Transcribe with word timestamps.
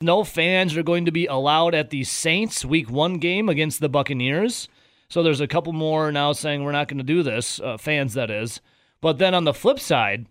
no 0.00 0.22
fans 0.22 0.76
are 0.76 0.82
going 0.82 1.04
to 1.06 1.10
be 1.10 1.26
allowed 1.26 1.74
at 1.74 1.90
the 1.90 2.04
Saints 2.04 2.64
Week 2.64 2.88
One 2.88 3.18
game 3.18 3.48
against 3.48 3.80
the 3.80 3.88
Buccaneers. 3.88 4.68
So 5.08 5.22
there's 5.22 5.40
a 5.40 5.48
couple 5.48 5.72
more 5.72 6.12
now 6.12 6.32
saying 6.32 6.62
we're 6.62 6.72
not 6.72 6.88
going 6.88 6.98
to 6.98 7.04
do 7.04 7.22
this, 7.22 7.60
uh, 7.60 7.78
fans 7.78 8.14
that 8.14 8.30
is. 8.30 8.60
But 9.00 9.18
then 9.18 9.34
on 9.34 9.44
the 9.44 9.54
flip 9.54 9.80
side, 9.80 10.26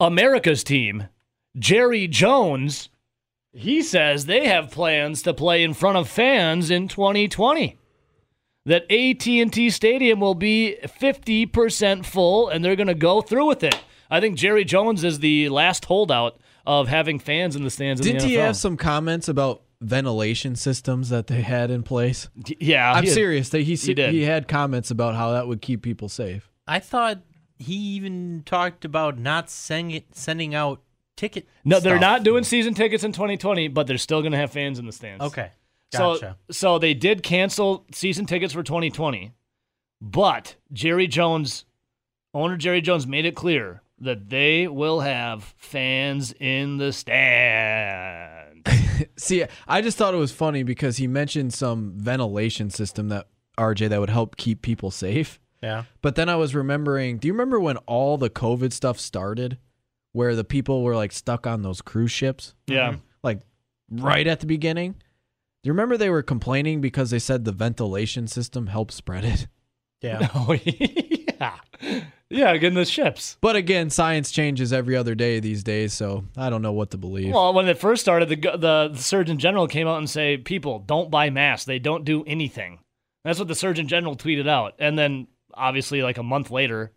America's 0.00 0.64
team, 0.64 1.08
Jerry 1.56 2.08
Jones, 2.08 2.88
he 3.52 3.82
says 3.82 4.26
they 4.26 4.46
have 4.46 4.70
plans 4.70 5.22
to 5.22 5.34
play 5.34 5.62
in 5.62 5.74
front 5.74 5.98
of 5.98 6.08
fans 6.08 6.70
in 6.70 6.88
2020. 6.88 7.76
That 8.66 8.90
AT&T 8.90 9.70
Stadium 9.70 10.20
will 10.20 10.34
be 10.34 10.76
50% 10.82 12.04
full 12.04 12.48
and 12.48 12.64
they're 12.64 12.76
going 12.76 12.86
to 12.88 12.94
go 12.94 13.20
through 13.20 13.46
with 13.46 13.62
it. 13.62 13.78
I 14.10 14.20
think 14.20 14.36
Jerry 14.36 14.64
Jones 14.64 15.04
is 15.04 15.20
the 15.20 15.48
last 15.48 15.84
holdout 15.84 16.40
of 16.66 16.88
having 16.88 17.18
fans 17.18 17.56
in 17.56 17.62
the 17.62 17.70
stands. 17.70 18.00
Didn't 18.00 18.22
in 18.22 18.22
the 18.22 18.28
he 18.28 18.34
have 18.34 18.56
some 18.56 18.76
comments 18.76 19.28
about 19.28 19.62
ventilation 19.80 20.56
systems 20.56 21.08
that 21.08 21.26
they 21.26 21.40
had 21.40 21.70
in 21.70 21.82
place? 21.82 22.28
Yeah, 22.58 22.92
I'm 22.92 23.04
he 23.04 23.10
serious. 23.10 23.48
That 23.50 23.62
he 23.62 23.74
he 23.74 23.94
did. 23.94 24.12
he 24.12 24.22
had 24.22 24.48
comments 24.48 24.90
about 24.90 25.14
how 25.14 25.32
that 25.32 25.46
would 25.48 25.62
keep 25.62 25.82
people 25.82 26.08
safe. 26.08 26.50
I 26.66 26.78
thought 26.78 27.20
he 27.58 27.74
even 27.74 28.42
talked 28.46 28.84
about 28.84 29.18
not 29.18 29.50
sending 29.50 30.02
sending 30.12 30.54
out 30.54 30.82
ticket. 31.16 31.46
No, 31.64 31.80
they're 31.80 31.98
not 31.98 32.22
doing 32.22 32.44
season 32.44 32.74
tickets 32.74 33.04
in 33.04 33.12
2020, 33.12 33.68
but 33.68 33.86
they're 33.86 33.98
still 33.98 34.22
going 34.22 34.32
to 34.32 34.38
have 34.38 34.50
fans 34.50 34.78
in 34.78 34.86
the 34.86 34.92
stands. 34.92 35.22
Okay, 35.24 35.50
gotcha. 35.92 36.36
So, 36.48 36.52
so 36.52 36.78
they 36.78 36.94
did 36.94 37.22
cancel 37.22 37.86
season 37.92 38.26
tickets 38.26 38.54
for 38.54 38.62
2020, 38.62 39.32
but 40.00 40.56
Jerry 40.72 41.06
Jones, 41.06 41.66
owner 42.32 42.56
Jerry 42.56 42.80
Jones, 42.80 43.06
made 43.06 43.26
it 43.26 43.34
clear 43.34 43.82
that 44.00 44.30
they 44.30 44.66
will 44.66 45.00
have 45.00 45.54
fans 45.58 46.32
in 46.40 46.78
the 46.78 46.92
stand. 46.92 48.66
See, 49.16 49.44
I 49.68 49.80
just 49.82 49.98
thought 49.98 50.14
it 50.14 50.18
was 50.18 50.32
funny 50.32 50.62
because 50.62 50.96
he 50.96 51.06
mentioned 51.06 51.52
some 51.54 51.94
ventilation 51.96 52.70
system 52.70 53.08
that 53.08 53.28
RJ 53.58 53.90
that 53.90 54.00
would 54.00 54.10
help 54.10 54.36
keep 54.36 54.62
people 54.62 54.90
safe. 54.90 55.40
yeah. 55.62 55.84
But 56.02 56.14
then 56.14 56.28
I 56.28 56.36
was 56.36 56.54
remembering, 56.54 57.18
do 57.18 57.28
you 57.28 57.34
remember 57.34 57.60
when 57.60 57.76
all 57.78 58.16
the 58.16 58.30
COVID 58.30 58.72
stuff 58.72 58.98
started 58.98 59.58
where 60.12 60.34
the 60.34 60.44
people 60.44 60.82
were 60.82 60.96
like 60.96 61.12
stuck 61.12 61.46
on 61.46 61.62
those 61.62 61.82
cruise 61.82 62.10
ships? 62.12 62.54
yeah. 62.66 62.92
Mm-hmm. 62.92 63.00
Like 63.22 63.40
right 63.90 64.26
at 64.26 64.40
the 64.40 64.46
beginning? 64.46 64.92
Do 64.92 65.68
you 65.68 65.72
remember 65.72 65.98
they 65.98 66.08
were 66.08 66.22
complaining 66.22 66.80
because 66.80 67.10
they 67.10 67.18
said 67.18 67.44
the 67.44 67.52
ventilation 67.52 68.26
system 68.26 68.68
helped 68.68 68.94
spread 68.94 69.24
it? 69.24 69.46
Yeah. 70.00 70.28
Oh, 70.34 70.54
yeah. 71.40 71.58
Yeah, 72.32 72.56
getting 72.58 72.76
the 72.76 72.84
ships. 72.84 73.36
But 73.40 73.56
again, 73.56 73.90
science 73.90 74.30
changes 74.30 74.72
every 74.72 74.96
other 74.96 75.16
day 75.16 75.40
these 75.40 75.64
days, 75.64 75.92
so 75.92 76.24
I 76.36 76.48
don't 76.48 76.62
know 76.62 76.72
what 76.72 76.90
to 76.92 76.96
believe. 76.96 77.34
Well, 77.34 77.52
when 77.52 77.66
it 77.66 77.78
first 77.78 78.02
started, 78.02 78.28
the, 78.28 78.36
the 78.36 78.90
the 78.92 79.02
Surgeon 79.02 79.38
General 79.38 79.66
came 79.66 79.88
out 79.88 79.98
and 79.98 80.08
say, 80.08 80.36
"People 80.36 80.78
don't 80.78 81.10
buy 81.10 81.30
masks. 81.30 81.64
They 81.64 81.80
don't 81.80 82.04
do 82.04 82.22
anything." 82.24 82.78
That's 83.24 83.40
what 83.40 83.48
the 83.48 83.56
Surgeon 83.56 83.88
General 83.88 84.16
tweeted 84.16 84.48
out. 84.48 84.74
And 84.78 84.96
then, 84.96 85.26
obviously, 85.54 86.02
like 86.02 86.18
a 86.18 86.22
month 86.22 86.52
later, 86.52 86.92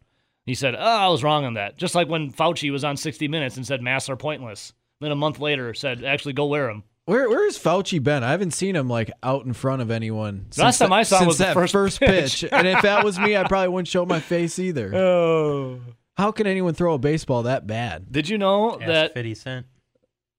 he 0.46 0.54
said, 0.54 0.76
"Oh, 0.76 0.80
I 0.80 1.08
was 1.08 1.24
wrong 1.24 1.46
on 1.46 1.56
that." 1.56 1.78
Just 1.78 1.96
like 1.96 2.08
when 2.08 2.32
Fauci 2.32 2.72
was 2.72 2.84
on 2.84 2.96
60 2.96 3.28
Minutes 3.28 3.58
and 3.58 3.66
said 3.66 3.82
masks 3.82 4.10
are 4.10 4.16
pointless. 4.16 4.74
Then 5.02 5.12
a 5.12 5.16
month 5.16 5.40
later, 5.40 5.74
said, 5.74 6.04
"Actually, 6.04 6.34
go 6.34 6.46
wear 6.46 6.68
them." 6.68 6.84
Where 7.06 7.30
where's 7.30 7.60
Fauci 7.60 8.02
been? 8.02 8.24
I 8.24 8.32
haven't 8.32 8.52
seen 8.52 8.76
him 8.76 8.88
like 8.88 9.12
out 9.22 9.46
in 9.46 9.54
front 9.54 9.82
of 9.82 9.92
anyone. 9.92 10.48
Last 10.58 10.78
time 10.78 10.94
I 10.94 11.04
saw 11.04 11.18
him 11.18 11.22
since 11.24 11.28
was 11.28 11.38
the 11.40 11.44
that 11.46 11.54
first 11.54 11.74
first 11.74 12.00
pitch. 12.00 12.42
pitch. 12.42 12.50
and 12.52 12.66
if 12.66 12.82
that 12.84 13.04
was 13.04 13.20
me, 13.20 13.36
I 13.36 13.44
probably 13.46 13.68
wouldn't 13.70 13.90
show 13.90 14.06
my 14.06 14.20
face 14.20 14.58
either. 14.60 14.94
Oh. 14.96 15.80
How 16.16 16.32
can 16.32 16.46
anyone 16.46 16.76
throw 16.76 16.94
a 16.94 17.00
baseball 17.00 17.44
that 17.44 17.66
bad? 17.66 18.12
Did 18.12 18.30
you 18.30 18.38
know 18.38 18.74
Ask 18.76 18.86
that? 18.86 19.14
50 19.16 19.36
Cent. 19.36 19.66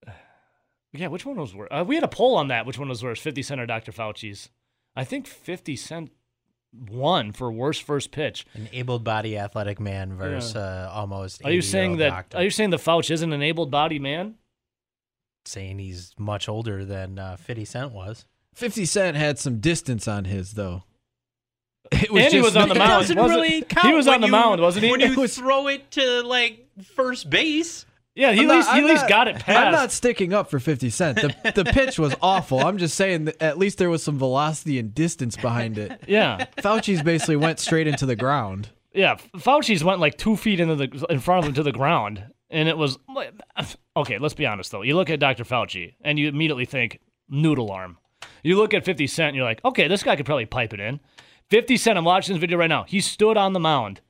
Yeah, 0.97 1.09
which 1.09 1.27
one 1.27 1.35
was 1.37 1.53
worse? 1.57 1.69
Uh, 1.73 1.85
we 1.85 1.97
had 1.97 2.05
a 2.05 2.09
poll 2.09 2.37
on 2.37 2.47
that. 2.49 2.67
Which 2.67 2.79
one 2.79 2.89
was 2.89 3.03
worse, 3.03 3.19
50 3.19 3.43
Cent 3.43 3.61
or 3.61 3.67
Dr. 3.67 3.91
Fauci's? 3.91 4.49
I 4.95 5.03
think 5.03 5.27
50 5.27 5.75
Cent 5.75 6.13
won 6.89 7.33
for 7.33 7.51
worst 7.51 7.83
first 7.83 8.13
pitch. 8.13 8.47
An 8.55 8.69
able-bodied 8.73 9.37
athletic 9.37 9.81
man 9.81 10.15
versus 10.15 10.55
uh, 10.55 10.89
almost. 10.93 11.45
Are 11.45 11.51
you 11.51 11.63
saying 11.63 11.97
that? 11.97 12.11
Doctor. 12.11 12.37
Are 12.37 12.45
you 12.45 12.51
saying 12.51 12.71
the 12.71 12.77
Fauci 12.77 13.11
isn't 13.11 13.33
an 13.33 13.43
able-bodied 13.43 14.03
man? 14.03 14.37
Saying 15.47 15.79
he's 15.79 16.15
much 16.19 16.49
older 16.49 16.85
than 16.85 17.19
uh, 17.19 17.37
50 17.37 17.65
Cent 17.65 17.93
was? 17.93 18.25
50 18.55 18.85
Cent 18.85 19.17
had 19.17 19.39
some 19.39 19.59
distance 19.61 20.07
on 20.09 20.25
his, 20.25 20.53
though. 20.53 20.85
It 21.93 22.11
And 22.11 22.33
he 22.33 22.41
was 22.41 22.57
on 22.57 22.69
the 22.69 22.75
mound. 22.75 22.91
doesn't 23.03 23.19
wasn't- 23.19 23.41
really 23.43 23.63
count. 23.63 23.87
he 23.87 23.93
was 23.95 24.07
when 24.07 24.15
on 24.17 24.21
the 24.23 24.27
you- 24.29 24.33
mound, 24.33 24.61
wasn't 24.61 24.85
he? 24.87 24.91
When 24.91 25.01
It 25.03 25.11
you 25.13 25.21
was- 25.21 25.37
throw 25.37 25.67
it 25.69 25.91
to 25.93 26.23
like 26.23 26.67
first 26.95 27.29
base. 27.29 27.85
Yeah, 28.15 28.31
he 28.33 28.41
I'm 28.41 28.45
at 28.45 28.49
not- 28.49 28.57
least 28.57 28.71
he 28.71 28.79
at 28.79 28.85
least 28.85 29.03
not- 29.03 29.09
got 29.09 29.29
it 29.29 29.37
past. 29.41 29.59
I'm 29.67 29.73
not 29.73 29.93
sticking 29.93 30.33
up 30.33 30.49
for 30.49 30.59
50 30.61 30.89
Cent. 30.89 31.17
The, 31.21 31.53
the 31.55 31.65
pitch 31.65 31.99
was 31.99 32.15
awful. 32.23 32.61
I'm 32.65 32.79
just 32.79 32.95
saying 32.97 33.25
that 33.27 33.43
at 33.43 33.59
least 33.59 33.77
there 33.79 33.91
was 33.91 34.03
some 34.05 34.19
velocity 34.19 34.79
and 34.79 34.95
distance 34.95 35.37
behind 35.37 35.77
it. 35.79 36.01
yeah, 36.09 36.47
Fauci's 36.59 37.03
basically 37.03 37.37
went 37.37 37.59
straight 37.59 37.87
into 37.89 38.07
the 38.07 38.17
ground. 38.17 38.69
yeah. 38.95 39.17
Fauci's 39.37 39.83
went 39.85 39.99
like 40.01 40.17
two 40.17 40.37
feet 40.37 40.61
into 40.61 40.77
the 40.77 41.07
in 41.11 41.19
front 41.21 41.41
of 41.45 41.49
him 41.49 41.55
to 41.57 41.63
the 41.65 41.73
ground, 41.73 42.23
and 42.51 42.69
it 42.69 42.79
was 42.79 42.99
okay. 43.97 44.19
Let's 44.19 44.35
be 44.35 44.47
honest 44.47 44.71
though. 44.71 44.83
You 44.83 44.97
look 44.97 45.11
at 45.11 45.21
Dr. 45.21 45.45
Fauci, 45.45 45.95
and 46.03 46.19
you 46.19 46.29
immediately 46.29 46.65
think 46.65 47.01
noodle 47.29 47.71
arm. 47.71 47.99
You 48.43 48.57
look 48.57 48.75
at 48.75 48.85
50 48.85 49.07
Cent, 49.07 49.29
and 49.29 49.37
you're 49.37 49.45
like, 49.45 49.65
okay, 49.65 49.89
this 49.89 50.03
guy 50.03 50.17
could 50.17 50.27
probably 50.27 50.47
pipe 50.47 50.75
it 50.75 50.81
in. 50.81 51.01
50 51.51 51.77
Cent, 51.77 51.99
I'm 51.99 52.05
watching 52.05 52.35
this 52.35 52.41
video 52.41 52.59
right 52.59 52.69
now. 52.69 52.85
He 52.85 53.01
stood 53.01 53.37
on 53.37 53.53
the 53.53 53.61
mound, 53.61 54.01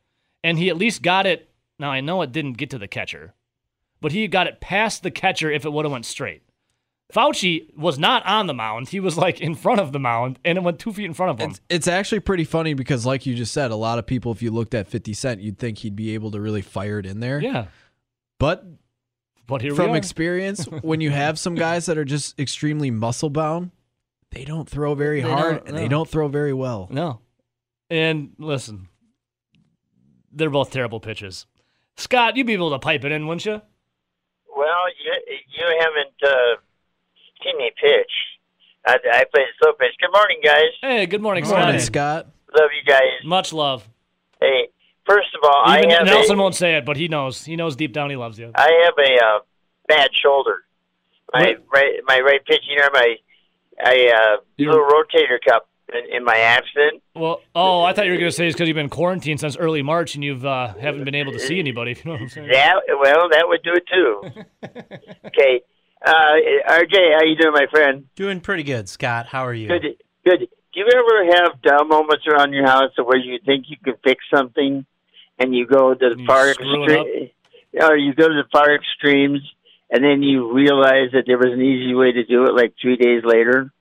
and 0.43 0.59
he 0.59 0.69
at 0.69 0.77
least 0.77 1.03
got 1.03 1.27
it. 1.27 1.50
Now 1.78 1.91
I 1.91 2.00
know 2.00 2.22
it 2.22 2.33
didn't 2.33 2.55
get 2.55 2.71
to 2.71 2.78
the 2.78 2.89
catcher, 2.89 3.34
but 4.00 4.12
he 4.12 4.27
got 4.28 4.47
it 4.47 4.61
past 4.61 5.03
the 5.03 5.11
catcher 5.11 5.50
if 5.50 5.65
it 5.65 5.72
would 5.72 5.84
have 5.84 5.93
went 5.93 6.06
straight. 6.06 6.43
Fauci 7.12 7.72
was 7.77 7.99
not 7.99 8.25
on 8.27 8.47
the 8.47 8.55
mound. 8.55 8.89
He 8.89 8.99
was 8.99 9.16
like 9.16 9.41
in 9.41 9.55
front 9.55 9.81
of 9.81 9.93
the 9.93 9.99
mound, 10.01 10.39
and 10.45 10.59
it 10.59 10.62
went 10.62 10.78
two 10.78 10.93
feet 10.93 11.05
in 11.05 11.15
front 11.15 11.31
of 11.31 11.39
him. 11.39 11.51
It's, 11.51 11.61
it's 11.69 11.89
actually 11.89 12.21
pretty 12.21 12.45
funny 12.45 12.75
because, 12.75 13.05
like 13.05 13.27
you 13.27 13.34
just 13.34 13.53
said, 13.53 13.71
a 13.71 13.77
lot 13.77 13.99
of 13.99 14.06
people, 14.06 14.33
if 14.33 14.43
you 14.43 14.51
looked 14.51 14.75
at 14.75 14.89
50 14.89 15.12
Cent, 15.12 15.41
you'd 15.41 15.59
think 15.59 15.78
he'd 15.78 15.97
be 15.97 16.15
able 16.15 16.31
to 16.33 16.41
really 16.41 16.62
fire 16.62 16.99
it 16.99 17.06
in 17.06 17.21
there. 17.21 17.41
yeah, 17.41 17.66
But 18.39 18.65
but 19.47 19.60
here 19.62 19.75
from 19.75 19.87
we 19.91 19.93
are. 19.93 19.97
experience, 19.97 20.65
when 20.82 21.00
you 21.00 21.10
have 21.10 21.38
some 21.38 21.55
guys 21.55 21.87
that 21.87 21.99
are 21.99 22.05
just 22.05 22.38
extremely 22.38 22.91
muscle 22.91 23.31
bound, 23.31 23.71
they 24.31 24.44
don't 24.44 24.69
throw 24.69 24.94
very 24.94 25.21
They 25.22 25.28
hard 25.31 25.56
don't, 25.56 25.66
and 25.69 25.77
no. 25.77 25.82
they 25.82 25.88
don't 25.88 26.09
throw 26.09 26.28
very 26.28 26.53
well. 26.53 26.88
No. 26.91 27.21
And 27.91 28.33
listen, 28.38 28.88
they're 30.33 30.50
both 30.50 30.71
terrible 30.71 31.00
pitches. 31.00 31.47
Scott, 31.97 32.37
you'd 32.37 32.47
be 32.47 32.54
able 32.54 32.71
to 32.71 32.78
pipe 32.78 33.04
it 33.04 33.12
in, 33.12 33.27
wouldn't 33.27 33.44
you? 33.47 33.60
Well, 34.56 34.84
you 35.04 35.12
you 35.49 35.78
haven't 35.81 36.15
uh, 36.25 36.56
seen 37.43 37.56
me 37.59 37.71
pitch. 37.81 38.10
I, 38.87 38.99
I 39.12 39.25
play 39.33 39.44
slow 39.62 39.72
pitch. 39.75 39.94
Good 40.00 40.10
morning, 40.12 40.38
guys. 40.44 40.71
Hey, 40.81 41.06
good 41.06 41.22
morning, 41.22 41.44
Morning, 41.47 41.78
Scott. 41.81 42.25
Scott. 42.25 42.60
Love 42.60 42.71
you 42.77 42.84
guys. 42.91 43.25
Much 43.25 43.53
love. 43.53 43.88
Hey, 44.41 44.69
first 45.06 45.28
of 45.34 45.41
all, 45.42 45.76
Even 45.76 45.91
I 45.91 45.94
have 45.94 46.06
Nelson 46.06 46.38
a, 46.38 46.42
won't 46.42 46.54
say 46.54 46.76
it, 46.76 46.84
but 46.84 46.97
he 46.97 47.09
knows. 47.09 47.44
He 47.44 47.56
knows 47.56 47.76
deep 47.76 47.92
down 47.92 48.10
he 48.10 48.16
loves 48.16 48.38
you. 48.38 48.50
I 48.54 48.84
have 48.84 48.94
a 48.98 49.25
uh, 49.25 49.38
bad 49.88 50.10
shoulder. 50.15 50.65
My 51.32 51.41
What? 51.41 51.65
right 51.72 51.94
my 52.06 52.20
right 52.20 52.44
pitching 52.44 52.76
arm. 52.81 52.92
I 52.94 53.16
I 53.82 54.37
uh, 54.37 54.37
You're- 54.56 54.72
little 54.72 54.87
rotator 54.88 55.38
cup 55.47 55.69
in, 55.92 56.16
in 56.16 56.25
my 56.25 56.37
absent. 56.37 57.03
Well, 57.15 57.41
oh, 57.54 57.82
I 57.82 57.92
thought 57.92 58.06
you 58.06 58.12
were 58.12 58.19
going 58.19 58.31
to 58.31 58.37
say 58.37 58.47
it's 58.47 58.54
because 58.54 58.69
you've 58.69 58.75
been 58.75 58.88
quarantined 58.88 59.41
since 59.41 59.56
early 59.56 59.82
March 59.82 60.15
and 60.15 60.25
you've 60.25 60.44
uh, 60.44 60.75
haven't 60.75 61.04
been 61.04 61.15
able 61.15 61.32
to 61.32 61.38
see 61.38 61.59
anybody. 61.59 61.92
If 61.92 62.04
you 62.04 62.10
know 62.10 62.12
what 62.15 62.22
I'm 62.22 62.28
saying. 62.28 62.48
That 62.48 62.81
well, 62.88 63.28
that 63.31 63.44
would 63.47 63.62
do 63.62 63.72
it 63.75 63.84
too. 63.92 64.22
okay, 65.26 65.60
uh, 66.04 66.10
RJ, 66.69 67.15
how 67.15 67.25
you 67.25 67.36
doing, 67.36 67.53
my 67.54 67.66
friend? 67.71 68.06
Doing 68.15 68.41
pretty 68.41 68.62
good, 68.62 68.88
Scott. 68.88 69.26
How 69.26 69.47
are 69.47 69.54
you? 69.54 69.69
Good, 69.69 69.82
good. 70.25 70.41
Do 70.41 70.81
you 70.81 70.86
ever 70.92 71.36
have 71.36 71.62
dull 71.62 71.84
moments 71.84 72.26
around 72.26 72.53
your 72.53 72.66
house 72.66 72.91
where 73.03 73.16
you 73.16 73.38
think 73.47 73.66
you 73.69 73.76
can 73.82 73.94
fix 74.03 74.25
something, 74.34 74.84
and 75.39 75.55
you 75.55 75.67
go 75.67 75.95
to 75.95 76.11
the 76.15 76.21
You 76.21 76.27
far 76.27 76.53
screw 76.53 76.84
it 76.84 76.91
up? 76.93 77.06
extreme, 77.06 77.31
or 77.81 77.97
you 77.97 78.15
go 78.15 78.28
to 78.28 78.34
the 78.34 78.49
far 78.53 78.75
extremes, 78.75 79.41
and 79.91 80.05
then 80.05 80.22
you 80.22 80.53
realize 80.53 81.11
that 81.12 81.25
there 81.27 81.39
was 81.39 81.53
an 81.53 81.61
easy 81.61 81.95
way 81.95 82.12
to 82.12 82.25
do 82.25 82.45
it, 82.45 82.55
like 82.55 82.75
three 82.81 82.97
days 82.97 83.22
later? 83.25 83.72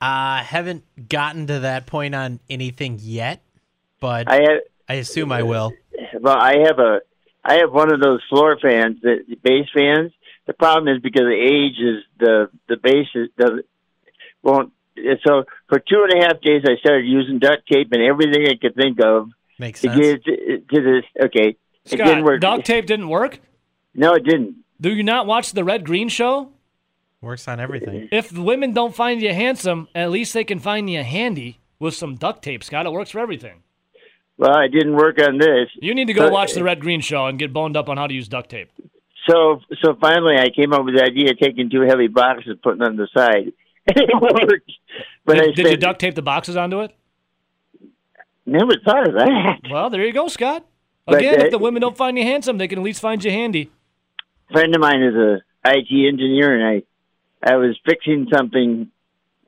I 0.00 0.42
haven't 0.42 0.84
gotten 1.08 1.46
to 1.48 1.60
that 1.60 1.86
point 1.86 2.14
on 2.14 2.40
anything 2.48 2.98
yet, 3.02 3.42
but 4.00 4.30
I 4.30 4.36
have. 4.36 4.60
I 4.88 4.94
assume 4.94 5.32
I 5.32 5.42
will. 5.42 5.72
Well, 6.20 6.36
I 6.38 6.58
have 6.66 6.78
a. 6.78 7.00
I 7.44 7.56
have 7.56 7.72
one 7.72 7.92
of 7.92 8.00
those 8.00 8.20
floor 8.28 8.58
fans, 8.60 8.98
the, 9.02 9.24
the 9.28 9.36
base 9.36 9.68
fans. 9.74 10.12
The 10.46 10.52
problem 10.52 10.94
is 10.94 11.02
because 11.02 11.22
of 11.22 11.32
age 11.32 11.78
is 11.78 12.04
the 12.18 12.50
the 12.68 12.76
base 12.76 13.08
is, 13.14 13.28
doesn't 13.38 13.66
won't. 14.42 14.72
So 15.26 15.44
for 15.68 15.78
two 15.78 16.06
and 16.08 16.22
a 16.22 16.26
half 16.26 16.40
days, 16.40 16.62
I 16.64 16.76
started 16.80 17.06
using 17.06 17.38
duct 17.38 17.66
tape 17.70 17.88
and 17.92 18.02
everything 18.02 18.46
I 18.48 18.56
could 18.60 18.74
think 18.74 18.98
of 19.04 19.30
Makes 19.58 19.80
sense. 19.80 19.96
get 19.96 20.20
it 20.26 20.68
to, 20.68 20.76
to 20.76 20.82
this. 20.82 21.24
Okay, 21.26 21.48
it 21.50 21.56
didn't 21.90 22.06
Scott, 22.06 22.24
work. 22.24 22.40
duct 22.40 22.64
tape 22.64 22.86
didn't 22.86 23.08
work. 23.08 23.40
No, 23.94 24.12
it 24.14 24.24
didn't. 24.24 24.56
Do 24.80 24.90
you 24.94 25.02
not 25.02 25.26
watch 25.26 25.52
the 25.52 25.64
Red 25.64 25.84
Green 25.84 26.08
Show? 26.08 26.52
Works 27.20 27.48
on 27.48 27.58
everything. 27.58 28.08
If 28.12 28.30
the 28.30 28.42
women 28.42 28.72
don't 28.72 28.94
find 28.94 29.20
you 29.20 29.34
handsome, 29.34 29.88
at 29.94 30.10
least 30.10 30.34
they 30.34 30.44
can 30.44 30.60
find 30.60 30.88
you 30.88 31.02
handy 31.02 31.58
with 31.80 31.94
some 31.94 32.14
duct 32.14 32.42
tape, 32.44 32.62
Scott. 32.62 32.86
It 32.86 32.92
works 32.92 33.10
for 33.10 33.18
everything. 33.18 33.62
Well, 34.36 34.60
it 34.60 34.68
didn't 34.68 34.94
work 34.94 35.18
on 35.20 35.38
this. 35.38 35.68
You 35.80 35.96
need 35.96 36.06
to 36.06 36.12
go 36.12 36.26
But- 36.26 36.32
watch 36.32 36.52
the 36.52 36.60
uh, 36.60 36.64
Red 36.64 36.80
Green 36.80 37.00
Show 37.00 37.26
and 37.26 37.36
get 37.40 37.52
boned 37.52 37.76
up 37.76 37.88
on 37.88 37.96
how 37.96 38.06
to 38.06 38.14
use 38.14 38.28
duct 38.28 38.48
tape. 38.50 38.70
so 39.28 39.60
so 39.82 39.96
finally, 40.00 40.36
I 40.38 40.50
came 40.50 40.72
up 40.72 40.84
with 40.84 40.94
the 40.94 41.02
idea 41.02 41.32
of 41.32 41.38
taking 41.40 41.68
two 41.70 41.80
heavy 41.80 42.06
boxes, 42.06 42.56
putting 42.62 42.78
them 42.78 42.90
on 42.92 42.96
the 42.96 43.08
side, 43.16 43.52
it 43.88 44.10
worked. 44.22 44.70
But 45.24 45.34
Did, 45.34 45.42
I 45.42 45.46
did 45.46 45.56
said, 45.66 45.70
you 45.72 45.76
duct 45.78 46.00
tape 46.00 46.14
the 46.14 46.22
boxes 46.22 46.56
onto 46.56 46.80
it? 46.82 46.94
Never 48.48 48.72
thought 48.84 49.08
of 49.08 49.14
that. 49.14 49.60
Well, 49.70 49.90
there 49.90 50.04
you 50.04 50.12
go, 50.12 50.28
Scott. 50.28 50.64
But, 51.06 51.18
Again, 51.18 51.40
uh, 51.40 51.44
if 51.44 51.50
the 51.52 51.58
women 51.58 51.80
don't 51.80 51.96
find 51.96 52.18
you 52.18 52.24
handsome, 52.24 52.58
they 52.58 52.68
can 52.68 52.78
at 52.78 52.84
least 52.84 53.00
find 53.00 53.22
you 53.24 53.30
handy. 53.30 53.70
friend 54.52 54.74
of 54.74 54.80
mine 54.80 55.02
is 55.02 55.14
a 55.14 55.40
IT 55.64 55.88
engineer, 56.08 56.54
and 56.54 56.82
I 57.44 57.52
I 57.52 57.56
was 57.56 57.78
fixing 57.86 58.26
something 58.32 58.90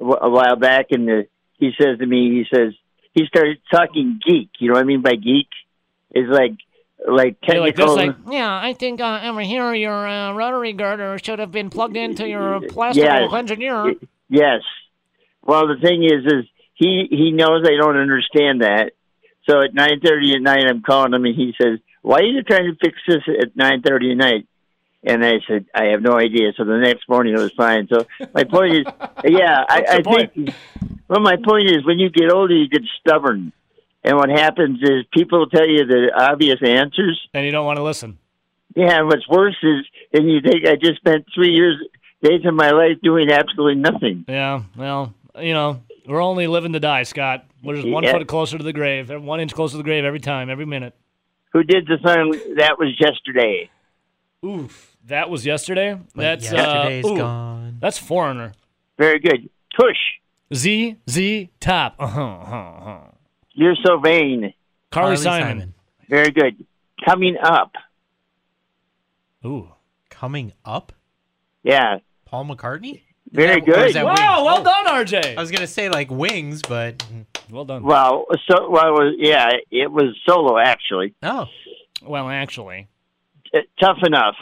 a 0.00 0.30
while 0.30 0.56
back, 0.56 0.86
and 0.90 1.06
the, 1.08 1.26
he 1.58 1.72
says 1.80 1.98
to 1.98 2.06
me, 2.06 2.30
he 2.30 2.44
says 2.56 2.72
he 3.12 3.26
started 3.26 3.58
talking 3.70 4.20
geek. 4.26 4.48
You 4.58 4.68
know 4.68 4.74
what 4.74 4.80
I 4.82 4.84
mean 4.84 5.02
by 5.02 5.16
geek? 5.16 5.48
It's 6.12 6.28
like 6.30 6.52
like 7.06 7.36
You're 7.48 7.60
like 7.60 7.76
this, 7.76 7.90
like, 7.90 8.14
Yeah, 8.30 8.50
I 8.62 8.72
think 8.74 9.00
uh, 9.00 9.20
over 9.24 9.40
here 9.40 9.74
your 9.74 10.06
uh, 10.06 10.32
rotary 10.32 10.72
girder 10.72 11.18
should 11.22 11.38
have 11.38 11.50
been 11.52 11.70
plugged 11.70 11.96
into 11.96 12.28
your 12.28 12.60
plastical 12.68 13.08
Yes. 13.08 13.32
engineer. 13.32 13.94
yes. 14.28 14.60
Well, 15.42 15.66
the 15.68 15.76
thing 15.80 16.04
is, 16.04 16.24
is 16.26 16.44
he 16.80 17.06
he 17.10 17.30
knows 17.30 17.62
I 17.64 17.76
don't 17.80 17.98
understand 17.98 18.62
that. 18.62 18.92
So 19.48 19.60
at 19.62 19.74
nine 19.74 20.00
thirty 20.04 20.32
at 20.34 20.40
night, 20.40 20.64
I'm 20.66 20.80
calling 20.82 21.12
him, 21.12 21.24
and 21.26 21.34
he 21.34 21.54
says, 21.60 21.78
"Why 22.02 22.18
are 22.20 22.24
you 22.24 22.42
trying 22.42 22.72
to 22.72 22.76
fix 22.82 22.98
this 23.06 23.22
at 23.28 23.54
nine 23.54 23.82
thirty 23.82 24.12
at 24.12 24.16
night?" 24.16 24.46
And 25.04 25.24
I 25.24 25.34
said, 25.46 25.66
"I 25.74 25.84
have 25.92 26.00
no 26.02 26.14
idea." 26.18 26.52
So 26.56 26.64
the 26.64 26.78
next 26.78 27.06
morning, 27.08 27.34
it 27.34 27.38
was 27.38 27.52
fine. 27.52 27.86
So 27.92 28.06
my 28.34 28.44
point 28.44 28.74
is, 28.76 28.84
yeah, 29.24 29.62
I, 29.68 29.84
I 29.88 30.02
point? 30.02 30.32
think. 30.34 30.54
Well, 31.08 31.20
my 31.20 31.36
point 31.36 31.68
is, 31.70 31.84
when 31.84 31.98
you 31.98 32.08
get 32.08 32.32
older, 32.32 32.54
you 32.54 32.68
get 32.68 32.82
stubborn, 33.00 33.52
and 34.04 34.16
what 34.16 34.30
happens 34.30 34.78
is 34.82 35.04
people 35.12 35.46
tell 35.48 35.68
you 35.68 35.84
the 35.86 36.12
obvious 36.16 36.58
answers. 36.62 37.20
and 37.34 37.44
you 37.44 37.52
don't 37.52 37.66
want 37.66 37.76
to 37.78 37.82
listen. 37.82 38.18
Yeah, 38.74 38.98
and 39.00 39.06
what's 39.08 39.28
worse 39.28 39.56
is, 39.62 39.84
and 40.14 40.30
you 40.30 40.40
think 40.40 40.66
I 40.66 40.76
just 40.76 40.96
spent 41.00 41.26
three 41.34 41.50
years, 41.50 41.76
days 42.22 42.44
of 42.46 42.54
my 42.54 42.70
life 42.70 42.98
doing 43.02 43.30
absolutely 43.30 43.74
nothing. 43.82 44.24
Yeah, 44.28 44.62
well, 44.76 45.12
you 45.40 45.52
know, 45.52 45.82
we're 46.06 46.22
only 46.22 46.46
living 46.46 46.72
to 46.72 46.80
die, 46.80 47.02
Scott. 47.04 47.46
We're 47.62 47.76
just 47.76 47.88
one 47.88 48.02
Yeah. 48.04 48.12
foot 48.12 48.26
closer 48.28 48.58
to 48.58 48.64
the 48.64 48.72
grave, 48.72 49.10
one 49.10 49.40
inch 49.40 49.54
closer 49.54 49.72
to 49.72 49.76
the 49.78 49.84
grave 49.84 50.04
every 50.04 50.20
time, 50.20 50.50
every 50.50 50.66
minute. 50.66 50.94
Who 51.52 51.62
did 51.64 51.86
the 51.86 51.98
song? 52.02 52.32
That 52.56 52.78
was 52.78 52.98
yesterday. 53.00 53.70
Oof, 54.44 54.96
that 55.06 55.28
was 55.30 55.44
yesterday. 55.44 55.94
But 56.14 56.22
That's 56.22 56.52
yesterday's 56.52 57.04
uh, 57.04 57.08
ooh, 57.08 57.16
gone. 57.16 57.76
That's 57.80 57.98
foreigner. 57.98 58.52
Very 58.98 59.18
good. 59.18 59.48
Tush, 59.78 59.96
Z 60.54 60.96
Z 61.08 61.50
top. 61.60 61.96
Uh 61.98 62.06
huh. 62.06 62.22
Uh-huh, 62.22 62.56
uh-huh. 62.56 62.98
you're 63.52 63.76
so 63.84 63.98
vain. 63.98 64.52
Carly, 64.90 65.16
Simon. 65.16 65.74
Very 66.08 66.30
good. 66.30 66.64
Coming 67.04 67.36
up. 67.42 67.72
Ooh. 69.44 69.68
Coming 70.10 70.52
up, 70.66 70.92
Yeah, 71.62 72.00
Paul 72.26 72.44
McCartney. 72.44 73.02
Very 73.32 73.60
that- 73.60 73.64
good. 73.66 73.94
Wow, 73.94 74.04
Wings? 74.06 74.18
well 74.18 74.58
Oh, 74.60 74.64
done, 74.64 74.86
RJ. 74.86 75.36
I 75.36 75.40
was 75.40 75.50
gonna 75.50 75.66
say 75.66 75.88
like 75.88 76.10
wings, 76.10 76.62
but 76.62 77.04
well 77.50 77.64
done. 77.64 77.82
Well, 77.82 78.26
so 78.50 78.68
well, 78.70 78.86
it 78.88 78.92
was, 78.92 79.14
yeah, 79.18 79.50
it 79.70 79.90
was 79.90 80.16
solo 80.28 80.58
actually. 80.58 81.14
oh, 81.22 81.46
Well, 82.02 82.28
actually, 82.28 82.88
T- 83.52 83.60
tough 83.80 83.98
enough. 84.04 84.36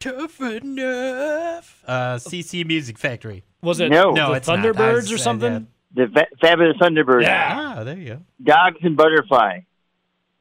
tough 0.00 0.40
enough. 0.40 1.82
Uh, 1.86 2.16
CC 2.18 2.64
Music 2.66 2.98
Factory. 2.98 3.44
was 3.62 3.80
it 3.80 3.90
No. 3.90 4.10
No, 4.10 4.28
the 4.30 4.34
it's 4.34 4.48
Thunderbirds 4.48 4.94
was- 4.94 5.12
or 5.12 5.18
something? 5.18 5.66
The 5.94 6.06
fa- 6.08 6.26
fabulous 6.40 6.76
Thunderbirds. 6.76 7.22
Yeah. 7.22 7.74
Ah, 7.78 7.84
there 7.84 7.96
you 7.96 8.06
go. 8.14 8.20
Dogs 8.42 8.78
and 8.82 8.96
Butterfly 8.96 9.60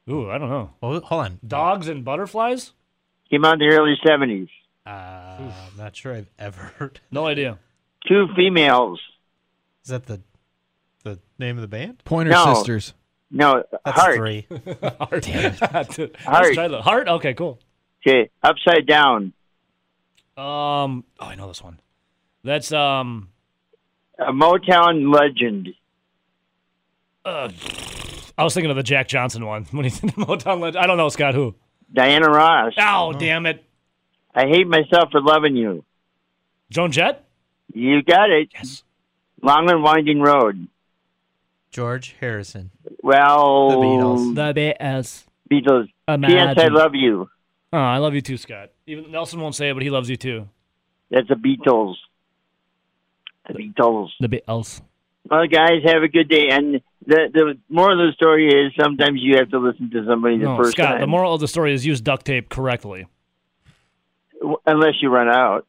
Ooh, 0.10 0.30
I 0.30 0.38
don't 0.38 0.50
know. 0.50 0.72
Oh, 0.82 1.00
hold 1.02 1.26
on. 1.26 1.40
Dogs 1.46 1.88
and 1.90 2.04
butterflies? 2.06 2.72
came 3.30 3.44
out 3.44 3.54
in 3.54 3.60
the 3.60 3.76
early 3.76 3.96
seventies. 4.06 4.48
Uh, 4.86 4.90
I'm 4.90 5.52
not 5.78 5.96
sure 5.98 6.14
I've 6.16 6.30
ever 6.40 6.62
heard. 6.78 7.00
No 7.12 7.26
idea. 7.28 7.58
Two 8.06 8.28
females. 8.36 9.00
Is 9.84 9.90
that 9.90 10.06
the 10.06 10.22
the 11.04 11.20
name 11.40 11.58
of 11.58 11.62
the 11.62 11.68
band? 11.68 12.04
Pointer 12.06 12.32
No. 12.32 12.54
Sisters. 12.56 12.94
No, 13.30 13.64
That's 13.84 14.00
heart. 14.00 14.16
three. 14.16 14.48
Heart. 15.00 15.24
Damn 15.24 15.54
it. 15.54 15.62
Let's 15.62 16.24
Heart. 16.24 16.54
try 16.54 16.68
the 16.70 16.82
heart. 16.82 17.08
Okay, 17.10 17.34
cool. 17.34 17.60
Okay, 18.06 18.30
upside 18.42 18.86
down. 18.88 19.34
Um. 20.38 21.04
Oh, 21.20 21.26
I 21.26 21.36
know 21.36 21.48
this 21.50 21.62
one. 21.62 21.80
That's 22.44 22.72
um. 22.72 23.30
A 24.20 24.32
Motown 24.32 25.14
legend. 25.14 25.70
Uh, 27.26 27.50
I 28.38 28.44
was 28.46 28.54
thinking 28.54 28.72
of 28.72 28.78
the 28.78 28.84
Jack 28.84 29.10
Johnson 29.10 29.46
one 29.46 29.66
when 29.72 29.84
he's 29.84 30.02
in 30.02 30.08
the 30.08 30.14
Motown 30.14 30.62
Legend. 30.62 30.78
I 30.82 30.88
don't 30.88 30.98
know, 30.98 31.10
Scott. 31.10 31.34
Who? 31.36 31.54
Diana 31.94 32.30
Ross. 32.30 32.74
Oh, 32.80 33.12
damn 33.14 33.46
it. 33.46 33.64
I 34.34 34.48
hate 34.48 34.68
myself 34.68 35.12
for 35.12 35.22
loving 35.22 35.56
you. 35.58 35.84
Joan 36.70 36.92
Jett? 36.94 37.27
You 37.74 38.02
got 38.02 38.30
it. 38.30 38.50
Yes. 38.54 38.84
Long 39.42 39.70
and 39.70 39.84
winding 39.84 40.20
road. 40.22 40.68
George 41.72 42.16
Harrison. 42.20 42.72
Well, 43.04 43.70
The 43.70 43.76
Beatles. 43.78 44.36
The 44.36 44.76
BS. 44.80 45.24
Beatles. 45.52 45.88
P.S. 46.28 46.58
I 46.58 46.68
love 46.68 46.96
you. 46.96 47.30
Oh, 47.74 47.78
I 47.78 47.98
love 47.98 48.16
you 48.16 48.22
too, 48.22 48.38
Scott. 48.38 48.72
Even 48.88 49.12
Nelson 49.12 49.40
won't 49.40 49.54
say 49.56 49.70
it, 49.70 49.74
but 49.74 49.84
he 49.84 49.90
loves 49.90 50.10
you 50.10 50.16
too. 50.18 50.48
That's 51.12 51.28
the 51.28 51.36
Beatles. 51.36 51.96
The 53.48 53.54
Beatles. 53.54 54.10
The 54.20 54.28
Beatles. 54.30 54.82
Well, 55.30 55.46
guys, 55.48 55.84
have 55.86 56.04
a 56.04 56.08
good 56.08 56.30
day. 56.30 56.48
And 56.50 56.82
the 57.06 57.30
the 57.34 57.58
moral 57.70 58.02
of 58.02 58.08
the 58.12 58.14
story 58.14 58.48
is 58.48 58.74
sometimes 58.80 59.20
you 59.22 59.38
have 59.38 59.50
to 59.52 59.60
listen 59.60 59.90
to 59.92 60.06
somebody 60.08 60.38
the 60.38 60.46
No, 60.46 60.58
first 60.58 60.72
Scott. 60.72 60.84
time, 60.86 60.92
Scott, 60.94 61.02
The 61.02 61.08
moral 61.08 61.34
of 61.34 61.42
the 61.42 61.48
story 61.48 61.74
is 61.74 61.86
use 61.86 62.00
duct 62.02 62.26
tape 62.26 62.50
correctly. 62.50 63.08
unless 64.66 64.96
you 65.02 65.10
run 65.10 65.28
out. 65.30 65.66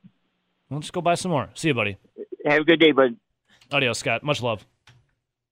Well, 0.70 0.80
just 0.80 0.92
go 0.92 1.00
buy 1.00 1.14
some 1.14 1.30
more. 1.30 1.48
See 1.54 1.68
you, 1.68 1.74
buddy. 1.74 1.96
Have 2.44 2.62
a 2.62 2.64
good 2.64 2.80
day, 2.80 2.92
bud. 2.92 3.16
Adios, 3.72 3.98
Scott. 3.98 4.22
Much 4.22 4.42
love. 4.42 4.66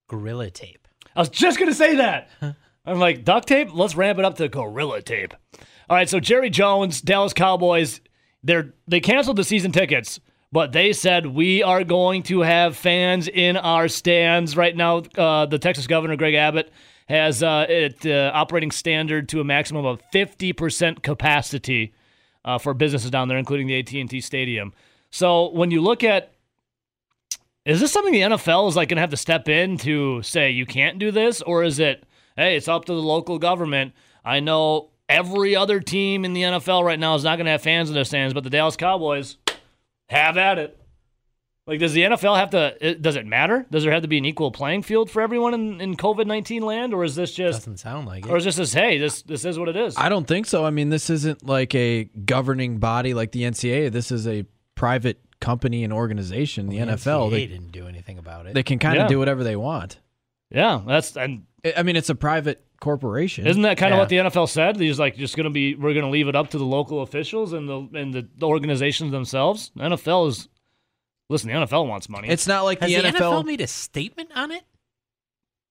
Gorilla 0.09 0.51
Tape. 0.51 0.87
I 1.15 1.21
was 1.21 1.29
just 1.29 1.59
gonna 1.59 1.75
say 1.75 1.97
that. 1.97 2.29
I'm 2.85 2.99
like 2.99 3.25
duct 3.25 3.49
tape. 3.49 3.75
Let's 3.75 3.97
ramp 3.97 4.19
it 4.19 4.25
up 4.25 4.37
to 4.37 4.49
gorilla 4.49 5.03
tape. 5.03 5.35
All 5.89 5.97
right, 5.97 6.09
so 6.09 6.21
Jerry 6.21 6.51
Jones, 6.51 7.01
Dallas 7.01 7.33
Cowboys, 7.33 8.01
they're 8.43 8.75
they 8.87 9.01
canceled 9.01 9.37
the 9.37 9.45
season 9.45 9.73
tickets, 9.73 10.21
but 10.53 10.73
they 10.73 10.93
said 10.93 11.27
we 11.27 11.63
are 11.63 11.83
going 11.85 12.23
to 12.25 12.41
have 12.43 12.77
fans 12.77 13.29
in 13.29 13.57
our 13.57 13.89
stands 13.89 14.57
right 14.57 14.77
now. 14.77 14.99
Uh, 15.17 15.47
the 15.47 15.59
Texas 15.59 15.87
Governor 15.87 16.17
Greg 16.17 16.35
Abbott 16.35 16.71
has 17.09 17.43
uh, 17.43 17.67
it 17.69 18.05
uh, 18.05 18.31
operating 18.35 18.71
standard 18.71 19.29
to 19.31 19.41
a 19.41 19.45
maximum 19.45 19.85
of 19.85 20.01
50% 20.13 21.03
capacity 21.03 21.95
uh, 22.45 22.59
for 22.59 22.75
businesses 22.75 23.11
down 23.11 23.29
there, 23.29 23.39
including 23.39 23.67
the 23.69 23.79
AT&T 23.79 24.21
Stadium. 24.21 24.73
So 25.17 25.49
when 25.49 25.71
you 25.71 25.81
look 25.81 26.05
at 26.05 26.35
is 27.65 27.81
this 27.81 27.91
something 27.91 28.13
the 28.13 28.21
NFL 28.21 28.69
is 28.69 28.77
like 28.77 28.91
going 28.91 28.97
to 28.97 29.01
have 29.01 29.11
to 29.11 29.17
step 29.17 29.49
in 29.49 29.79
to 29.79 30.21
say 30.23 30.51
you 30.51 30.67
can't 30.67 30.99
do 30.99 31.11
this, 31.11 31.41
or 31.41 31.65
is 31.65 31.79
it, 31.79 32.05
hey, 32.37 32.55
it's 32.55 32.69
up 32.69 32.85
to 32.85 32.93
the 32.93 33.01
local 33.01 33.39
government? 33.39 33.95
I 34.27 34.41
know 34.41 34.91
every 35.09 35.57
other 35.57 35.81
team 35.81 36.27
in 36.27 36.35
the 36.35 36.43
NFL 36.43 36.85
right 36.85 36.99
now 36.99 37.15
is 37.15 37.25
not 37.25 37.37
going 37.37 37.47
to 37.47 37.53
have 37.53 37.63
fans 37.63 37.89
in 37.89 37.95
their 37.95 38.05
stands, 38.05 38.35
but 38.35 38.45
the 38.45 38.51
Dallas 38.51 38.77
Cowboys 38.77 39.39
have 40.11 40.37
at 40.37 40.59
it. 40.59 40.79
Like, 41.67 41.81
does 41.81 41.95
the 41.95 42.03
NFL 42.03 42.37
have 42.37 42.51
to? 42.51 42.95
Does 42.97 43.17
it 43.17 43.25
matter? 43.27 43.67
Does 43.71 43.85
there 43.85 43.93
have 43.93 44.03
to 44.03 44.09
be 44.09 44.19
an 44.19 44.27
equal 44.27 44.53
playing 44.53 44.83
field 44.83 45.11
for 45.11 45.23
everyone 45.23 45.55
in, 45.55 45.81
in 45.81 45.97
COVID 45.97 46.27
nineteen 46.27 46.63
land, 46.63 46.93
or 46.93 47.05
is 47.05 47.17
this 47.17 47.33
just, 47.33 47.61
Doesn't 47.61 47.79
sound 47.79 48.07
like 48.07 48.27
it. 48.27 48.31
or 48.31 48.37
is 48.37 48.45
this 48.45 48.57
just, 48.57 48.75
hey, 48.75 48.99
this 48.99 49.23
this 49.23 49.47
is 49.47 49.59
what 49.59 49.69
it 49.71 49.77
is? 49.77 49.97
I 49.97 50.11
don't 50.11 50.29
think 50.29 50.47
so. 50.47 50.65
I 50.65 50.71
mean, 50.71 50.91
this 50.91 51.09
isn't 51.09 51.45
like 51.45 51.75
a 51.75 52.05
governing 52.05 52.79
body 52.79 53.15
like 53.15 53.33
the 53.33 53.43
NCAA. 53.43 53.91
This 53.91 54.13
is 54.13 54.29
a 54.29 54.45
private 54.77 55.21
company 55.41 55.83
and 55.83 55.93
organization, 55.93 56.69
the 56.69 56.77
NFL. 56.79 57.29
NCAA 57.29 57.31
They, 57.31 57.47
didn't 57.47 57.73
do 57.73 57.89
anything 57.89 58.19
about 58.19 58.47
it. 58.47 58.55
they 58.55 58.63
can 58.63 58.79
kind 58.79 58.97
of 58.99 59.03
Yeah. 59.05 59.09
do 59.09 59.19
whatever 59.19 59.43
they 59.43 59.57
want. 59.57 59.99
yeah, 60.51 60.81
that's 60.87 61.17
and 61.17 61.45
I- 61.65 61.75
I 61.79 61.83
mean, 61.83 61.97
it's 61.97 62.09
a 62.11 62.15
private 62.15 62.63
corporation. 62.81 63.47
Isn't 63.47 63.63
that 63.63 63.77
kind 63.79 63.93
of 63.93 63.99
what 63.99 64.09
the 64.09 64.17
NFL 64.19 64.47
said? 64.49 64.77
He's 64.79 64.99
like 65.01 65.17
just 65.17 65.35
going 65.37 65.45
to 65.45 65.51
be 65.51 65.75
we're 65.75 65.93
going 65.95 66.05
to 66.05 66.11
leave 66.11 66.29
it 66.29 66.37
up 66.37 66.51
to 66.51 66.59
the 66.59 66.65
local 66.65 67.03
officials 67.03 67.53
and 67.53 67.69
the 67.69 67.89
and 67.99 68.15
the, 68.15 68.29
the 68.37 68.47
organizations 68.47 69.11
themselves. 69.11 69.73
The 69.75 69.83
NFL 69.85 70.29
is 70.29 70.49
listen. 71.29 71.49
The 71.51 71.55
NFL 71.67 71.89
wants 71.89 72.09
money. 72.09 72.29
It's 72.29 72.47
not 72.47 72.65
like 72.65 72.81
Has 72.81 72.91
the 72.91 73.01
the 73.01 73.09
NFL. 73.09 73.43
NFL 73.43 73.45
made 73.47 73.61
a 73.61 73.67
statement 73.67 74.31
on 74.37 74.53
it? 74.53 74.63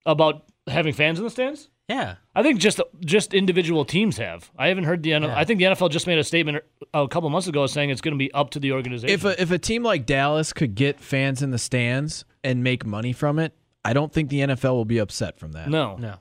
about 0.08 0.46
having 0.68 0.94
fans 0.94 1.18
in 1.18 1.24
the 1.24 1.30
stands. 1.32 1.70
Yeah. 1.88 2.16
I 2.34 2.42
think 2.42 2.60
just 2.60 2.82
just 3.02 3.34
individual 3.34 3.86
teams 3.86 4.18
have. 4.18 4.52
I 4.58 4.70
haven't 4.70 4.86
heard 4.86 5.04
the 5.04 5.12
NFL. 5.12 5.28
Yeah. 5.28 5.40
I 5.40 5.44
think 5.44 5.60
the 5.60 5.66
NFL 5.66 5.92
just 5.92 6.08
made 6.08 6.18
a 6.18 6.24
statement 6.24 6.64
a 6.94 7.08
couple 7.08 7.30
months 7.30 7.48
ago 7.48 7.68
saying 7.68 7.92
it's 7.92 8.02
going 8.02 8.14
to 8.14 8.18
be 8.18 8.34
up 8.34 8.50
to 8.52 8.60
the 8.60 8.72
organization. 8.72 9.14
if 9.14 9.24
a 9.24 9.40
if 9.42 9.52
a 9.52 9.60
team 9.60 9.84
like 9.84 10.06
Dallas 10.06 10.52
could 10.52 10.76
get 10.76 11.00
fans 11.00 11.42
in 11.42 11.52
the 11.52 11.60
stands 11.60 12.26
and 12.44 12.64
make 12.64 12.86
money 12.86 13.14
from 13.14 13.38
it, 13.38 13.54
I 13.84 13.94
don't 13.94 14.12
think 14.12 14.30
the 14.30 14.40
NFL 14.40 14.72
will 14.72 14.86
be 14.86 14.98
upset 14.98 15.38
from 15.38 15.52
that. 15.54 15.70
no, 15.70 15.96
No. 15.98 16.16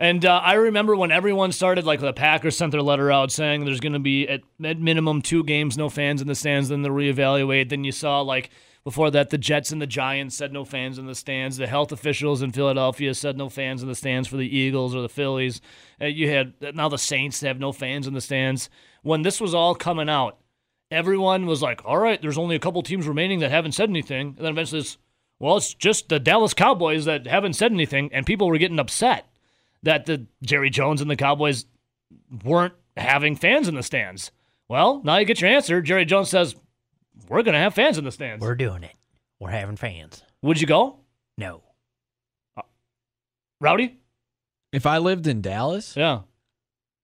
And 0.00 0.24
uh, 0.24 0.36
I 0.44 0.54
remember 0.54 0.94
when 0.94 1.10
everyone 1.10 1.50
started, 1.50 1.84
like 1.84 1.98
the 1.98 2.12
Packers 2.12 2.56
sent 2.56 2.70
their 2.70 2.82
letter 2.82 3.10
out 3.10 3.32
saying 3.32 3.64
there's 3.64 3.80
going 3.80 3.94
to 3.94 3.98
be 3.98 4.28
at, 4.28 4.42
at 4.62 4.78
minimum 4.78 5.22
two 5.22 5.42
games, 5.42 5.76
no 5.76 5.88
fans 5.88 6.22
in 6.22 6.28
the 6.28 6.36
stands. 6.36 6.68
Then 6.68 6.82
they'll 6.82 6.92
reevaluate. 6.92 7.68
Then 7.68 7.82
you 7.82 7.90
saw 7.90 8.20
like 8.20 8.50
before 8.88 9.10
that, 9.10 9.28
the 9.28 9.36
Jets 9.36 9.70
and 9.70 9.82
the 9.82 9.86
Giants 9.86 10.34
said 10.34 10.50
no 10.50 10.64
fans 10.64 10.96
in 10.96 11.04
the 11.04 11.14
stands. 11.14 11.58
The 11.58 11.66
health 11.66 11.92
officials 11.92 12.40
in 12.40 12.52
Philadelphia 12.52 13.12
said 13.12 13.36
no 13.36 13.50
fans 13.50 13.82
in 13.82 13.88
the 13.88 13.94
stands 13.94 14.26
for 14.26 14.38
the 14.38 14.56
Eagles 14.56 14.94
or 14.94 15.02
the 15.02 15.10
Phillies. 15.10 15.60
Uh, 16.00 16.06
you 16.06 16.30
had 16.30 16.54
now 16.74 16.88
the 16.88 16.96
Saints 16.96 17.42
have 17.42 17.60
no 17.60 17.70
fans 17.70 18.06
in 18.06 18.14
the 18.14 18.22
stands. 18.22 18.70
When 19.02 19.20
this 19.20 19.42
was 19.42 19.52
all 19.52 19.74
coming 19.74 20.08
out, 20.08 20.38
everyone 20.90 21.44
was 21.44 21.60
like, 21.60 21.84
"All 21.84 21.98
right, 21.98 22.18
there's 22.22 22.38
only 22.38 22.56
a 22.56 22.58
couple 22.58 22.80
teams 22.82 23.06
remaining 23.06 23.40
that 23.40 23.50
haven't 23.50 23.72
said 23.72 23.90
anything," 23.90 24.28
and 24.28 24.38
then 24.38 24.52
eventually, 24.52 24.80
it's, 24.80 24.96
well, 25.38 25.58
it's 25.58 25.74
just 25.74 26.08
the 26.08 26.18
Dallas 26.18 26.54
Cowboys 26.54 27.04
that 27.04 27.26
haven't 27.26 27.56
said 27.56 27.72
anything, 27.72 28.08
and 28.10 28.24
people 28.24 28.48
were 28.48 28.56
getting 28.56 28.78
upset 28.78 29.26
that 29.82 30.06
the 30.06 30.24
Jerry 30.40 30.70
Jones 30.70 31.02
and 31.02 31.10
the 31.10 31.16
Cowboys 31.16 31.66
weren't 32.42 32.72
having 32.96 33.36
fans 33.36 33.68
in 33.68 33.74
the 33.74 33.82
stands. 33.82 34.32
Well, 34.66 35.02
now 35.04 35.18
you 35.18 35.26
get 35.26 35.42
your 35.42 35.50
answer. 35.50 35.82
Jerry 35.82 36.06
Jones 36.06 36.30
says, 36.30 36.56
"We're 37.28 37.42
going 37.42 37.54
to 37.54 37.58
have 37.60 37.74
fans 37.74 37.98
in 37.98 38.04
the 38.04 38.12
stands." 38.12 38.42
We're 38.44 38.54
doing 38.54 38.82
it. 38.82 38.94
We're 39.40 39.50
having 39.50 39.76
fans. 39.76 40.22
Would 40.42 40.60
you 40.60 40.66
go, 40.66 40.98
No. 41.36 41.62
Uh, 42.56 42.62
Rowdy? 43.60 43.98
If 44.72 44.84
I 44.86 44.98
lived 44.98 45.26
in 45.26 45.40
Dallas, 45.40 45.96
Yeah, 45.96 46.20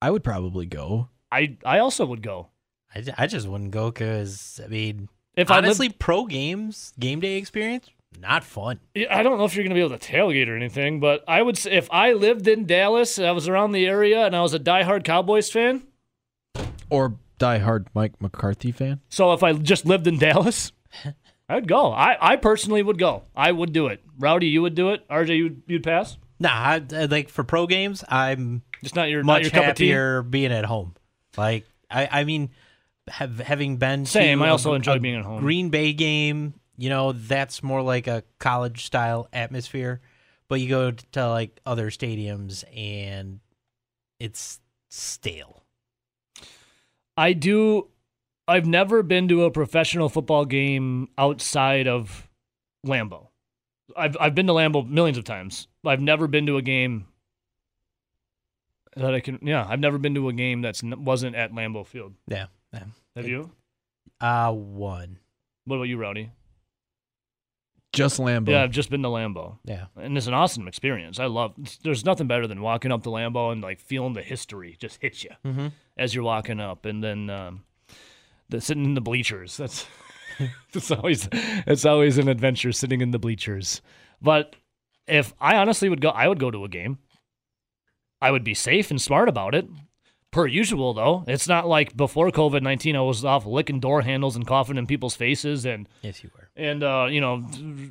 I 0.02 0.11
would 0.11 0.23
probably 0.25 0.66
go. 0.66 1.09
I 1.33 1.56
I 1.64 1.78
also 1.78 2.04
would 2.06 2.23
go 2.23 2.49
I, 2.94 3.00
ju- 3.00 3.12
I 3.16 3.26
just 3.26 3.49
wouldn't 3.49 3.71
go 3.73 3.90
because, 3.90 4.61
I 4.64 4.68
mean, 4.68 5.09
if 5.37 5.50
honestly, 5.50 5.87
I 5.87 5.88
lived, 5.88 5.99
pro 5.99 6.26
games, 6.26 6.92
game 7.00 7.18
day 7.21 7.37
experience, 7.38 7.88
not 8.21 8.44
fun. 8.44 8.78
I 9.11 9.23
don't 9.25 9.38
know 9.38 9.44
if 9.44 9.56
you're 9.56 9.64
going 9.64 9.71
to 9.71 9.75
be 9.75 9.85
able 9.85 9.99
to 9.99 10.12
tailgate 10.12 10.47
or 10.47 10.54
anything, 10.54 11.00
but 11.00 11.25
I 11.26 11.42
would 11.42 11.59
say 11.59 11.73
if 11.73 11.90
I 11.90 12.12
lived 12.12 12.47
in 12.47 12.66
Dallas, 12.66 13.18
and 13.18 13.26
I 13.26 13.33
was 13.33 13.49
around 13.49 13.73
the 13.73 13.87
area, 13.87 14.25
and 14.26 14.37
I 14.37 14.42
was 14.42 14.54
a 14.54 14.61
diehard 14.61 15.02
Cowboys 15.02 15.50
fan. 15.50 15.83
Or 16.90 17.16
diehard 17.44 17.86
Mike 17.94 18.20
McCarthy 18.20 18.72
fan. 18.72 19.00
So 19.08 19.32
if 19.32 19.42
I 19.42 19.52
just 19.52 19.84
lived 19.86 20.06
in 20.06 20.18
Dallas, 20.18 20.72
I'd 21.48 21.68
go. 21.68 21.92
I, 21.92 22.16
I 22.20 22.36
personally 22.36 22.82
would 22.82 22.98
go. 22.98 23.24
I 23.36 23.52
would 23.52 23.72
do 23.72 23.88
it. 23.88 24.02
Rowdy, 24.18 24.46
you 24.46 24.62
would 24.62 24.74
do 24.74 24.90
it. 24.90 25.06
RJ, 25.08 25.36
you'd 25.36 25.62
you'd 25.66 25.82
pass. 25.84 26.16
Nah, 26.40 26.50
I, 26.52 26.82
I- 26.92 27.04
like 27.04 27.28
for 27.28 27.44
pro 27.44 27.66
games, 27.66 28.02
I'm 28.08 28.62
Just 28.82 28.96
not 28.96 29.08
your 29.10 29.22
not 29.22 29.34
much 29.34 29.42
your 29.42 29.50
cup 29.50 29.68
of 29.70 29.76
tea. 29.76 29.88
happier 29.88 30.22
being 30.22 30.52
at 30.52 30.64
home. 30.64 30.94
Like, 31.36 31.64
I, 31.90 32.08
I 32.20 32.24
mean, 32.24 32.50
have, 33.08 33.38
having 33.40 33.76
been 33.76 34.06
Same, 34.06 34.38
to 34.38 34.44
I 34.44 34.48
also 34.48 34.74
enjoy 34.74 34.94
a 34.96 35.00
being 35.00 35.16
at 35.16 35.24
home. 35.24 35.40
Green 35.40 35.68
Bay 35.70 35.92
game, 35.92 36.54
you 36.76 36.88
know, 36.90 37.12
that's 37.12 37.62
more 37.62 37.82
like 37.82 38.06
a 38.06 38.22
college 38.38 38.84
style 38.86 39.28
atmosphere. 39.32 40.00
But 40.48 40.60
you 40.60 40.68
go 40.68 40.90
to 40.92 41.28
like 41.28 41.60
other 41.66 41.90
stadiums 41.90 42.64
and 42.76 43.40
it's 44.20 44.60
stale. 44.90 45.63
I 47.16 47.33
do. 47.33 47.88
I've 48.47 48.66
never 48.66 49.02
been 49.02 49.28
to 49.28 49.44
a 49.44 49.50
professional 49.50 50.09
football 50.09 50.44
game 50.44 51.09
outside 51.16 51.88
of 51.88 52.28
Lambeau. 52.87 53.28
I've 53.97 54.16
I've 54.21 54.35
been 54.35 54.47
to 54.49 54.52
Lambeau 54.52 54.88
millions 54.88 55.18
of 55.18 55.25
times. 55.25 55.68
I've 55.85 56.00
never 56.00 56.26
been 56.26 56.47
to 56.47 56.56
a 56.56 56.62
game 56.62 57.06
that 58.97 59.14
I 59.14 59.21
can. 59.21 59.38
Yeah, 59.42 59.64
I've 59.68 59.80
never 59.80 59.99
been 59.99 60.14
to 60.14 60.28
a 60.28 60.33
game 60.33 60.62
that's 60.62 60.83
n- 60.83 61.04
wasn't 61.04 61.37
at 61.37 61.52
Lambeau 61.52 61.87
Field. 61.87 62.14
Yeah. 62.28 62.47
yeah. 62.73 62.85
Have 63.16 63.28
you? 63.28 63.50
Uh, 64.21 64.52
one. 64.52 65.18
What 65.64 65.76
about 65.76 65.85
you, 65.85 65.97
Rowdy? 65.97 66.30
Just 67.94 68.18
Lambeau. 68.20 68.48
Yeah, 68.50 68.62
I've 68.62 68.70
just 68.70 68.90
been 68.90 69.02
to 69.02 69.08
Lambeau. 69.08 69.58
Yeah. 69.64 69.86
and 69.96 70.16
it's 70.16 70.26
an 70.26 70.34
awesome 70.34 70.68
experience. 70.68 71.18
I 71.18 71.26
love. 71.26 71.54
There's 71.82 72.04
nothing 72.04 72.26
better 72.26 72.46
than 72.46 72.60
walking 72.60 72.92
up 72.92 73.02
to 73.04 73.08
Lambeau 73.10 73.52
and 73.52 73.62
like 73.62 73.80
feeling 73.80 74.12
the 74.12 74.22
history 74.22 74.76
just 74.78 75.00
hit 75.00 75.22
you 75.24 75.30
Mm-hmm. 75.44 75.68
as 75.96 76.14
you're 76.14 76.24
walking 76.24 76.60
up, 76.60 76.84
and 76.84 77.02
then 77.02 77.30
um, 77.30 77.64
the 78.48 78.60
sitting 78.60 78.84
in 78.84 78.94
the 78.94 79.00
bleachers. 79.00 79.56
That's 79.56 79.86
it's 80.74 80.90
always 80.90 81.28
it's 81.32 81.84
always 81.84 82.18
an 82.18 82.28
adventure 82.28 82.72
sitting 82.72 83.00
in 83.00 83.10
the 83.12 83.18
bleachers. 83.18 83.80
But 84.20 84.56
if 85.06 85.32
I 85.40 85.56
honestly 85.56 85.88
would 85.88 86.00
go, 86.00 86.08
I 86.10 86.28
would 86.28 86.38
go 86.40 86.50
to 86.50 86.64
a 86.64 86.68
game. 86.68 86.98
I 88.20 88.30
would 88.30 88.44
be 88.44 88.54
safe 88.54 88.90
and 88.90 89.00
smart 89.00 89.28
about 89.28 89.54
it. 89.54 89.66
Per 90.34 90.48
usual, 90.48 90.94
though, 90.94 91.22
it's 91.28 91.46
not 91.46 91.68
like 91.68 91.96
before 91.96 92.28
COVID 92.32 92.60
nineteen. 92.60 92.96
I 92.96 93.00
was 93.02 93.24
off 93.24 93.46
licking 93.46 93.78
door 93.78 94.02
handles 94.02 94.34
and 94.34 94.44
coughing 94.44 94.76
in 94.78 94.84
people's 94.88 95.14
faces 95.14 95.64
and 95.64 95.88
Yes, 96.02 96.24
you 96.24 96.30
were. 96.34 96.48
and 96.56 96.82
uh, 96.82 97.06
you 97.08 97.20
know 97.20 97.46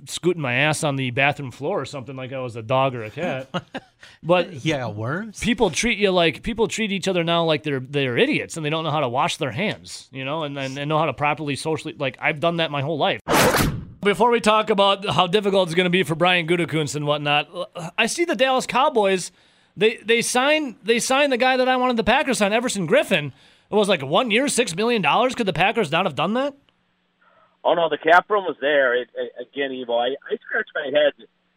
scooting 0.07 0.41
my 0.41 0.53
ass 0.55 0.83
on 0.83 0.97
the 0.97 1.09
bathroom 1.12 1.51
floor 1.51 1.79
or 1.79 1.85
something 1.85 2.17
like 2.17 2.33
I 2.33 2.39
was 2.39 2.57
a 2.57 2.62
dog 2.62 2.95
or 2.95 3.03
a 3.05 3.09
cat. 3.09 3.47
but 4.23 4.65
Yeah, 4.65 4.89
worms. 4.89 5.39
people 5.39 5.69
treat 5.69 5.97
you 5.97 6.12
like 6.12 6.43
people 6.43 6.67
treat 6.67 6.91
each 6.91 7.07
other 7.07 7.23
now 7.23 7.45
like 7.45 7.63
they're 7.63 7.79
they're 7.79 8.17
idiots 8.17 8.57
and 8.57 8.65
they 8.65 8.69
don't 8.69 8.83
know 8.83 8.91
how 8.91 9.00
to 9.00 9.07
wash 9.07 9.38
their 9.38 9.51
hands, 9.51 10.09
you 10.12 10.25
know, 10.25 10.43
and 10.43 10.59
and, 10.59 10.77
and 10.77 10.89
know 10.89 11.00
how 11.00 11.05
to 11.05 11.13
properly 11.13 11.55
socially 11.55 11.95
like 11.97 12.17
I've 12.19 12.41
done 12.41 12.57
that 12.57 12.71
my 12.71 12.81
whole 12.81 12.97
life. 12.97 13.21
Before 14.01 14.29
we 14.31 14.41
talk 14.41 14.69
about 14.69 15.07
how 15.07 15.27
difficult 15.27 15.69
it's 15.69 15.75
going 15.75 15.85
to 15.85 15.89
be 15.89 16.03
for 16.03 16.15
Brian 16.15 16.45
Gutekunst 16.45 16.97
and 16.97 17.07
whatnot, 17.07 17.47
I 17.97 18.07
see 18.07 18.25
the 18.25 18.35
Dallas 18.35 18.65
Cowboys. 18.67 19.31
They 19.75 19.98
they 19.98 20.22
signed 20.22 20.75
they 20.84 21.00
signed 21.00 21.32
the 21.32 21.38
guy 21.38 21.58
that 21.58 21.68
I 21.68 21.77
wanted 21.77 21.98
the 21.98 22.03
Packers 22.03 22.38
sign, 22.38 22.53
Everson 22.53 22.88
Griffen. 22.88 23.32
It 23.72 23.75
was 23.75 23.89
like 23.89 24.03
one 24.03 24.30
year, 24.30 24.48
six 24.48 24.75
million 24.75 25.01
dollars. 25.01 25.34
Could 25.34 25.48
the 25.48 25.53
Packers 25.53 25.92
not 25.92 26.06
have 26.06 26.15
done 26.15 26.34
that? 26.36 26.56
Oh 27.63 27.74
no, 27.74 27.89
the 27.89 27.98
cap 27.98 28.30
room 28.30 28.44
was 28.44 28.58
there. 28.62 28.94
It, 28.94 29.10
it, 29.15 29.32
again, 29.42 29.72
Evo, 29.72 29.98
I, 29.98 30.10
I 30.32 30.38
scratch 30.46 30.68
my 30.75 30.92
head, 30.94 31.13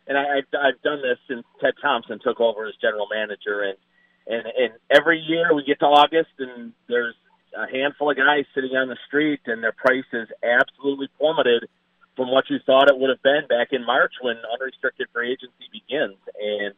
and 0.07 0.17
I, 0.17 0.39
I've 0.39 0.49
I've 0.55 0.83
done 0.83 1.03
this 1.03 1.19
since 1.29 1.45
Ted 1.61 1.75
Thompson 1.83 2.19
took 2.23 2.41
over 2.41 2.67
as 2.67 2.75
general 2.81 3.07
manager, 3.13 3.63
and 3.63 3.77
and 4.27 4.47
and 4.47 4.73
every 4.91 5.21
year 5.21 5.53
we 5.55 5.65
get 5.65 5.81
to 5.81 5.87
August, 5.87 6.31
and 6.39 6.73
there's 6.89 7.17
a 7.55 7.71
handful 7.71 8.11
of 8.11 8.17
guys 8.17 8.45
sitting 8.55 8.77
on 8.77 8.89
the 8.89 8.97
street, 9.07 9.41
and 9.47 9.63
their 9.63 9.73
prices 9.73 10.29
absolutely 10.43 11.09
plummeted 11.19 11.69
from 12.15 12.31
what 12.31 12.49
you 12.49 12.59
thought 12.65 12.89
it 12.89 12.99
would 12.99 13.11
have 13.11 13.23
been 13.23 13.47
back 13.47 13.69
in 13.73 13.85
March 13.85 14.13
when 14.23 14.37
unrestricted 14.55 15.09
free 15.13 15.33
agency 15.33 15.69
begins, 15.71 16.17
and. 16.41 16.73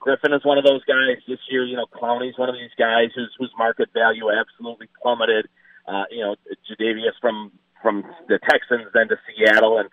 Griffen 0.00 0.34
is 0.36 0.44
one 0.44 0.58
of 0.58 0.64
those 0.64 0.84
guys 0.84 1.18
this 1.26 1.38
year. 1.50 1.64
You 1.64 1.76
know, 1.76 1.86
Clowney's 1.86 2.38
one 2.38 2.48
of 2.48 2.54
these 2.54 2.70
guys 2.78 3.10
whose 3.14 3.34
whose 3.38 3.52
market 3.58 3.88
value 3.92 4.26
absolutely 4.30 4.88
plummeted. 5.02 5.48
Uh, 5.86 6.04
you 6.10 6.20
know, 6.20 6.36
Jadeveon 6.70 7.10
from 7.20 7.52
from 7.82 8.04
the 8.28 8.38
Texans 8.48 8.86
then 8.94 9.08
to 9.08 9.16
Seattle, 9.26 9.78
and 9.78 9.88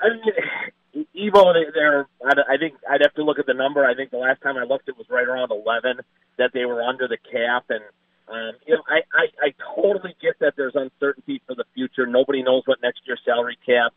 I 0.00 0.08
mean, 0.10 1.06
Evo. 1.30 1.52
they- 1.54 1.70
They're. 1.72 2.06
I 2.24 2.56
think 2.58 2.74
I'd 2.90 3.02
have 3.02 3.14
to 3.14 3.22
look 3.22 3.38
at 3.38 3.46
the 3.46 3.54
number. 3.54 3.84
I 3.84 3.94
think 3.94 4.10
the 4.10 4.18
last 4.18 4.42
time 4.42 4.56
I 4.56 4.64
looked, 4.64 4.88
it 4.88 4.96
was 4.96 5.06
right 5.08 5.26
around 5.26 5.50
eleven 5.50 6.00
that 6.38 6.50
they 6.52 6.64
were 6.64 6.82
under 6.82 7.08
the 7.08 7.16
cap, 7.30 7.64
and 7.70 7.82
um, 8.28 8.52
you 8.66 8.74
know, 8.74 8.82
I, 8.88 9.00
I 9.14 9.26
I 9.48 9.54
totally 9.74 10.14
get 10.20 10.38
that 10.40 10.54
there's 10.56 10.74
uncertainty 10.74 11.40
for 11.46 11.54
the 11.54 11.64
future. 11.74 12.06
Nobody 12.06 12.42
knows 12.42 12.62
what 12.66 12.82
next 12.82 13.00
year's 13.06 13.20
salary 13.24 13.56
cap 13.64 13.92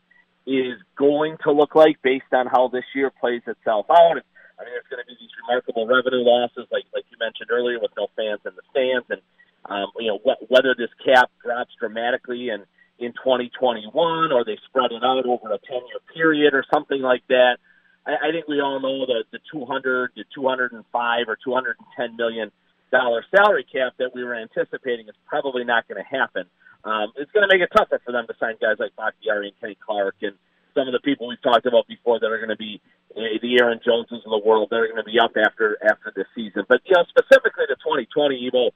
is 0.45 0.77
going 0.95 1.37
to 1.43 1.51
look 1.51 1.75
like 1.75 2.01
based 2.01 2.31
on 2.31 2.47
how 2.47 2.67
this 2.69 2.85
year 2.95 3.11
plays 3.11 3.41
itself 3.47 3.85
out. 3.89 4.17
I 4.59 4.67
mean, 4.67 4.75
there's 4.75 4.89
going 4.91 4.99
to 4.99 5.07
be 5.07 5.15
these 5.15 5.31
remarkable 5.39 5.87
revenue 5.87 6.21
losses, 6.21 6.67
like 6.71 6.83
like 6.93 7.07
you 7.09 7.17
mentioned 7.17 7.49
earlier, 7.49 7.79
with 7.79 7.95
no 7.95 8.11
fans 8.15 8.43
in 8.43 8.51
the 8.59 8.65
stands, 8.75 9.07
and 9.07 9.21
um, 9.65 9.87
you 9.97 10.11
know 10.11 10.19
wh- 10.19 10.43
whether 10.51 10.75
this 10.75 10.91
cap 10.99 11.31
drops 11.43 11.71
dramatically 11.79 12.49
in 12.49 12.67
in 12.99 13.13
2021 13.15 13.95
or 14.31 14.43
they 14.43 14.59
spread 14.67 14.91
it 14.91 15.03
out 15.03 15.25
over 15.25 15.53
a 15.53 15.59
10 15.59 15.87
year 15.87 16.03
period 16.13 16.53
or 16.53 16.65
something 16.71 17.01
like 17.01 17.23
that. 17.29 17.57
I, 18.05 18.27
I 18.27 18.31
think 18.31 18.47
we 18.47 18.59
all 18.59 18.79
know 18.79 19.05
that 19.07 19.23
the 19.31 19.39
200 19.51 20.15
to 20.15 20.23
205 20.35 20.83
or 21.27 21.37
210 21.41 22.15
million 22.17 22.51
dollar 22.91 23.23
salary 23.33 23.65
cap 23.71 23.93
that 23.99 24.13
we 24.13 24.23
were 24.23 24.35
anticipating 24.35 25.07
is 25.07 25.15
probably 25.27 25.63
not 25.63 25.87
going 25.87 26.03
to 26.03 26.09
happen. 26.09 26.43
Um, 26.83 27.11
it's 27.15 27.31
going 27.31 27.47
to 27.47 27.53
make 27.53 27.61
it 27.61 27.69
tougher 27.75 28.01
for 28.03 28.11
them 28.11 28.25
to 28.27 28.33
sign 28.39 28.55
guys 28.59 28.77
like 28.79 28.95
Bakhtiari 28.95 29.49
and 29.49 29.59
Kenny 29.59 29.77
Clark 29.79 30.15
and 30.21 30.35
some 30.73 30.87
of 30.87 30.93
the 30.93 30.99
people 30.99 31.27
we've 31.27 31.41
talked 31.41 31.65
about 31.65 31.87
before 31.87 32.19
that 32.19 32.27
are 32.27 32.37
going 32.37 32.49
to 32.49 32.57
be 32.57 32.81
uh, 33.15 33.21
the 33.41 33.57
Aaron 33.59 33.79
Joneses 33.83 34.21
of 34.25 34.31
the 34.31 34.41
world. 34.45 34.69
They're 34.69 34.87
going 34.87 35.03
to 35.03 35.09
be 35.09 35.19
up 35.19 35.31
after 35.37 35.77
after 35.83 36.11
this 36.15 36.27
season. 36.35 36.63
But 36.67 36.81
you 36.85 36.95
know, 36.95 37.03
specifically 37.09 37.65
to 37.67 37.75
2020, 37.75 38.49
Evo, 38.51 38.71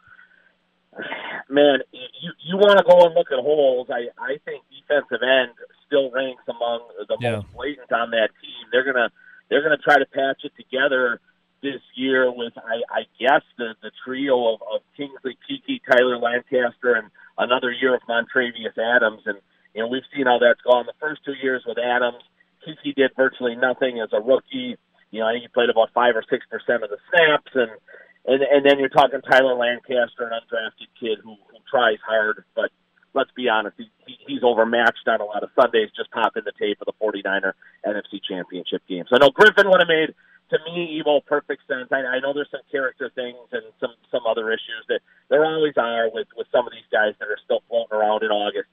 man, 1.49 1.79
you 1.91 2.31
you 2.43 2.57
want 2.57 2.77
to 2.77 2.85
go 2.85 3.05
and 3.05 3.15
look 3.15 3.31
at 3.31 3.39
holes. 3.39 3.87
I 3.89 4.09
I 4.17 4.37
think 4.45 4.63
defensive 4.69 5.21
end 5.23 5.51
still 5.87 6.11
ranks 6.11 6.43
among 6.47 6.81
the 7.07 7.17
Yeah. 7.19 7.37
most 7.37 7.53
blatant 7.53 7.91
on 7.91 8.11
that 8.11 8.29
team. 8.41 8.65
They're 8.71 8.85
gonna 8.85 9.09
they're 9.49 9.63
gonna 9.63 9.77
try 9.77 9.97
to 9.97 10.05
patch 10.05 10.41
it 10.43 10.53
together 10.57 11.19
this 11.61 11.81
year 11.95 12.31
with 12.31 12.53
I, 12.57 12.81
I 12.89 13.01
guess 13.19 13.41
the 13.57 13.75
the 13.81 13.91
trio 14.05 14.53
of, 14.55 14.61
of 14.61 14.81
Kingsley, 14.97 15.37
Keke, 15.49 15.79
Tyler 15.89 16.17
Lancaster, 16.17 16.93
and 16.95 17.09
another 17.37 17.71
year 17.71 17.95
of 17.95 18.01
Montravius 18.09 18.77
Adams. 18.77 19.21
And 19.25 19.37
you 19.73 19.81
know 19.81 19.87
we've 19.87 20.07
seen 20.15 20.25
how 20.25 20.39
that's 20.39 20.61
gone. 20.61 20.85
The 20.85 20.97
first 20.99 21.21
two 21.25 21.35
years 21.41 21.63
with 21.65 21.77
Adams, 21.77 22.23
Keke 22.65 22.95
did 22.95 23.11
virtually 23.15 23.55
nothing 23.55 23.99
as 23.99 24.09
a 24.13 24.21
rookie. 24.21 24.77
You 25.11 25.19
know 25.19 25.27
I 25.27 25.33
think 25.33 25.43
he 25.43 25.51
played 25.53 25.69
about 25.69 25.91
five 25.93 26.15
or 26.15 26.23
six 26.29 26.45
percent 26.49 26.83
of 26.83 26.89
the 26.89 27.01
snaps, 27.09 27.51
and 27.53 27.71
and 28.25 28.41
and 28.41 28.61
then 28.65 28.79
you're 28.79 28.93
talking 28.93 29.21
Tyler 29.21 29.55
Lancaster, 29.55 30.25
an 30.25 30.33
undrafted 30.33 30.91
kid 30.99 31.19
who 31.23 31.35
who 31.51 31.57
tries 31.69 31.97
hard, 32.05 32.43
but 32.55 32.71
let's 33.13 33.31
be 33.35 33.47
honest, 33.47 33.77
he, 33.77 33.89
he, 34.05 34.17
he's 34.27 34.43
overmatched 34.43 35.07
on 35.07 35.21
a 35.21 35.25
lot 35.25 35.43
of 35.43 35.49
Sundays. 35.59 35.89
Just 35.95 36.11
pop 36.11 36.35
in 36.35 36.43
the 36.45 36.53
tape 36.59 36.81
of 36.81 36.89
the 36.89 36.97
49er 36.97 37.53
NFC 37.85 38.19
Championship 38.27 38.81
game. 38.89 39.05
So 39.09 39.15
I 39.15 39.19
know 39.19 39.29
Griffen 39.29 39.69
would 39.69 39.81
have 39.81 39.87
made 39.87 40.13
to 40.49 40.57
me 40.65 41.01
Evo 41.01 41.23
perfect 41.25 41.63
sense. 41.67 41.89
I, 41.91 42.03
I 42.05 42.19
know 42.19 42.33
there's 42.33 42.51
some 42.51 42.65
character 42.71 43.09
things 43.15 43.37
and 43.51 43.63
some 43.79 43.95
some 44.11 44.21
other 44.29 44.51
issues 44.51 44.83
that 44.89 44.99
there 45.29 45.45
always 45.45 45.73
are 45.77 46.09
with 46.11 46.27
with 46.35 46.47
some 46.51 46.67
of 46.67 46.73
these 46.73 46.87
guys 46.91 47.13
that 47.19 47.29
are 47.29 47.39
still 47.43 47.63
floating 47.69 47.95
around 47.95 48.23
in 48.23 48.29
August. 48.29 48.69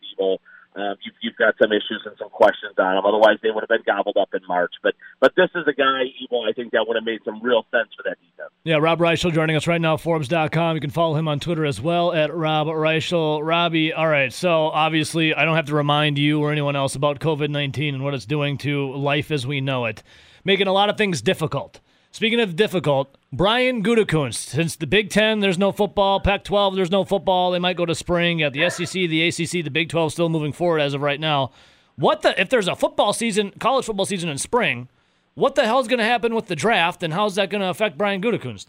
Um, 0.80 0.96
you've, 1.04 1.14
you've 1.20 1.36
got 1.36 1.54
some 1.60 1.72
issues 1.72 2.02
and 2.04 2.16
some 2.18 2.30
questions 2.30 2.74
on 2.78 2.94
them. 2.94 3.04
Otherwise, 3.04 3.38
they 3.42 3.50
would 3.50 3.62
have 3.62 3.68
been 3.68 3.84
gobbled 3.86 4.16
up 4.16 4.30
in 4.34 4.40
March. 4.48 4.72
But 4.82 4.94
but 5.20 5.32
this 5.36 5.50
is 5.54 5.64
a 5.66 5.72
guy, 5.72 6.10
Evo. 6.22 6.48
I 6.48 6.52
think 6.52 6.72
that 6.72 6.84
would 6.86 6.96
have 6.96 7.04
made 7.04 7.20
some 7.24 7.42
real 7.42 7.64
sense 7.70 7.88
for 7.96 8.02
that 8.04 8.16
defense. 8.20 8.50
Yeah, 8.64 8.76
Rob 8.76 8.98
Reischel 8.98 9.32
joining 9.32 9.56
us 9.56 9.66
right 9.66 9.80
now, 9.80 9.96
Forbes.com. 9.96 10.76
You 10.76 10.80
can 10.80 10.90
follow 10.90 11.14
him 11.16 11.28
on 11.28 11.40
Twitter 11.40 11.64
as 11.64 11.80
well 11.80 12.12
at 12.12 12.34
Rob 12.34 12.66
Reischel. 12.66 13.46
Robbie, 13.46 13.92
all 13.92 14.08
right, 14.08 14.32
so 14.32 14.66
obviously 14.66 15.34
I 15.34 15.44
don't 15.44 15.56
have 15.56 15.66
to 15.66 15.74
remind 15.74 16.18
you 16.18 16.40
or 16.40 16.52
anyone 16.52 16.76
else 16.76 16.94
about 16.94 17.20
COVID 17.20 17.50
19 17.50 17.94
and 17.94 18.04
what 18.04 18.14
it's 18.14 18.26
doing 18.26 18.58
to 18.58 18.92
life 18.94 19.30
as 19.30 19.46
we 19.46 19.60
know 19.60 19.84
it, 19.86 20.02
making 20.44 20.66
a 20.66 20.72
lot 20.72 20.88
of 20.88 20.96
things 20.96 21.22
difficult. 21.22 21.80
Speaking 22.12 22.40
of 22.40 22.56
difficult, 22.56 23.16
Brian 23.32 23.84
Gutekunst, 23.84 24.34
since 24.34 24.74
the 24.74 24.86
Big 24.86 25.10
Ten, 25.10 25.38
there's 25.38 25.58
no 25.58 25.70
football, 25.70 26.18
Pac 26.18 26.42
12, 26.42 26.74
there's 26.74 26.90
no 26.90 27.04
football, 27.04 27.52
they 27.52 27.60
might 27.60 27.76
go 27.76 27.86
to 27.86 27.94
spring. 27.94 28.42
At 28.42 28.52
the 28.52 28.68
SEC, 28.68 28.90
the 28.90 29.28
ACC, 29.28 29.64
the 29.64 29.70
Big 29.70 29.88
12 29.88 30.12
still 30.12 30.28
moving 30.28 30.52
forward 30.52 30.80
as 30.80 30.92
of 30.92 31.02
right 31.02 31.20
now. 31.20 31.52
What 31.94 32.22
the, 32.22 32.38
if 32.40 32.48
there's 32.48 32.66
a 32.66 32.74
football 32.74 33.12
season, 33.12 33.52
college 33.60 33.84
football 33.84 34.06
season 34.06 34.28
in 34.28 34.38
spring? 34.38 34.88
What 35.34 35.54
the 35.54 35.64
hell's 35.64 35.86
going 35.86 36.00
to 36.00 36.04
happen 36.04 36.34
with 36.34 36.46
the 36.46 36.56
draft, 36.56 37.04
and 37.04 37.14
how's 37.14 37.36
that 37.36 37.48
going 37.48 37.60
to 37.60 37.68
affect 37.68 37.96
Brian 37.96 38.20
Gutekunst? 38.20 38.66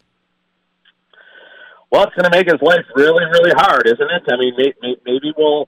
Well, 1.91 2.03
it's 2.03 2.15
going 2.15 2.31
to 2.31 2.37
make 2.37 2.45
his 2.45 2.61
life 2.61 2.85
really, 2.95 3.25
really 3.25 3.51
hard, 3.55 3.87
isn't 3.87 3.99
it? 3.99 4.23
I 4.31 4.37
mean, 4.37 4.53
may, 4.55 4.73
may, 4.81 4.95
maybe 5.05 5.33
we'll 5.35 5.67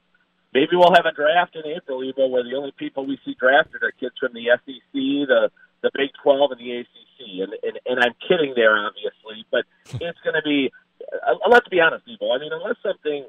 maybe 0.54 0.70
we'll 0.74 0.94
have 0.94 1.06
a 1.06 1.12
draft 1.12 1.56
in 1.56 1.70
April, 1.70 2.00
Evo, 2.00 2.30
where 2.30 2.44
the 2.44 2.56
only 2.56 2.72
people 2.78 3.06
we 3.06 3.20
see 3.26 3.36
drafted 3.40 3.82
are 3.82 3.92
kids 4.00 4.14
from 4.20 4.32
the 4.34 4.46
SEC, 4.64 4.94
the 4.94 5.50
the 5.84 5.92
Big 5.94 6.10
Twelve, 6.24 6.52
and 6.52 6.60
the 6.60 6.82
ACC. 6.82 7.46
And 7.46 7.54
and, 7.62 7.80
and 7.86 8.00
I'm 8.00 8.16
kidding 8.28 8.54
there, 8.56 8.76
obviously, 8.76 9.46
but 9.52 9.66
it's 10.02 10.20
going 10.24 10.36
to 10.36 10.42
be. 10.44 10.72
Uh, 11.04 11.36
let's 11.50 11.68
be 11.68 11.80
honest, 11.80 12.06
people. 12.06 12.32
I 12.32 12.40
mean, 12.40 12.52
unless 12.52 12.78
something. 12.82 13.28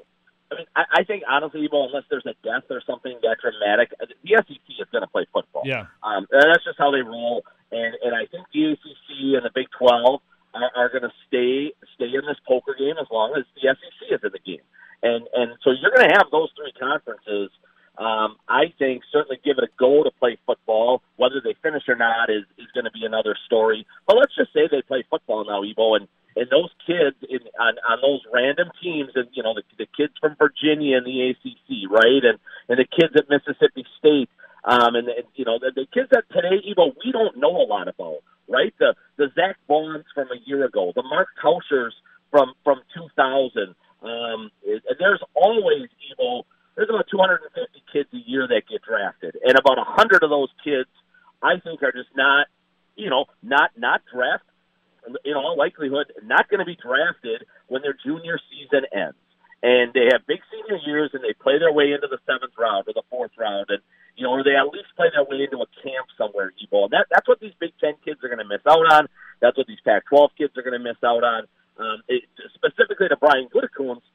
I 0.51 0.55
mean, 0.55 0.67
I, 0.75 1.01
I 1.01 1.03
think 1.03 1.23
honestly, 1.27 1.61
people, 1.61 1.85
unless 1.85 2.05
there's 2.09 2.25
a 2.25 2.37
death 2.43 2.69
or 2.69 2.81
something 2.85 3.17
that 3.23 3.37
dramatic, 3.41 3.93
uh, 4.01 4.05
the 4.05 4.37
SEC 4.47 4.65
is 4.79 4.87
going 4.91 5.01
to 5.01 5.09
play 5.09 5.25
football. 5.33 5.63
Yeah. 5.65 5.89
Um, 6.03 6.27
and 6.31 6.53
that's 6.53 6.63
just 6.63 6.77
how 6.77 6.91
they 6.91 7.01
roll. 7.01 7.43
And 7.71 7.93
and 8.01 8.15
I 8.15 8.25
think 8.25 8.45
the 8.53 8.73
ACC 8.73 9.35
and 9.37 9.43
the 9.43 9.51
Big 9.53 9.67
Twelve 9.77 10.21
are, 10.53 10.71
are 10.75 10.89
going 10.89 11.03
to 11.03 11.13
stay 11.27 11.73
stay 11.93 12.09
in 12.13 12.25
this 12.25 12.39
poker 12.47 12.75
game 12.77 12.95
as 12.99 13.07
long 13.11 13.33
as 13.37 13.43
the 13.55 13.69
SEC 13.69 13.99
is 14.11 14.21
in 14.23 14.31
the 14.31 14.39
game. 14.39 14.63
And 15.03 15.27
and 15.33 15.57
so 15.63 15.71
you're 15.71 15.91
going 15.91 16.09
to 16.09 16.15
have 16.15 16.31
those 16.31 16.49
three 16.55 16.71
conferences. 16.79 17.51
Um, 17.97 18.35
I 18.47 18.73
think 18.77 19.03
certainly 19.11 19.39
give 19.43 19.57
it 19.57 19.63
a 19.63 19.71
go 19.79 20.03
to 20.03 20.11
play 20.19 20.37
football. 20.45 21.01
Whether 21.15 21.41
they 21.43 21.55
finish 21.63 21.83
or 21.87 21.95
not 21.95 22.29
is 22.29 22.43
is 22.57 22.67
going 22.73 22.85
to 22.85 22.91
be 22.91 23.05
another 23.05 23.35
story. 23.45 23.85
But 24.07 24.17
let's 24.17 24.35
just 24.35 24.53
say 24.53 24.67
they 24.69 24.81
play 24.81 25.03
football 25.09 25.45
now, 25.45 25.63
Evo, 25.63 25.95
and 25.95 26.07
and 26.35 26.47
those 26.51 26.69
kids 26.85 27.15
in, 27.29 27.39
on 27.59 27.75
on 27.87 27.97
those 28.01 28.21
random 28.33 28.69
teams, 28.83 29.11
and 29.15 29.27
you 29.33 29.43
know 29.43 29.53
the, 29.53 29.63
the 29.77 29.87
kids 29.95 30.13
from 30.19 30.35
Virginia 30.35 30.97
and 30.97 31.05
the 31.07 31.31
ACC, 31.31 31.89
right, 31.89 32.23
and 32.23 32.39
and 32.67 32.77
the 32.79 32.87
kids 32.87 33.15
at 33.15 33.29
Mississippi 33.29 33.85
State, 33.99 34.29
um, 34.65 34.95
and, 34.95 35.07
and 35.07 35.27
you 35.35 35.45
know 35.45 35.59
the, 35.59 35.71
the 35.73 35.87
kids 35.93 36.09
that 36.11 36.27
today, 36.31 36.59
Evo, 36.67 36.91
we 37.03 37.11
don't 37.11 37.37
know 37.37 37.55
a 37.55 37.67
lot 37.67 37.87
about, 37.87 38.19
right? 38.49 38.73
The 38.79 38.95
the 39.17 39.31
Zack 39.35 39.55
Bauns 39.69 40.03
from 40.13 40.27
a 40.27 40.39
year 40.45 40.65
ago, 40.65 40.91
the 40.95 41.03
Mark 41.03 41.29
Tauschers 41.43 41.95
from 42.31 42.53
from 42.63 42.81
2000. 42.93 43.75
Um, 44.03 44.51
there's 44.99 45.23
always, 45.33 45.89
Evo, 46.13 46.43
there's 46.75 46.89
about 46.89 47.07
250 47.09 47.74
kids 47.95 48.09
a 48.11 48.19
year 48.27 48.47
that 48.47 48.63
get 48.67 48.81
drafted, 48.83 49.37
and 49.39 49.55
about 49.57 49.79
a 49.79 49.87
100 49.87 50.23
of 50.23 50.29
those 50.29 50.51
kids, 50.63 50.91
I 51.41 51.59
think, 51.63 51.81
are 51.83 51.95
just 51.95 52.11
not, 52.15 52.47
you 52.95 53.09
know, 53.09 53.25
not 53.41 53.71
not 53.77 54.01
draft. 54.11 54.43
In 55.23 55.35
all 55.35 55.55
likelihood, 55.55 56.11
not 56.25 56.49
going 56.49 56.59
to 56.59 56.65
be 56.65 56.75
drafted 56.75 57.45
when 57.67 57.83
their 57.83 57.93
junior 57.93 58.41
season 58.49 58.89
ends, 58.89 59.21
and 59.61 59.93
they 59.93 60.09
have 60.11 60.25
big 60.25 60.41
senior 60.49 60.81
years, 60.81 61.11
and 61.13 61.23
they 61.23 61.33
play 61.37 61.59
their 61.59 61.71
way 61.71 61.93
into 61.93 62.09
the 62.09 62.17
seventh 62.25 62.57
round 62.57 62.89
or 62.89 62.93
the 62.93 63.05
fourth 63.13 63.31
round, 63.37 63.69
and 63.69 63.85
you 64.17 64.23
know, 64.23 64.31
or 64.31 64.43
they 64.43 64.55
at 64.55 64.67
least 64.73 64.89
play 64.95 65.07
their 65.13 65.23
way 65.23 65.43
into 65.43 65.61
a 65.61 65.69
camp 65.83 66.07
somewhere, 66.17 66.51
Evo. 66.57 66.87
And 66.87 66.93
that, 66.93 67.07
that's 67.11 67.27
what 67.27 67.39
these 67.39 67.53
Big 67.59 67.71
Ten 67.79 67.93
kids 68.03 68.23
are 68.23 68.31
going 68.31 68.39
to 68.39 68.47
miss 68.47 68.63
out 68.67 68.87
on. 68.91 69.07
That's 69.41 69.57
what 69.57 69.67
these 69.67 69.83
Pac-12 69.83 70.29
kids 70.37 70.57
are 70.57 70.63
going 70.63 70.79
to 70.79 70.83
miss 70.83 70.97
out 71.03 71.23
on. 71.23 71.43
Um, 71.77 71.99
it, 72.07 72.23
specifically 72.55 73.09
to 73.09 73.17
Brian 73.17 73.47
Gutekunst, 73.51 74.07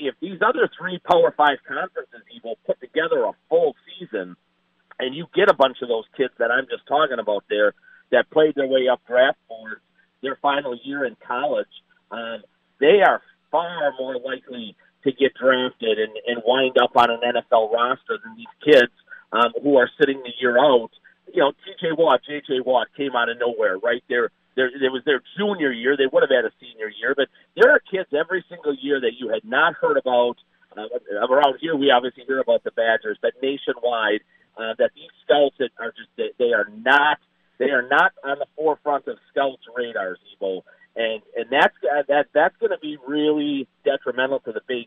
if, 0.00 0.14
these 0.20 0.40
other 0.42 0.68
three 0.78 0.98
Power 0.98 1.32
Five 1.36 1.58
conferences, 1.66 2.22
Evo, 2.34 2.54
put 2.66 2.80
together 2.80 3.24
a 3.24 3.32
full 3.48 3.74
season, 3.86 4.36
and 4.98 5.14
you 5.14 5.26
get 5.34 5.48
a 5.50 5.54
bunch 5.54 5.78
of 5.82 5.88
those 5.88 6.04
kids 6.16 6.32
that 6.38 6.50
I'm 6.50 6.66
just 6.70 6.86
talking 6.88 7.18
about 7.18 7.44
there 7.48 7.74
that 8.10 8.30
played 8.30 8.54
their 8.54 8.66
way 8.66 8.88
up 8.90 9.00
draft 9.06 9.38
boards 9.48 9.80
their 10.22 10.36
final 10.42 10.78
year 10.84 11.04
in 11.04 11.16
college, 11.26 11.68
um, 12.10 12.42
they 12.80 13.00
are 13.06 13.22
far 13.50 13.92
more 13.98 14.16
likely 14.16 14.76
to 15.04 15.12
get 15.12 15.32
drafted 15.34 15.98
and, 15.98 16.12
and 16.26 16.42
wind 16.44 16.76
up 16.82 16.90
on 16.94 17.10
an 17.10 17.20
NFL 17.20 17.72
roster 17.72 18.18
than 18.22 18.36
these 18.36 18.74
kids 18.74 18.92
um, 19.32 19.52
who 19.62 19.76
are 19.76 19.90
sitting 19.98 20.22
the 20.22 20.32
year 20.40 20.58
out. 20.58 20.90
You 21.32 21.40
know, 21.42 21.52
T.J. 21.52 21.92
Watt, 21.96 22.20
J.J. 22.26 22.60
Watt 22.66 22.88
came 22.96 23.12
out 23.16 23.28
of 23.28 23.38
nowhere, 23.38 23.78
right? 23.78 24.02
There, 24.08 24.30
there, 24.60 24.70
there 24.78 24.92
was 24.92 25.02
their 25.08 25.22
junior 25.38 25.72
year. 25.72 25.96
They 25.96 26.06
would 26.12 26.20
have 26.20 26.30
had 26.30 26.44
a 26.44 26.52
senior 26.60 26.92
year, 26.92 27.14
but 27.16 27.28
there 27.56 27.72
are 27.72 27.80
kids 27.80 28.12
every 28.12 28.44
single 28.48 28.76
year 28.76 29.00
that 29.00 29.16
you 29.16 29.32
had 29.32 29.44
not 29.44 29.74
heard 29.80 29.96
about. 29.96 30.36
Uh, 30.76 30.86
around 31.26 31.58
here, 31.60 31.74
we 31.74 31.90
obviously 31.90 32.22
hear 32.28 32.38
about 32.38 32.62
the 32.62 32.70
Badgers, 32.70 33.18
but 33.20 33.32
nationwide, 33.42 34.20
uh, 34.56 34.74
that 34.78 34.90
these 34.94 35.10
scouts 35.24 35.56
that 35.58 35.70
are 35.80 35.90
just 35.96 36.10
they, 36.16 36.30
they 36.38 36.52
are 36.52 36.68
not 36.70 37.18
they 37.58 37.70
are 37.70 37.82
not 37.82 38.12
on 38.22 38.38
the 38.38 38.46
forefront 38.54 39.08
of 39.08 39.16
scouts' 39.32 39.64
radars, 39.74 40.18
Evo, 40.30 40.62
and 40.94 41.22
and 41.34 41.46
that's 41.50 41.74
uh, 41.82 42.02
that 42.08 42.26
that's 42.34 42.56
going 42.58 42.70
to 42.70 42.78
be 42.78 42.98
really 43.06 43.66
detrimental 43.84 44.40
to 44.40 44.52
the 44.52 44.60
big 44.68 44.86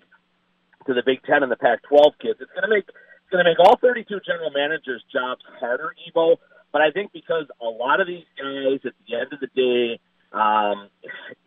to 0.87 0.93
the 0.93 1.03
Big 1.05 1.23
Ten 1.23 1.43
and 1.43 1.51
the 1.51 1.57
Pac-12 1.57 2.15
kids. 2.21 2.39
It's 2.39 2.51
going 2.51 2.63
to 2.63 2.69
make 2.69 2.87
it's 2.87 3.31
going 3.31 3.43
to 3.43 3.49
make 3.49 3.59
all 3.59 3.77
32 3.81 4.21
general 4.25 4.51
managers' 4.51 5.03
jobs 5.11 5.41
harder, 5.59 5.95
Evo. 6.07 6.37
But 6.73 6.81
I 6.81 6.89
think 6.89 7.13
because 7.13 7.45
a 7.61 7.65
lot 7.65 8.01
of 8.01 8.07
these 8.07 8.25
guys, 8.35 8.79
at 8.83 8.93
the 9.07 9.15
end 9.15 9.31
of 9.31 9.39
the 9.39 9.47
day, 9.55 9.99
um, 10.33 10.89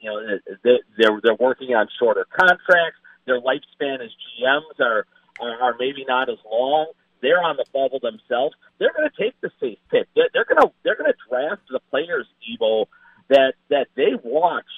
you 0.00 0.08
know, 0.08 0.38
they, 0.62 0.78
they're 0.96 1.20
they're 1.22 1.34
working 1.34 1.74
on 1.74 1.88
shorter 1.98 2.24
contracts. 2.30 3.00
Their 3.26 3.40
lifespan 3.40 4.00
as 4.00 4.10
GMs 4.22 4.80
are 4.80 5.04
are, 5.40 5.62
are 5.62 5.74
maybe 5.78 6.04
not 6.06 6.30
as 6.30 6.38
long. 6.50 6.92
They're 7.20 7.42
on 7.42 7.56
the 7.56 7.64
bubble 7.72 7.98
themselves. 7.98 8.54
They're 8.78 8.92
going 8.96 9.10
to 9.10 9.22
take 9.22 9.34
the 9.40 9.50
safe 9.60 9.78
pick. 9.90 10.06
They're, 10.14 10.28
they're 10.32 10.44
going 10.44 10.60
to 10.62 10.70
they're 10.84 10.96
going 10.96 11.10
to 11.10 11.18
draft 11.28 11.62
the 11.68 11.80
players, 11.90 12.26
Evo, 12.46 12.86
that 13.28 13.54
that 13.68 13.88
they 13.96 14.14
watched 14.22 14.70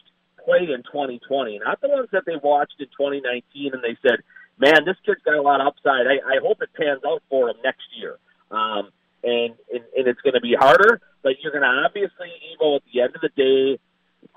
play 0.42 0.72
in 0.72 0.82
2020, 0.82 1.60
not 1.62 1.80
the 1.82 1.90
ones 1.90 2.08
that 2.12 2.24
they 2.24 2.36
watched 2.42 2.80
in 2.80 2.86
2019, 2.86 3.74
and 3.74 3.82
they 3.82 3.98
said, 4.00 4.20
"Man, 4.56 4.86
this 4.86 4.96
kid's 5.04 5.20
got 5.26 5.34
a 5.34 5.42
lot 5.42 5.60
of 5.60 5.66
upside. 5.66 6.06
I, 6.06 6.24
I 6.24 6.40
hope 6.40 6.62
it 6.62 6.70
pans 6.72 7.02
out 7.06 7.22
for 7.28 7.50
him 7.50 7.56
next 7.62 7.84
year." 8.00 8.16
Um, 8.50 8.88
and, 9.28 9.54
and 9.72 9.84
and 9.96 10.08
it's 10.08 10.20
going 10.22 10.34
to 10.34 10.40
be 10.40 10.54
harder, 10.58 11.00
but 11.22 11.32
you're 11.42 11.52
going 11.52 11.62
to 11.62 11.84
obviously, 11.84 12.28
Evo, 12.52 12.76
at 12.76 12.82
the 12.92 13.00
end 13.00 13.14
of 13.14 13.20
the 13.20 13.30
day, 13.36 13.78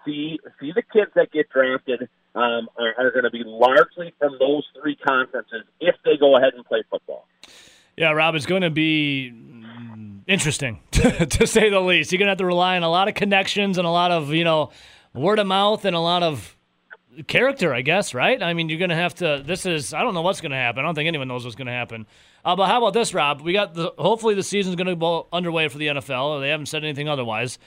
see 0.05 0.39
see 0.59 0.71
the 0.73 0.83
kids 0.93 1.11
that 1.15 1.31
get 1.31 1.49
drafted 1.49 2.09
um, 2.35 2.69
are, 2.77 2.93
are 2.97 3.11
going 3.11 3.23
to 3.23 3.31
be 3.31 3.43
largely 3.45 4.13
from 4.19 4.37
those 4.39 4.63
three 4.79 4.95
conferences 4.95 5.63
if 5.79 5.95
they 6.05 6.17
go 6.17 6.37
ahead 6.37 6.53
and 6.55 6.65
play 6.65 6.83
football. 6.89 7.27
Yeah, 7.97 8.11
Rob, 8.11 8.35
it's 8.35 8.45
going 8.45 8.61
to 8.61 8.69
be 8.69 9.33
interesting 10.27 10.79
to 10.91 11.47
say 11.47 11.69
the 11.69 11.79
least. 11.79 12.11
You're 12.11 12.19
going 12.19 12.27
to 12.27 12.31
have 12.31 12.37
to 12.39 12.45
rely 12.45 12.75
on 12.77 12.83
a 12.83 12.89
lot 12.89 13.07
of 13.07 13.15
connections 13.15 13.77
and 13.77 13.85
a 13.85 13.91
lot 13.91 14.11
of 14.11 14.33
you 14.33 14.43
know 14.43 14.71
word 15.13 15.39
of 15.39 15.47
mouth 15.47 15.85
and 15.85 15.95
a 15.95 15.99
lot 15.99 16.23
of 16.23 16.55
character, 17.27 17.73
I 17.73 17.81
guess, 17.81 18.13
right? 18.13 18.41
I 18.41 18.53
mean, 18.53 18.69
you're 18.69 18.79
going 18.79 18.89
to 18.89 18.95
have 18.95 19.15
to. 19.15 19.43
This 19.45 19.65
is, 19.65 19.93
I 19.93 20.01
don't 20.01 20.13
know 20.13 20.21
what's 20.21 20.41
going 20.41 20.51
to 20.51 20.57
happen. 20.57 20.83
I 20.83 20.87
don't 20.87 20.95
think 20.95 21.07
anyone 21.07 21.27
knows 21.27 21.43
what's 21.43 21.55
going 21.55 21.67
to 21.67 21.73
happen. 21.73 22.05
Uh, 22.43 22.55
but 22.55 22.67
how 22.67 22.79
about 22.79 22.93
this, 22.93 23.13
Rob? 23.13 23.41
We 23.41 23.53
got 23.53 23.73
the, 23.73 23.93
hopefully 23.97 24.33
the 24.33 24.43
season's 24.43 24.75
going 24.75 24.87
to 24.87 24.95
go 24.95 25.27
underway 25.31 25.67
for 25.67 25.77
the 25.77 25.87
NFL. 25.87 26.25
Or 26.25 26.39
they 26.39 26.49
haven't 26.49 26.67
said 26.67 26.83
anything 26.83 27.07
otherwise. 27.07 27.59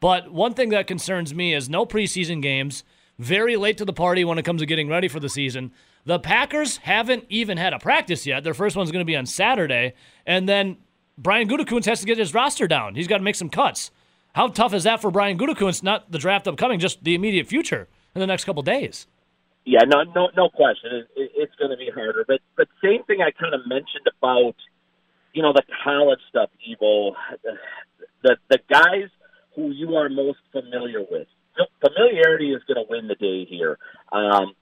But 0.00 0.32
one 0.32 0.54
thing 0.54 0.70
that 0.70 0.86
concerns 0.86 1.34
me 1.34 1.54
is 1.54 1.68
no 1.68 1.86
preseason 1.86 2.42
games, 2.42 2.82
very 3.18 3.56
late 3.56 3.78
to 3.78 3.84
the 3.84 3.92
party 3.92 4.24
when 4.24 4.38
it 4.38 4.44
comes 4.44 4.60
to 4.60 4.66
getting 4.66 4.88
ready 4.88 5.06
for 5.08 5.20
the 5.20 5.28
season. 5.28 5.72
The 6.04 6.18
Packers 6.18 6.78
haven't 6.78 7.24
even 7.28 7.56
had 7.56 7.72
a 7.72 7.78
practice 7.78 8.26
yet. 8.26 8.42
Their 8.42 8.54
first 8.54 8.74
one's 8.74 8.90
going 8.90 9.04
to 9.04 9.10
be 9.10 9.16
on 9.16 9.26
Saturday. 9.26 9.94
And 10.26 10.48
then 10.48 10.78
Brian 11.16 11.48
Gutekunst 11.48 11.84
has 11.84 12.00
to 12.00 12.06
get 12.06 12.18
his 12.18 12.34
roster 12.34 12.66
down. 12.66 12.96
He's 12.96 13.06
got 13.06 13.18
to 13.18 13.22
make 13.22 13.36
some 13.36 13.48
cuts. 13.48 13.92
How 14.34 14.48
tough 14.48 14.74
is 14.74 14.84
that 14.84 15.00
for 15.00 15.10
Brian 15.10 15.38
Gutekunst? 15.38 15.82
Not 15.82 16.10
the 16.10 16.18
draft 16.18 16.48
upcoming, 16.48 16.80
just 16.80 17.04
the 17.04 17.14
immediate 17.14 17.46
future 17.46 17.86
in 18.14 18.20
the 18.20 18.26
next 18.26 18.44
couple 18.44 18.62
days. 18.62 19.06
Yeah, 19.64 19.82
no, 19.86 20.02
no, 20.02 20.28
no 20.36 20.48
question. 20.48 20.90
It, 20.92 21.20
it, 21.20 21.30
it's 21.36 21.54
going 21.56 21.70
to 21.70 21.76
be 21.76 21.90
harder. 21.94 22.24
But, 22.26 22.40
but 22.56 22.68
same 22.82 23.04
thing 23.04 23.18
I 23.22 23.30
kind 23.30 23.54
of 23.54 23.60
mentioned 23.66 24.06
about, 24.18 24.54
you 25.32 25.42
know, 25.42 25.52
the 25.52 25.62
college 25.84 26.20
stuff. 26.28 26.50
Evo, 26.68 27.12
the 28.22 28.36
the 28.50 28.58
guys 28.68 29.08
who 29.54 29.70
you 29.70 29.96
are 29.96 30.08
most 30.08 30.38
familiar 30.50 31.00
with. 31.00 31.28
Familiarity 31.80 32.52
is 32.52 32.62
going 32.66 32.84
to 32.84 32.90
win 32.90 33.08
the 33.08 33.14
day 33.14 33.44
here. 33.44 33.78
Um, 34.10 34.54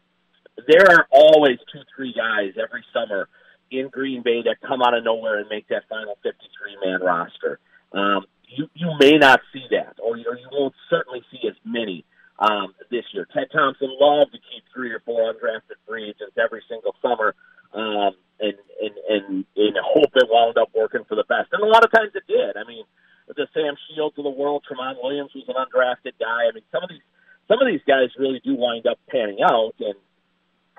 there 0.66 0.90
are 0.90 1.06
always 1.10 1.58
two, 1.72 1.80
three 1.94 2.12
guys 2.12 2.54
every 2.60 2.84
summer 2.92 3.28
in 3.70 3.88
Green 3.88 4.22
Bay 4.22 4.42
that 4.42 4.56
come 4.66 4.82
out 4.82 4.94
of 4.94 5.04
nowhere 5.04 5.38
and 5.38 5.48
make 5.48 5.68
that 5.68 5.84
final 5.88 6.18
53 6.22 6.76
man 6.84 7.00
roster. 7.00 7.60
Um, 7.92 8.26
you 8.46 8.68
you 8.74 8.90
may 8.98 9.16
not 9.16 9.40
see 9.52 9.64
that, 9.70 9.96
or, 10.02 10.16
you, 10.16 10.24
or 10.28 10.36
you 10.36 10.48
won't 10.50 10.74
certainly 10.88 11.22
see 11.30 11.46
as 11.48 11.54
many 11.64 12.04
um, 12.40 12.74
this 12.90 13.04
year. 13.12 13.28
Ted 13.32 13.48
Thompson 13.52 13.92
loved 14.00 14.32
to 14.32 14.38
keep 14.38 14.64
three 14.74 14.90
or 14.90 15.00
four 15.00 15.32
undrafted 15.32 15.76
free 15.86 16.04
agents 16.04 16.36
every 16.40 16.62
single 16.68 16.96
summer, 17.02 17.34
um, 17.74 18.16
and, 18.40 18.56
and 18.80 18.94
and 19.08 19.44
and 19.56 19.76
hope 19.84 20.10
it 20.16 20.28
wound 20.28 20.56
up 20.58 20.70
working 20.74 21.04
for 21.08 21.14
the 21.14 21.24
best. 21.28 21.52
And 21.52 21.62
a 21.62 21.66
lot 21.66 21.84
of 21.84 21.92
times 21.92 22.12
it 22.14 22.24
did. 22.26 22.56
I 22.56 22.64
mean, 22.66 22.84
the 23.28 23.46
Sam 23.54 23.74
Shields 23.88 24.16
of 24.18 24.24
the 24.24 24.30
world, 24.30 24.64
Tramon 24.64 24.96
Williams 25.02 25.30
was 25.34 25.44
an 25.48 25.54
undrafted 25.54 26.18
guy. 26.18 26.48
I 26.48 26.52
mean, 26.52 26.64
some 26.72 26.82
of 26.82 26.88
these 26.88 27.04
some 27.46 27.60
of 27.60 27.68
these 27.68 27.84
guys 27.86 28.08
really 28.18 28.40
do 28.42 28.54
wind 28.56 28.86
up 28.86 28.98
panning 29.10 29.38
out, 29.44 29.74
and 29.78 29.98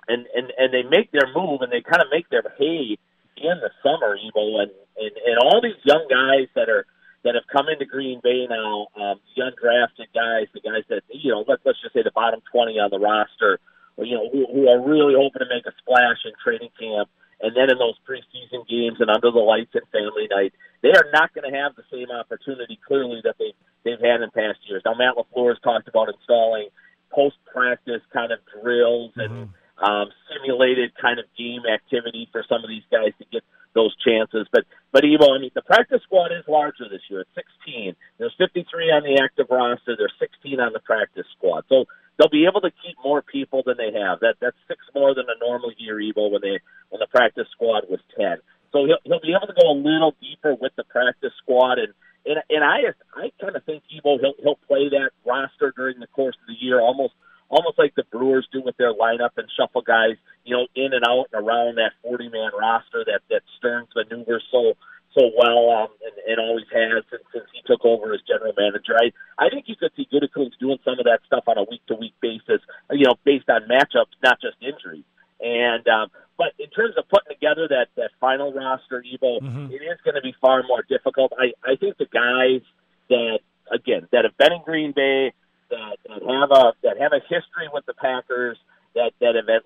and 0.07 0.25
and 0.33 0.51
and 0.57 0.73
they 0.73 0.83
make 0.83 1.11
their 1.11 1.29
move 1.35 1.61
and 1.61 1.71
they 1.71 1.81
kind 1.81 2.01
of 2.01 2.09
make 2.11 2.27
their 2.29 2.43
hay 2.57 2.97
in 3.37 3.57
the 3.61 3.69
summer, 3.83 4.17
Evo, 4.17 4.65
and 4.65 4.71
and 4.97 5.13
and 5.13 5.37
all 5.45 5.61
these 5.61 5.79
young 5.83 6.07
guys 6.09 6.49
that 6.55 6.69
are 6.69 6.85
that 7.23 7.35
have 7.35 7.45
come 7.51 7.69
into 7.69 7.85
Green 7.85 8.19
Bay 8.23 8.47
now, 8.49 8.87
um, 8.97 9.19
the 9.35 9.43
undrafted 9.45 10.09
guys, 10.13 10.47
the 10.53 10.61
guys 10.61 10.83
that 10.89 11.03
you 11.09 11.31
know, 11.31 11.45
let's 11.47 11.61
let's 11.65 11.81
just 11.81 11.93
say 11.93 12.03
the 12.03 12.11
bottom 12.11 12.41
twenty 12.51 12.79
on 12.79 12.89
the 12.89 12.99
roster, 12.99 13.59
or, 13.97 14.05
you 14.05 14.15
know, 14.15 14.29
who, 14.31 14.47
who 14.51 14.69
are 14.69 14.81
really 14.81 15.13
hoping 15.13 15.39
to 15.39 15.49
make 15.49 15.65
a 15.65 15.73
splash 15.77 16.25
in 16.25 16.33
training 16.43 16.73
camp, 16.79 17.09
and 17.41 17.55
then 17.55 17.69
in 17.69 17.77
those 17.77 17.97
preseason 18.07 18.67
games 18.67 18.97
and 18.99 19.09
under 19.09 19.29
the 19.29 19.39
lights 19.39 19.73
and 19.73 19.85
family 19.91 20.27
night, 20.31 20.53
they 20.81 20.89
are 20.89 21.09
not 21.13 21.33
going 21.33 21.45
to 21.45 21.55
have 21.57 21.75
the 21.75 21.85
same 21.91 22.09
opportunity 22.09 22.79
clearly 22.87 23.21
that 23.23 23.35
they 23.37 23.53
they've 23.83 24.01
had 24.01 24.21
in 24.21 24.29
past 24.31 24.59
years. 24.65 24.81
Now 24.85 24.95
Matt 24.95 25.15
LaFleur 25.15 25.49
has 25.49 25.61
talked 25.63 25.87
about 25.87 26.09
installing 26.09 26.69
post 27.13 27.37
practice 27.45 28.01
kind 28.13 28.31
of 28.31 28.39
drills 28.61 29.11
and. 29.15 29.31
Mm-hmm. 29.31 29.55
Um, 29.81 30.09
simulated 30.29 30.93
kind 31.01 31.17
of 31.17 31.25
game 31.35 31.65
activity 31.65 32.29
for 32.31 32.45
some 32.47 32.63
of 32.63 32.69
these 32.69 32.83
guys 32.91 33.13
to 33.17 33.25
get 33.31 33.41
those 33.73 33.95
chances. 34.03 34.47
But 34.51 34.65
but 34.91 35.03
Evo, 35.03 35.35
I 35.35 35.39
mean, 35.39 35.51
the 35.53 35.61
practice 35.61 36.01
squad 36.03 36.31
is 36.31 36.43
larger 36.47 36.89
this 36.89 37.01
year. 37.09 37.21
It's 37.21 37.47
16. 37.65 37.95
There's 38.17 38.35
53 38.37 38.91
on 38.91 39.03
the 39.03 39.21
active 39.23 39.47
roster. 39.49 39.95
There's 39.97 40.13
16 40.19 40.59
on 40.59 40.73
the 40.73 40.79
practice 40.79 41.25
squad. 41.37 41.63
So 41.69 41.85
they'll 42.17 42.29
be 42.29 42.45
able 42.45 42.61
to 42.61 42.71
keep 42.83 42.97
more 43.03 43.21
people 43.21 43.63
than 43.65 43.77
they 43.77 43.91
have. 43.97 44.19
That 44.19 44.35
that's 44.41 44.57
six 44.67 44.79
more 44.93 45.15
than 45.15 45.25
a 45.29 45.37
normal 45.39 45.71
year, 45.77 45.95
Evo, 45.95 46.31
when 46.31 46.41
they 46.41 46.59
when 46.89 46.99
the 46.99 47.07
practice 47.07 47.47
squad 47.51 47.85
was 47.89 47.99
10. 48.17 48.37
So 48.71 48.85
he'll 48.85 49.01
he'll 49.03 49.23
be 49.23 49.35
able 49.35 49.47
to 49.47 49.57
go 49.59 49.71
a 49.71 49.77
little 49.77 50.15
deeper 50.21 50.55
with 50.55 50.75
the 50.75 50.83
practice 50.83 51.33
squad 51.41 51.79
and. 51.79 51.93
And, 52.23 52.37
and 52.51 52.63
I 52.63 52.93
I 53.17 53.31
kind 53.41 53.55
of 53.55 53.63
think 53.63 53.81
Evo 53.89 54.19
he'll 54.21 54.35
he'll 54.43 54.59
play 54.67 54.89
that 54.89 55.09
roster 55.25 55.73
during 55.75 55.99
the 55.99 56.05
course 56.05 56.35
of 56.39 56.45
the 56.45 56.63
year 56.63 56.79
almost 56.79 57.15
almost 57.51 57.77
like 57.77 57.93
the 57.95 58.05
Brewers 58.11 58.47
do 58.51 58.61
with 58.63 58.77
their 58.77 58.93
lineup 58.93 59.31
and 59.37 59.47
shuffle 59.59 59.81
guys, 59.81 60.15
you 60.51 60.57
know, 60.57 60.67
in 60.75 60.91
and 60.91 61.05
out 61.07 61.27
and 61.31 61.47
around 61.47 61.75
that 61.75 61.93
40 62.03 62.27
man 62.27 62.51
roster 62.59 63.05
that 63.07 63.21
that 63.29 63.41
Stearns 63.57 63.87
maneuvers 63.95 64.43
so 64.51 64.73
so 65.15 65.31
well 65.37 65.71
um, 65.71 65.87
and, 66.03 66.15
and 66.27 66.39
always 66.39 66.65
has 66.71 67.03
since, 67.09 67.23
since 67.31 67.45
he 67.53 67.61
took 67.65 67.85
over 67.85 68.13
as 68.13 68.19
general 68.27 68.51
manager. 68.57 68.95
I 68.99 69.11
I 69.39 69.49
think 69.49 69.65
you 69.67 69.77
could 69.77 69.91
see 69.95 70.07
Gutekunst 70.11 70.59
doing 70.59 70.77
some 70.83 70.99
of 70.99 71.05
that 71.05 71.19
stuff 71.25 71.45
on 71.47 71.57
a 71.57 71.63
week 71.63 71.85
to 71.87 71.95
week 71.95 72.13
basis, 72.21 72.59
you 72.91 73.05
know, 73.05 73.15
based 73.23 73.49
on 73.49 73.61
matchups, 73.71 74.11
not 74.21 74.41
just 74.41 74.57
injuries. 74.59 75.07
And 75.39 75.87
um, 75.87 76.11
but 76.37 76.51
in 76.59 76.69
terms 76.69 76.95
of 76.97 77.07
putting 77.07 77.31
together 77.31 77.69
that 77.69 77.87
that 77.95 78.11
final 78.19 78.51
roster, 78.51 79.01
Evo, 79.07 79.39
Mhm. 79.39 79.71
it 79.71 79.81
is 79.81 79.99
going 80.03 80.15
to 80.15 80.21
be 80.21 80.35
far 80.41 80.63
more 80.63 80.83
difficult. 80.83 81.31
I 81.39 81.53
I 81.63 81.77
think 81.77 81.95
the 81.97 82.11
guys 82.11 82.61
that 83.09 83.39
again 83.71 84.07
that 84.11 84.25
have 84.25 84.37
been 84.37 84.51
in 84.51 84.61
Green 84.63 84.91
Bay 84.91 85.31
that, 85.69 85.95
that 86.07 86.21
have 86.27 86.51
a 86.51 86.73
that 86.83 86.99
have 86.99 87.13
a 87.13 87.21
history 87.21 87.71
with 87.71 87.85
the 87.85 87.93
Packers, 87.93 88.57
that 88.95 89.11
that 89.19 89.35
have 89.35 89.49
at 89.49 89.63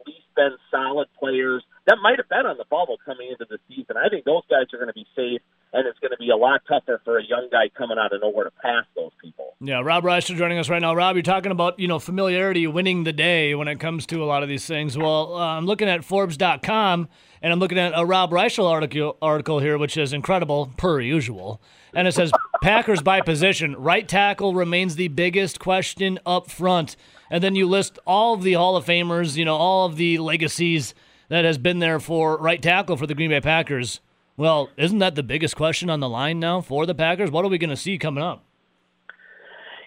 solid 0.75 1.07
players 1.17 1.63
that 1.87 1.97
might 2.01 2.17
have 2.17 2.27
been 2.27 2.45
on 2.45 2.57
the 2.57 2.65
bubble 2.69 2.97
coming 3.05 3.29
into 3.31 3.45
the 3.49 3.59
season. 3.69 3.95
I 3.97 4.09
think 4.09 4.25
those 4.25 4.41
guys 4.49 4.65
are 4.73 4.77
going 4.77 4.87
to 4.87 4.93
be 4.93 5.05
safe, 5.15 5.41
and 5.71 5.87
it's 5.87 5.99
going 5.99 6.11
to 6.11 6.17
be 6.17 6.29
a 6.29 6.35
lot 6.35 6.61
tougher 6.67 6.99
for 7.05 7.17
a 7.19 7.23
young 7.23 7.47
guy 7.51 7.69
coming 7.77 7.97
out 7.99 8.13
of 8.13 8.21
nowhere 8.21 8.45
to 8.45 8.51
pass 8.51 8.85
those 8.95 9.11
people. 9.21 9.53
Yeah, 9.61 9.81
Rob 9.81 10.03
Reischel 10.03 10.35
joining 10.35 10.57
us 10.57 10.67
right 10.67 10.81
now. 10.81 10.95
Rob, 10.95 11.15
you're 11.15 11.23
talking 11.23 11.51
about 11.51 11.79
you 11.79 11.87
know 11.87 11.99
familiarity 11.99 12.67
winning 12.67 13.03
the 13.03 13.13
day 13.13 13.55
when 13.55 13.67
it 13.67 13.79
comes 13.79 14.05
to 14.07 14.23
a 14.23 14.25
lot 14.25 14.43
of 14.43 14.49
these 14.49 14.65
things. 14.65 14.97
Well, 14.97 15.35
uh, 15.35 15.57
I'm 15.57 15.65
looking 15.65 15.87
at 15.87 16.03
Forbes.com 16.03 17.07
and 17.41 17.53
I'm 17.53 17.59
looking 17.59 17.77
at 17.77 17.93
a 17.95 18.05
Rob 18.05 18.31
Reischel 18.31 18.69
article 18.69 19.17
article 19.21 19.59
here, 19.59 19.77
which 19.77 19.97
is 19.97 20.11
incredible 20.13 20.73
per 20.77 20.99
usual, 20.99 21.61
and 21.93 22.07
it 22.07 22.13
says 22.13 22.31
Packers 22.61 23.03
by 23.03 23.21
position, 23.21 23.75
right 23.75 24.07
tackle 24.07 24.55
remains 24.55 24.95
the 24.95 25.07
biggest 25.09 25.59
question 25.59 26.19
up 26.25 26.49
front, 26.49 26.95
and 27.29 27.43
then 27.43 27.55
you 27.55 27.67
list 27.67 27.99
all 28.05 28.33
of 28.33 28.43
the 28.43 28.53
Hall 28.53 28.75
of 28.75 28.85
Famers, 28.85 29.35
you 29.35 29.45
know, 29.45 29.55
all 29.55 29.85
of 29.85 29.95
the 29.95 30.17
legacies 30.19 30.93
that 31.29 31.45
has 31.45 31.57
been 31.57 31.79
there 31.79 31.99
for 31.99 32.37
right 32.37 32.61
tackle 32.61 32.97
for 32.97 33.07
the 33.07 33.15
Green 33.15 33.29
Bay 33.29 33.41
Packers. 33.41 33.99
Well, 34.37 34.69
isn't 34.77 34.99
that 34.99 35.15
the 35.15 35.23
biggest 35.23 35.55
question 35.55 35.89
on 35.89 35.99
the 35.99 36.09
line 36.09 36.39
now 36.39 36.61
for 36.61 36.85
the 36.85 36.95
Packers? 36.95 37.31
What 37.31 37.45
are 37.45 37.49
we 37.49 37.57
going 37.57 37.69
to 37.69 37.77
see 37.77 37.97
coming 37.97 38.23
up? 38.23 38.43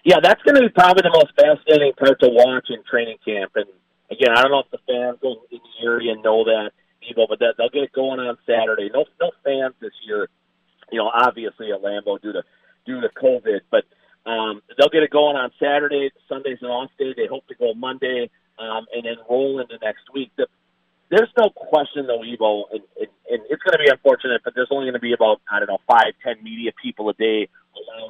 Yeah, 0.04 0.16
that's 0.22 0.42
going 0.42 0.54
to 0.54 0.62
be 0.62 0.70
probably 0.70 1.02
the 1.02 1.10
most 1.12 1.34
fascinating 1.36 1.92
part 1.92 2.18
to 2.20 2.28
watch 2.30 2.66
in 2.70 2.82
training 2.88 3.18
camp. 3.24 3.52
And 3.56 3.66
again, 4.10 4.30
I 4.34 4.42
don't 4.42 4.50
know 4.50 4.60
if 4.60 4.70
the 4.70 4.78
fans 4.86 5.18
in 5.22 5.36
the 5.50 5.86
area 5.86 6.14
know 6.16 6.44
that, 6.44 6.70
Evo, 7.04 7.26
but 7.28 7.38
that, 7.40 7.54
they'll 7.58 7.68
get 7.68 7.82
it 7.82 7.92
going 7.92 8.20
on 8.20 8.38
Saturday. 8.46 8.90
No, 8.92 9.04
no 9.20 9.30
fans 9.44 9.74
this 9.80 9.92
year. 10.06 10.28
You 10.90 10.98
know, 10.98 11.10
obviously 11.12 11.72
at 11.72 11.82
Lambeau 11.82 12.20
due 12.20 12.32
to 12.32 12.42
due 12.86 13.02
to 13.02 13.08
COVID, 13.08 13.60
but 13.70 13.84
um, 14.28 14.62
they'll 14.76 14.90
get 14.90 15.02
it 15.02 15.10
going 15.10 15.36
on 15.36 15.50
Saturday. 15.58 16.10
Sunday's 16.28 16.58
an 16.60 16.68
off 16.68 16.90
day. 16.98 17.14
They 17.16 17.26
hope 17.26 17.46
to 17.48 17.54
go 17.54 17.72
Monday 17.74 18.30
um, 18.58 18.86
and 18.94 19.04
then 19.04 19.16
roll 19.28 19.60
into 19.60 19.78
next 19.82 20.02
week. 20.12 20.30
The, 20.36 20.46
there's 21.10 21.30
no 21.38 21.48
question 21.48 22.06
though, 22.06 22.20
Evo, 22.20 22.64
and, 22.70 22.82
and, 23.00 23.08
and 23.30 23.42
it's 23.48 23.62
going 23.62 23.72
to 23.72 23.78
be 23.78 23.88
unfortunate, 23.90 24.42
but 24.44 24.54
there's 24.54 24.68
only 24.70 24.84
going 24.84 24.94
to 24.94 25.00
be 25.00 25.14
about 25.14 25.40
I 25.50 25.58
don't 25.58 25.68
know 25.68 25.78
five, 25.86 26.12
ten 26.22 26.42
media 26.42 26.72
people 26.82 27.08
a 27.08 27.14
day. 27.14 27.48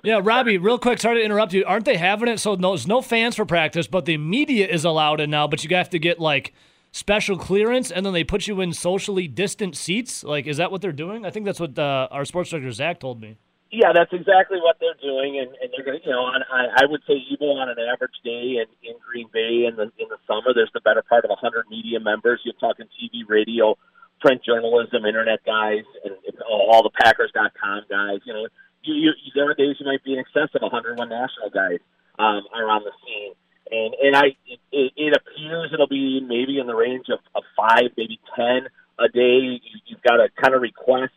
Yeah, 0.02 0.20
Robbie, 0.22 0.58
real 0.58 0.78
quick, 0.78 0.98
sorry 0.98 1.18
to 1.18 1.24
interrupt 1.24 1.52
you. 1.52 1.64
Aren't 1.64 1.84
they 1.84 1.96
having 1.96 2.28
it 2.28 2.38
so 2.38 2.54
no, 2.56 2.70
there's 2.70 2.88
no 2.88 3.00
fans 3.00 3.36
for 3.36 3.44
practice, 3.44 3.86
but 3.86 4.04
the 4.04 4.16
media 4.16 4.66
is 4.66 4.84
allowed 4.84 5.20
in 5.20 5.30
now, 5.30 5.46
but 5.46 5.62
you 5.62 5.76
have 5.76 5.90
to 5.90 5.98
get 5.98 6.18
like 6.18 6.52
special 6.90 7.36
clearance 7.36 7.90
and 7.90 8.04
then 8.04 8.12
they 8.12 8.24
put 8.24 8.46
you 8.46 8.60
in 8.60 8.72
socially 8.72 9.28
distant 9.28 9.76
seats? 9.76 10.24
Like, 10.24 10.46
is 10.46 10.56
that 10.56 10.72
what 10.72 10.80
they're 10.80 10.90
doing? 10.90 11.24
I 11.24 11.30
think 11.30 11.46
that's 11.46 11.60
what 11.60 11.78
uh, 11.78 12.08
our 12.10 12.24
sports 12.24 12.50
director, 12.50 12.72
Zach, 12.72 12.98
told 12.98 13.20
me. 13.20 13.36
Yeah, 13.70 13.92
that's 13.92 14.12
exactly 14.12 14.58
what 14.64 14.80
they're 14.80 14.96
doing, 14.96 15.38
and, 15.38 15.52
and 15.60 15.68
they're 15.76 15.84
going 15.84 16.00
to, 16.00 16.04
you 16.04 16.10
know, 16.10 16.24
on, 16.24 16.40
I, 16.48 16.84
I 16.84 16.86
would 16.88 17.02
say 17.06 17.20
even 17.28 17.48
on 17.48 17.68
an 17.68 17.76
average 17.76 18.16
day 18.24 18.64
in, 18.64 18.68
in 18.80 18.96
Green 19.04 19.28
Bay 19.28 19.68
in 19.68 19.76
the 19.76 19.92
in 20.00 20.08
the 20.08 20.16
summer, 20.26 20.56
there's 20.56 20.72
the 20.72 20.80
better 20.80 21.04
part 21.04 21.24
of 21.24 21.28
100 21.28 21.68
media 21.68 22.00
members. 22.00 22.40
You're 22.44 22.56
talking 22.56 22.86
TV, 22.96 23.28
radio, 23.28 23.76
print 24.22 24.40
journalism, 24.42 25.04
internet 25.04 25.44
guys, 25.44 25.84
and, 26.00 26.16
all 26.48 26.82
the 26.82 26.96
Packers.com 26.96 27.82
guys. 27.90 28.20
You 28.24 28.32
know, 28.32 28.46
you, 28.82 29.12
you, 29.12 29.12
there 29.34 29.50
are 29.50 29.54
days 29.54 29.76
you 29.78 29.84
might 29.84 30.02
be 30.02 30.14
in 30.14 30.18
excess 30.18 30.48
of 30.54 30.62
101 30.62 30.96
national 31.08 31.50
guys 31.52 31.80
um, 32.18 32.48
are 32.56 32.72
on 32.72 32.88
the 32.88 32.92
scene, 33.04 33.36
and 33.68 33.92
and 34.00 34.16
I 34.16 34.32
it, 34.48 34.60
it, 34.72 34.92
it 34.96 35.12
appears 35.12 35.70
it'll 35.74 35.92
be 35.92 36.24
maybe 36.24 36.58
in 36.58 36.66
the 36.66 36.74
range 36.74 37.12
of, 37.12 37.20
of 37.34 37.44
five, 37.52 37.92
maybe 37.98 38.18
ten 38.34 38.72
a 38.98 39.12
day. 39.12 39.60
You, 39.60 39.76
you've 39.84 40.02
got 40.02 40.16
to 40.16 40.32
kind 40.40 40.54
of 40.54 40.62
request 40.62 41.12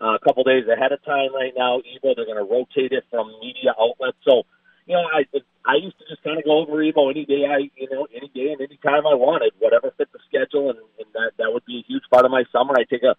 uh, 0.00 0.14
a 0.14 0.18
couple 0.20 0.44
days 0.44 0.64
ahead 0.68 0.92
of 0.92 1.02
time 1.04 1.34
right 1.34 1.52
now. 1.56 1.80
Evo, 1.80 2.14
they're 2.14 2.26
going 2.28 2.40
to 2.40 2.48
rotate 2.48 2.92
it 2.92 3.04
from 3.10 3.32
media 3.40 3.72
outlets. 3.78 4.18
So, 4.24 4.44
you 4.86 4.94
know, 4.94 5.04
I 5.08 5.24
I 5.64 5.76
used 5.82 5.98
to 5.98 6.04
just 6.08 6.22
kind 6.22 6.38
of 6.38 6.44
go 6.44 6.62
over 6.62 6.78
Evo 6.78 7.10
any 7.10 7.24
day 7.24 7.44
I, 7.48 7.70
you 7.74 7.88
know, 7.90 8.06
any 8.14 8.28
day 8.34 8.52
and 8.52 8.60
any 8.60 8.78
time 8.82 9.06
I 9.06 9.14
wanted, 9.14 9.52
whatever 9.58 9.92
fit 9.96 10.08
the 10.12 10.20
schedule, 10.28 10.70
and, 10.70 10.78
and 10.98 11.08
that 11.14 11.32
that 11.38 11.52
would 11.52 11.64
be 11.64 11.80
a 11.80 11.84
huge 11.86 12.04
part 12.12 12.24
of 12.24 12.30
my 12.30 12.44
summer. 12.52 12.74
I 12.76 12.84
take 12.84 13.02
a 13.02 13.16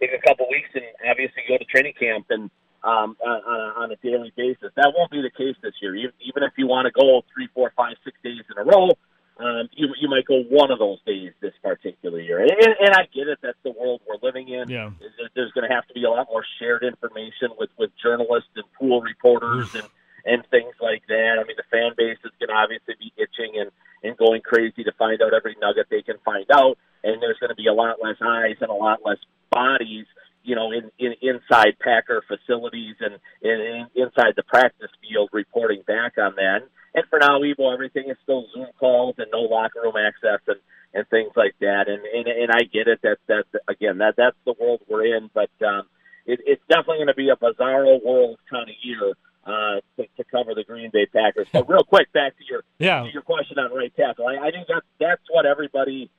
take 0.00 0.10
a 0.16 0.22
couple 0.26 0.46
weeks 0.48 0.70
and 0.74 0.84
obviously 1.08 1.42
go 1.48 1.58
to 1.58 1.64
training 1.64 1.94
camp 1.98 2.26
and 2.30 2.50
um, 2.82 3.16
on, 3.20 3.38
on, 3.44 3.60
a, 3.60 3.80
on 3.84 3.92
a 3.92 3.96
daily 3.96 4.32
basis. 4.36 4.72
That 4.76 4.94
won't 4.96 5.10
be 5.10 5.20
the 5.20 5.30
case 5.30 5.56
this 5.62 5.74
year. 5.82 5.94
Even 5.96 6.42
if 6.42 6.52
you 6.56 6.66
want 6.66 6.86
to 6.86 6.92
go 6.92 7.22
three, 7.34 7.48
four, 7.52 7.72
five, 7.76 7.96
six 8.04 8.16
days 8.24 8.40
in 8.48 8.56
a 8.56 8.64
row, 8.64 8.96
um, 9.40 9.68
you 9.72 9.88
you 9.98 10.08
might 10.08 10.26
go 10.26 10.42
one 10.50 10.70
of 10.70 10.78
those 10.78 10.98
days 11.06 11.32
this 11.40 11.54
particular 11.62 12.20
year. 12.20 12.40
And, 12.40 12.50
and 12.50 12.94
I 12.94 13.08
get 13.14 13.28
it. 13.28 13.38
That's 13.42 13.58
the 13.64 13.72
world 13.72 14.02
we're 14.06 14.20
living 14.22 14.48
in. 14.48 14.68
Yeah. 14.68 14.90
There's 15.34 15.52
going 15.52 15.68
to 15.68 15.74
have 15.74 15.86
to 15.88 15.94
be 15.94 16.04
a 16.04 16.10
lot 16.10 16.28
more 16.30 16.44
shared 16.58 16.82
information 16.82 17.50
with 17.58 17.70
with 17.78 17.90
journalists 18.02 18.50
and 18.56 18.64
pool 18.78 19.00
reporters 19.00 19.74
and 19.74 19.84
and 20.26 20.44
things 20.50 20.74
like 20.80 21.02
that. 21.08 21.38
I 21.40 21.46
mean, 21.46 21.56
the 21.56 21.68
fan 21.70 21.92
base 21.96 22.18
is 22.24 22.32
going 22.38 22.48
to 22.48 22.54
obviously 22.54 22.94
be 22.98 23.12
itching 23.16 23.58
and 23.58 23.70
and 24.02 24.16
going 24.16 24.42
crazy 24.42 24.84
to 24.84 24.92
find 24.98 25.20
out 25.22 25.34
every 25.34 25.56
nugget 25.60 25.86
they 25.90 26.02
can 26.02 26.16
find 26.24 26.46
out. 26.52 26.76
And 27.02 27.22
there's 27.22 27.38
going 27.38 27.50
to 27.50 27.56
be 27.56 27.66
a 27.66 27.72
lot 27.72 27.96
less 28.02 28.16
eyes 28.20 28.56
and 28.60 28.70
a 28.70 28.74
lot 28.74 29.00
less 29.04 29.18
bodies, 29.50 30.06
you 30.42 30.54
know, 30.54 30.70
in, 30.70 30.90
in 30.98 31.14
inside 31.22 31.78
Packer 31.80 32.22
facilities 32.28 32.96
and 33.00 33.16
in, 33.40 33.60
in, 33.60 33.86
inside 33.94 34.34
the 34.36 34.42
practice 34.42 34.90
field 35.00 35.30
reporting 35.32 35.82
back 35.86 36.18
on 36.18 36.34
that. 36.36 36.60
And 36.62 36.70
for 37.08 37.18
now, 37.18 37.40
Evo, 37.40 37.72
everything 37.72 38.10
is 38.10 38.16
still 38.22 38.46
Zoom 38.52 38.66
calls 38.78 39.14
and 39.18 39.26
no 39.32 39.40
locker 39.42 39.80
room 39.82 39.94
access 39.96 40.40
and 40.46 40.58
and 40.92 41.08
things 41.08 41.30
like 41.36 41.54
that. 41.60 41.88
And 41.88 42.02
and, 42.04 42.26
and 42.26 42.50
I 42.50 42.62
get 42.64 42.88
it. 42.88 43.00
That 43.02 43.18
that 43.28 43.44
again, 43.68 43.98
that 43.98 44.14
that's 44.16 44.36
the 44.44 44.54
world 44.60 44.80
we're 44.88 45.16
in. 45.16 45.30
But 45.32 45.50
um, 45.64 45.84
it, 46.26 46.40
it's 46.46 46.62
definitely 46.68 46.98
going 46.98 47.06
to 47.08 47.14
be 47.14 47.28
a 47.30 47.36
bizarro 47.36 48.02
world 48.04 48.38
kind 48.50 48.68
of 48.68 48.74
year 48.82 49.12
uh, 49.46 49.80
to, 49.96 50.06
to 50.16 50.24
cover 50.30 50.54
the 50.54 50.64
Green 50.64 50.90
Bay 50.92 51.06
Packers. 51.06 51.48
But 51.52 51.68
real 51.68 51.84
quick, 51.84 52.12
back 52.12 52.36
to 52.38 52.44
your 52.48 52.62
Yeah. 52.78 53.02
to 53.04 53.10
your 53.12 53.22
question 53.22 53.58
on 53.58 53.72
right 53.74 53.94
tackle. 53.96 54.26
I, 54.26 54.48
I 54.48 54.50
think 54.50 54.66
that's 54.68 54.86
that's 54.98 55.22
what 55.30 55.46
everybody 55.46 56.10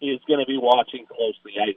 is 0.00 0.20
going 0.28 0.40
to 0.40 0.46
be 0.46 0.58
watching 0.58 1.06
closely. 1.06 1.54
I 1.60 1.74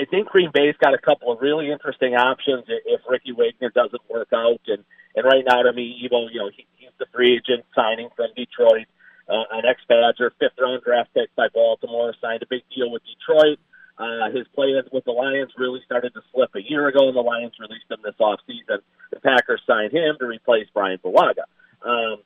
I 0.00 0.04
think 0.06 0.28
Green 0.28 0.50
Bay's 0.52 0.74
got 0.80 0.94
a 0.94 0.98
couple 0.98 1.30
of 1.32 1.40
really 1.40 1.70
interesting 1.70 2.14
options 2.14 2.64
if 2.68 3.00
Ricky 3.08 3.32
Wagner 3.32 3.70
doesn't 3.70 4.02
work 4.08 4.28
out. 4.32 4.60
And 4.66 4.84
and 5.16 5.24
right 5.24 5.44
now, 5.46 5.62
to 5.62 5.72
me, 5.72 6.02
Evo, 6.02 6.26
you 6.32 6.40
know, 6.40 6.50
he, 6.56 6.66
he's 6.73 6.73
the 6.98 7.06
free 7.12 7.34
agent 7.36 7.64
signing 7.74 8.08
from 8.16 8.28
Detroit, 8.36 8.86
uh, 9.28 9.44
an 9.52 9.64
ex-Badger, 9.66 10.32
fifth 10.38 10.58
round 10.60 10.82
draft 10.82 11.12
pick 11.14 11.34
by 11.36 11.48
Baltimore, 11.52 12.14
signed 12.20 12.42
a 12.42 12.46
big 12.48 12.62
deal 12.74 12.90
with 12.90 13.02
Detroit. 13.04 13.58
Uh, 13.96 14.28
his 14.30 14.46
play 14.54 14.74
with 14.92 15.04
the 15.04 15.12
Lions 15.12 15.52
really 15.56 15.80
started 15.86 16.12
to 16.14 16.20
slip 16.32 16.50
a 16.56 16.62
year 16.62 16.88
ago, 16.88 17.06
and 17.08 17.16
the 17.16 17.22
Lions 17.22 17.54
released 17.60 17.88
him 17.88 17.98
this 18.02 18.14
offseason. 18.20 18.82
The 19.10 19.20
Packers 19.20 19.62
signed 19.66 19.92
him 19.92 20.16
to 20.18 20.26
replace 20.26 20.66
Brian 20.74 20.98
Bulaga. 20.98 21.46
Um, 21.82 22.18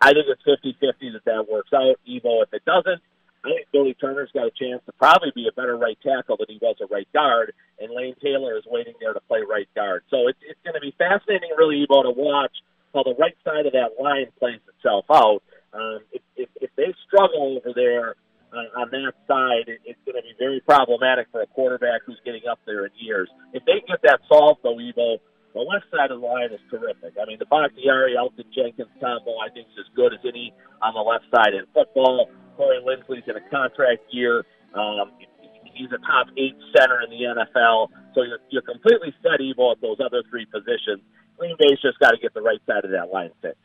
I 0.00 0.12
think 0.12 0.26
it's 0.28 0.42
50-50 0.42 1.12
that 1.12 1.24
that 1.24 1.48
works 1.48 1.72
out. 1.72 2.00
Evo, 2.08 2.42
if 2.42 2.52
it 2.52 2.64
doesn't, 2.64 3.00
I 3.44 3.48
think 3.48 3.66
Billy 3.72 3.94
Turner's 3.94 4.30
got 4.34 4.46
a 4.46 4.50
chance 4.50 4.82
to 4.86 4.92
probably 4.92 5.30
be 5.34 5.46
a 5.46 5.52
better 5.52 5.76
right 5.76 5.98
tackle 6.02 6.36
than 6.36 6.48
he 6.48 6.58
was 6.60 6.76
a 6.80 6.86
right 6.86 7.06
guard, 7.12 7.52
and 7.78 7.92
Lane 7.92 8.16
Taylor 8.20 8.58
is 8.58 8.64
waiting 8.66 8.94
there 9.00 9.14
to 9.14 9.20
play 9.20 9.42
right 9.48 9.68
guard. 9.74 10.02
So 10.10 10.26
it's 10.26 10.38
it's 10.42 10.58
going 10.64 10.74
to 10.74 10.80
be 10.80 10.94
fascinating, 10.98 11.50
really, 11.56 11.86
Evo, 11.86 12.02
to 12.02 12.10
watch 12.10 12.52
how 12.96 13.04
the 13.04 13.14
right 13.20 13.36
side 13.44 13.68
of 13.68 13.72
that 13.76 14.00
line 14.00 14.32
plays 14.40 14.60
itself 14.72 15.04
out. 15.12 15.44
Um, 15.76 16.00
if, 16.12 16.22
if, 16.36 16.48
if 16.64 16.70
they 16.76 16.88
struggle 17.06 17.60
over 17.60 17.76
there 17.76 18.16
uh, 18.56 18.80
on 18.80 18.88
that 18.90 19.12
side, 19.28 19.68
it, 19.68 19.84
it's 19.84 20.00
going 20.08 20.16
to 20.16 20.24
be 20.24 20.32
very 20.40 20.60
problematic 20.64 21.28
for 21.30 21.42
a 21.42 21.46
quarterback 21.46 22.00
who's 22.08 22.18
getting 22.24 22.48
up 22.50 22.58
there 22.64 22.86
in 22.86 22.92
years. 22.96 23.28
If 23.52 23.64
they 23.68 23.84
get 23.86 24.00
that 24.02 24.20
solved, 24.32 24.60
though, 24.64 24.80
Evo, 24.80 25.20
the 25.52 25.60
left 25.60 25.84
side 25.92 26.10
of 26.10 26.20
the 26.20 26.26
line 26.26 26.52
is 26.52 26.60
terrific. 26.72 27.20
I 27.20 27.28
mean, 27.28 27.36
the 27.38 27.46
Bakhtiari, 27.46 28.16
Elgton 28.16 28.48
Jenkins 28.56 28.92
combo, 29.00 29.36
I 29.36 29.52
think, 29.52 29.68
is 29.76 29.84
as 29.84 29.90
good 29.94 30.12
as 30.16 30.20
any 30.24 30.52
on 30.80 30.96
the 30.96 31.04
left 31.04 31.28
side 31.28 31.52
in 31.52 31.68
football. 31.76 32.28
Corey 32.56 32.80
Linsley's 32.80 33.28
in 33.28 33.36
a 33.36 33.44
contract 33.52 34.08
year. 34.10 34.44
Um, 34.72 35.12
he's 35.76 35.92
a 35.92 36.00
top 36.04 36.28
eight 36.36 36.56
center 36.72 37.00
in 37.04 37.10
the 37.12 37.24
NFL. 37.28 37.88
So 38.14 38.24
you're, 38.24 38.40
you're 38.48 38.64
completely 38.64 39.12
set, 39.20 39.40
Evo, 39.40 39.72
at 39.72 39.80
those 39.80 39.96
other 40.00 40.24
three 40.28 40.46
positions. 40.46 41.04
Green 41.38 41.56
Bay's 41.58 41.80
just 41.80 41.98
got 41.98 42.10
to 42.10 42.18
get 42.18 42.34
the 42.34 42.42
right 42.42 42.60
side 42.66 42.84
of 42.84 42.90
that 42.92 43.12
line 43.12 43.30
fit. 43.42 43.56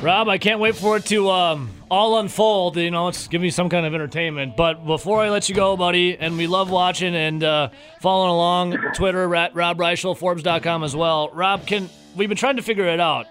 Rob, 0.00 0.28
I 0.28 0.38
can't 0.38 0.60
wait 0.60 0.76
for 0.76 0.96
it 0.96 1.06
to 1.06 1.28
um, 1.28 1.70
all 1.90 2.20
unfold. 2.20 2.76
You 2.76 2.90
know, 2.90 3.08
it's 3.08 3.26
give 3.26 3.42
me 3.42 3.50
some 3.50 3.68
kind 3.68 3.84
of 3.84 3.94
entertainment. 3.94 4.56
But 4.56 4.86
before 4.86 5.20
I 5.20 5.30
let 5.30 5.48
you 5.48 5.56
go, 5.56 5.76
buddy, 5.76 6.16
and 6.16 6.36
we 6.36 6.46
love 6.46 6.70
watching 6.70 7.16
and 7.16 7.42
uh, 7.42 7.70
following 8.00 8.30
along 8.30 8.76
Twitter 8.94 9.34
at 9.34 9.56
Rob 9.56 9.78
Reischel, 9.78 10.16
Forbes.com 10.16 10.84
as 10.84 10.94
well. 10.94 11.30
Rob, 11.32 11.66
can 11.66 11.90
we've 12.14 12.28
been 12.28 12.38
trying 12.38 12.56
to 12.56 12.62
figure 12.62 12.86
it 12.86 13.00
out. 13.00 13.26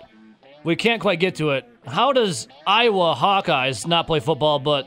We 0.65 0.75
can't 0.75 1.01
quite 1.01 1.21
get 1.21 1.35
to 1.35 1.51
it. 1.51 1.65
How 1.85 2.11
does 2.11 2.49
Iowa 2.65 3.15
Hawkeyes 3.15 3.87
not 3.87 4.05
play 4.05 4.19
football, 4.19 4.59
but 4.59 4.85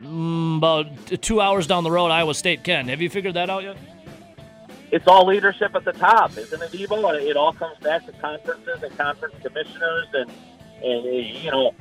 mm, 0.00 0.58
about 0.58 1.20
two 1.20 1.40
hours 1.40 1.66
down 1.66 1.82
the 1.82 1.90
road, 1.90 2.10
Iowa 2.10 2.34
State 2.34 2.62
can? 2.62 2.86
Have 2.86 3.00
you 3.00 3.10
figured 3.10 3.34
that 3.34 3.50
out 3.50 3.64
yet? 3.64 3.76
It's 4.92 5.06
all 5.08 5.26
leadership 5.26 5.74
at 5.74 5.84
the 5.84 5.92
top, 5.92 6.36
isn't 6.36 6.62
it, 6.62 6.70
Evo? 6.72 7.14
It 7.20 7.36
all 7.36 7.54
comes 7.54 7.78
back 7.78 8.04
to 8.06 8.12
conferences 8.12 8.82
and 8.82 8.96
conference 8.98 9.34
commissioners 9.42 10.06
and 10.12 10.30
and 10.84 11.06
eh, 11.06 11.40
you 11.42 11.50
know, 11.50 11.74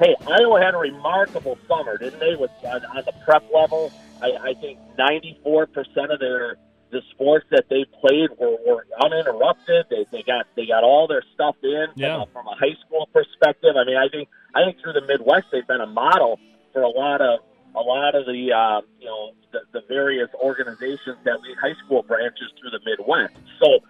hey, 0.00 0.16
Iowa 0.26 0.60
had 0.60 0.74
a 0.74 0.78
remarkable 0.78 1.58
summer, 1.68 1.98
didn't 1.98 2.20
they? 2.20 2.36
With 2.36 2.50
on, 2.64 2.84
on 2.86 3.02
the 3.04 3.12
prep 3.26 3.44
level, 3.52 3.92
I, 4.22 4.30
I 4.50 4.54
think 4.54 4.78
ninety 4.98 5.38
four 5.42 5.66
percent 5.66 6.10
of 6.12 6.18
their 6.18 6.56
the 6.90 7.02
sports 7.12 7.46
that 7.50 7.66
they 7.68 7.84
played 8.00 8.30
were, 8.38 8.56
were 8.66 8.86
uninterrupted. 9.02 9.86
They, 9.90 10.06
they 10.10 10.22
got 10.22 10.46
they 10.56 10.64
got 10.66 10.82
all 10.82 11.06
their 11.06 11.22
stuff 11.34 11.56
in 11.62 11.86
Yeah. 11.94 12.14
from, 12.14 12.22
a, 12.22 12.26
from 12.32 12.46
a 12.46 12.54
high 12.56 12.74
school 12.86 13.06
perspective. 13.12 13.76
I 13.76 13.84
mean, 13.84 13.96
I 13.98 14.08
think 14.08 14.28
I 14.54 14.64
think 14.64 14.80
through 14.80 14.94
the 14.94 15.06
Midwest 15.06 15.48
they've 15.52 15.66
been 15.66 15.82
a 15.82 15.86
model 15.86 16.40
for 16.72 16.80
a 16.82 16.88
lot 16.88 17.20
of 17.20 17.40
a 17.74 17.80
lot 17.80 18.14
of 18.14 18.26
the 18.26 18.52
uh, 18.52 18.80
you 18.98 19.06
know 19.06 19.32
the, 19.52 19.60
the 19.72 19.82
various 19.88 20.28
organizations 20.34 21.16
that 21.24 21.40
lead 21.40 21.56
high 21.60 21.74
school 21.84 22.02
branches 22.02 22.52
through 22.58 22.70
the 22.70 22.80
Midwest. 22.84 23.34
So 23.60 23.80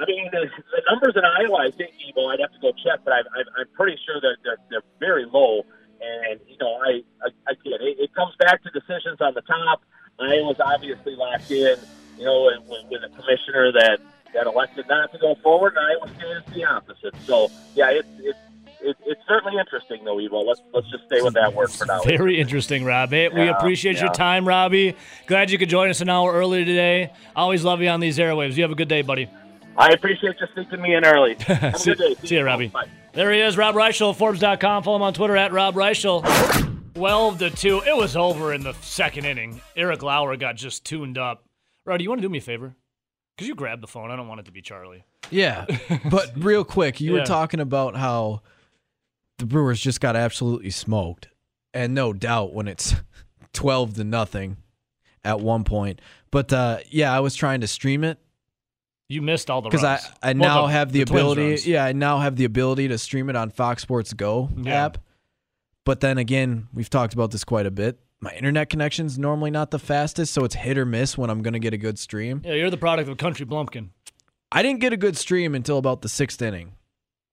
I 0.00 0.06
mean, 0.06 0.28
the, 0.30 0.46
the 0.46 0.82
numbers 0.90 1.14
in 1.16 1.24
Iowa, 1.24 1.66
I 1.66 1.70
think, 1.72 1.90
Evo, 2.06 2.32
I'd 2.32 2.40
have 2.40 2.52
to 2.52 2.60
go 2.60 2.72
check, 2.72 3.00
but 3.04 3.12
I, 3.12 3.18
I, 3.18 3.42
I'm 3.58 3.66
pretty 3.74 3.98
sure 4.06 4.20
that 4.20 4.36
they're, 4.44 4.58
they're 4.70 4.86
very 5.00 5.26
low. 5.26 5.66
And, 6.00 6.38
you 6.46 6.56
know, 6.60 6.78
I, 6.86 7.02
I 7.24 7.52
it. 7.64 7.98
It 7.98 8.14
comes 8.14 8.34
back 8.38 8.62
to 8.62 8.70
decisions 8.70 9.20
on 9.20 9.34
the 9.34 9.42
top. 9.42 9.82
Iowa's 10.20 10.60
obviously 10.60 11.16
locked 11.16 11.50
in, 11.50 11.76
you 12.16 12.24
know, 12.24 12.44
with, 12.68 12.84
with 12.90 13.02
a 13.02 13.08
commissioner 13.08 13.72
that, 13.72 13.98
that 14.34 14.46
elected 14.46 14.86
not 14.88 15.10
to 15.12 15.18
go 15.18 15.34
forward, 15.42 15.74
and 15.76 15.84
Iowa 15.84 16.08
State 16.14 16.36
is 16.36 16.54
the 16.54 16.64
opposite. 16.64 17.14
So, 17.26 17.50
yeah, 17.74 17.90
it's, 17.90 18.08
it's, 18.20 18.38
it, 18.80 18.96
it's 19.06 19.20
certainly 19.28 19.58
interesting, 19.58 20.04
though, 20.04 20.16
Evo. 20.16 20.44
Let's, 20.46 20.60
let's 20.72 20.88
just 20.90 21.04
stay 21.06 21.20
with 21.22 21.34
that 21.34 21.54
word 21.54 21.70
for 21.70 21.86
now. 21.86 22.00
Very 22.02 22.40
interesting, 22.40 22.84
Rob. 22.84 23.10
Hey, 23.10 23.28
we 23.28 23.44
Yeah, 23.44 23.56
appreciate 23.56 24.00
your 24.00 24.12
time, 24.12 24.46
Robbie. 24.46 24.96
Glad 25.26 25.50
you 25.50 25.58
could 25.58 25.68
join 25.68 25.90
us 25.90 26.00
an 26.00 26.08
hour 26.08 26.32
early 26.32 26.64
today. 26.64 27.12
Always 27.36 27.64
love 27.64 27.80
you 27.82 27.88
on 27.88 28.00
these 28.00 28.18
airwaves. 28.18 28.56
You 28.56 28.62
have 28.62 28.72
a 28.72 28.76
good 28.76 28.88
day, 28.88 29.02
buddy. 29.02 29.28
I 29.76 29.90
appreciate 29.90 30.34
you 30.40 30.46
sneaking 30.54 30.82
me 30.82 30.94
in 30.94 31.04
early. 31.04 31.34
Have 31.40 31.74
a 31.74 31.78
See- 31.78 31.94
good 31.94 32.16
day. 32.20 32.26
see 32.26 32.36
ya, 32.36 32.42
Robbie. 32.42 32.66
Bye. 32.68 32.88
There 33.12 33.32
he 33.32 33.40
is, 33.40 33.56
Rob 33.56 33.74
Reischel, 33.76 34.14
Forbes.com. 34.16 34.82
Follow 34.82 34.96
him 34.96 35.02
on 35.02 35.14
Twitter 35.14 35.36
at 35.36 35.52
Rob 35.52 35.74
Reischel. 35.74 36.24
12 36.94 37.38
to 37.38 37.50
2. 37.50 37.82
It 37.86 37.96
was 37.96 38.16
over 38.16 38.52
in 38.52 38.62
the 38.64 38.72
second 38.80 39.24
inning. 39.24 39.60
Eric 39.76 40.02
Lauer 40.02 40.36
got 40.36 40.56
just 40.56 40.84
tuned 40.84 41.16
up. 41.16 41.44
Rob, 41.86 41.98
do 41.98 42.02
you 42.04 42.10
want 42.10 42.20
to 42.20 42.26
do 42.26 42.28
me 42.30 42.38
a 42.38 42.40
favor? 42.40 42.74
Could 43.36 43.46
you 43.46 43.54
grab 43.54 43.80
the 43.80 43.86
phone? 43.86 44.10
I 44.10 44.16
don't 44.16 44.26
want 44.26 44.40
it 44.40 44.46
to 44.46 44.52
be 44.52 44.62
Charlie. 44.62 45.04
Yeah, 45.30 45.66
but 46.10 46.32
real 46.36 46.64
quick, 46.64 47.00
you 47.00 47.14
Yeah. 47.14 47.20
were 47.20 47.26
talking 47.26 47.60
about 47.60 47.94
how 47.96 48.42
the 49.38 49.46
Brewers 49.46 49.80
just 49.80 50.00
got 50.00 50.16
absolutely 50.16 50.70
smoked, 50.70 51.28
and 51.74 51.94
no 51.94 52.12
doubt 52.12 52.52
when 52.54 52.68
it's 52.68 52.94
twelve 53.52 53.94
to 53.94 54.04
nothing 54.04 54.56
at 55.24 55.40
one 55.40 55.64
point. 55.64 56.00
But 56.30 56.52
uh, 56.52 56.78
yeah, 56.90 57.12
I 57.14 57.20
was 57.20 57.34
trying 57.34 57.60
to 57.62 57.66
stream 57.66 58.04
it 58.04 58.18
You 59.08 59.22
missed 59.22 59.48
all 59.50 59.62
the 59.62 59.68
because 59.70 59.84
I. 59.84 60.00
I 60.22 60.28
Well, 60.32 60.34
now 60.34 60.66
the- 60.66 60.72
have 60.72 60.92
the, 60.92 61.04
Twins 61.04 61.32
ability. 61.32 61.70
Yeah, 61.70 61.84
I 61.84 61.92
now 61.92 62.18
have 62.18 62.36
the 62.36 62.44
ability 62.44 62.88
to 62.88 62.98
stream 62.98 63.30
it 63.30 63.36
on 63.36 63.50
Fox 63.50 63.82
Sports 63.82 64.12
Go 64.12 64.50
Yeah. 64.56 64.84
app. 64.86 64.98
But 65.84 66.00
then 66.00 66.18
again, 66.18 66.68
we've 66.74 66.90
talked 66.90 67.14
about 67.14 67.30
this 67.30 67.44
quite 67.44 67.64
a 67.64 67.70
bit. 67.70 67.98
My 68.20 68.32
internet 68.32 68.68
connection's 68.68 69.18
normally 69.18 69.50
not 69.50 69.70
the 69.70 69.78
fastest, 69.78 70.34
so 70.34 70.44
it's 70.44 70.56
hit 70.56 70.76
or 70.76 70.84
miss 70.84 71.16
when 71.16 71.30
I'm 71.30 71.40
going 71.40 71.52
to 71.54 71.58
get 71.60 71.72
a 71.72 71.78
good 71.78 71.98
stream. 71.98 72.42
Yeah, 72.44 72.54
you're 72.54 72.68
the 72.68 72.76
product 72.76 73.08
of 73.08 73.16
Country 73.16 73.46
Blumpkin. 73.46 73.90
I 74.52 74.62
didn't 74.62 74.80
get 74.80 74.92
a 74.92 74.96
good 74.98 75.16
stream 75.16 75.54
until 75.54 75.78
about 75.78 76.02
the 76.02 76.08
sixth 76.08 76.42
inning. 76.42 76.72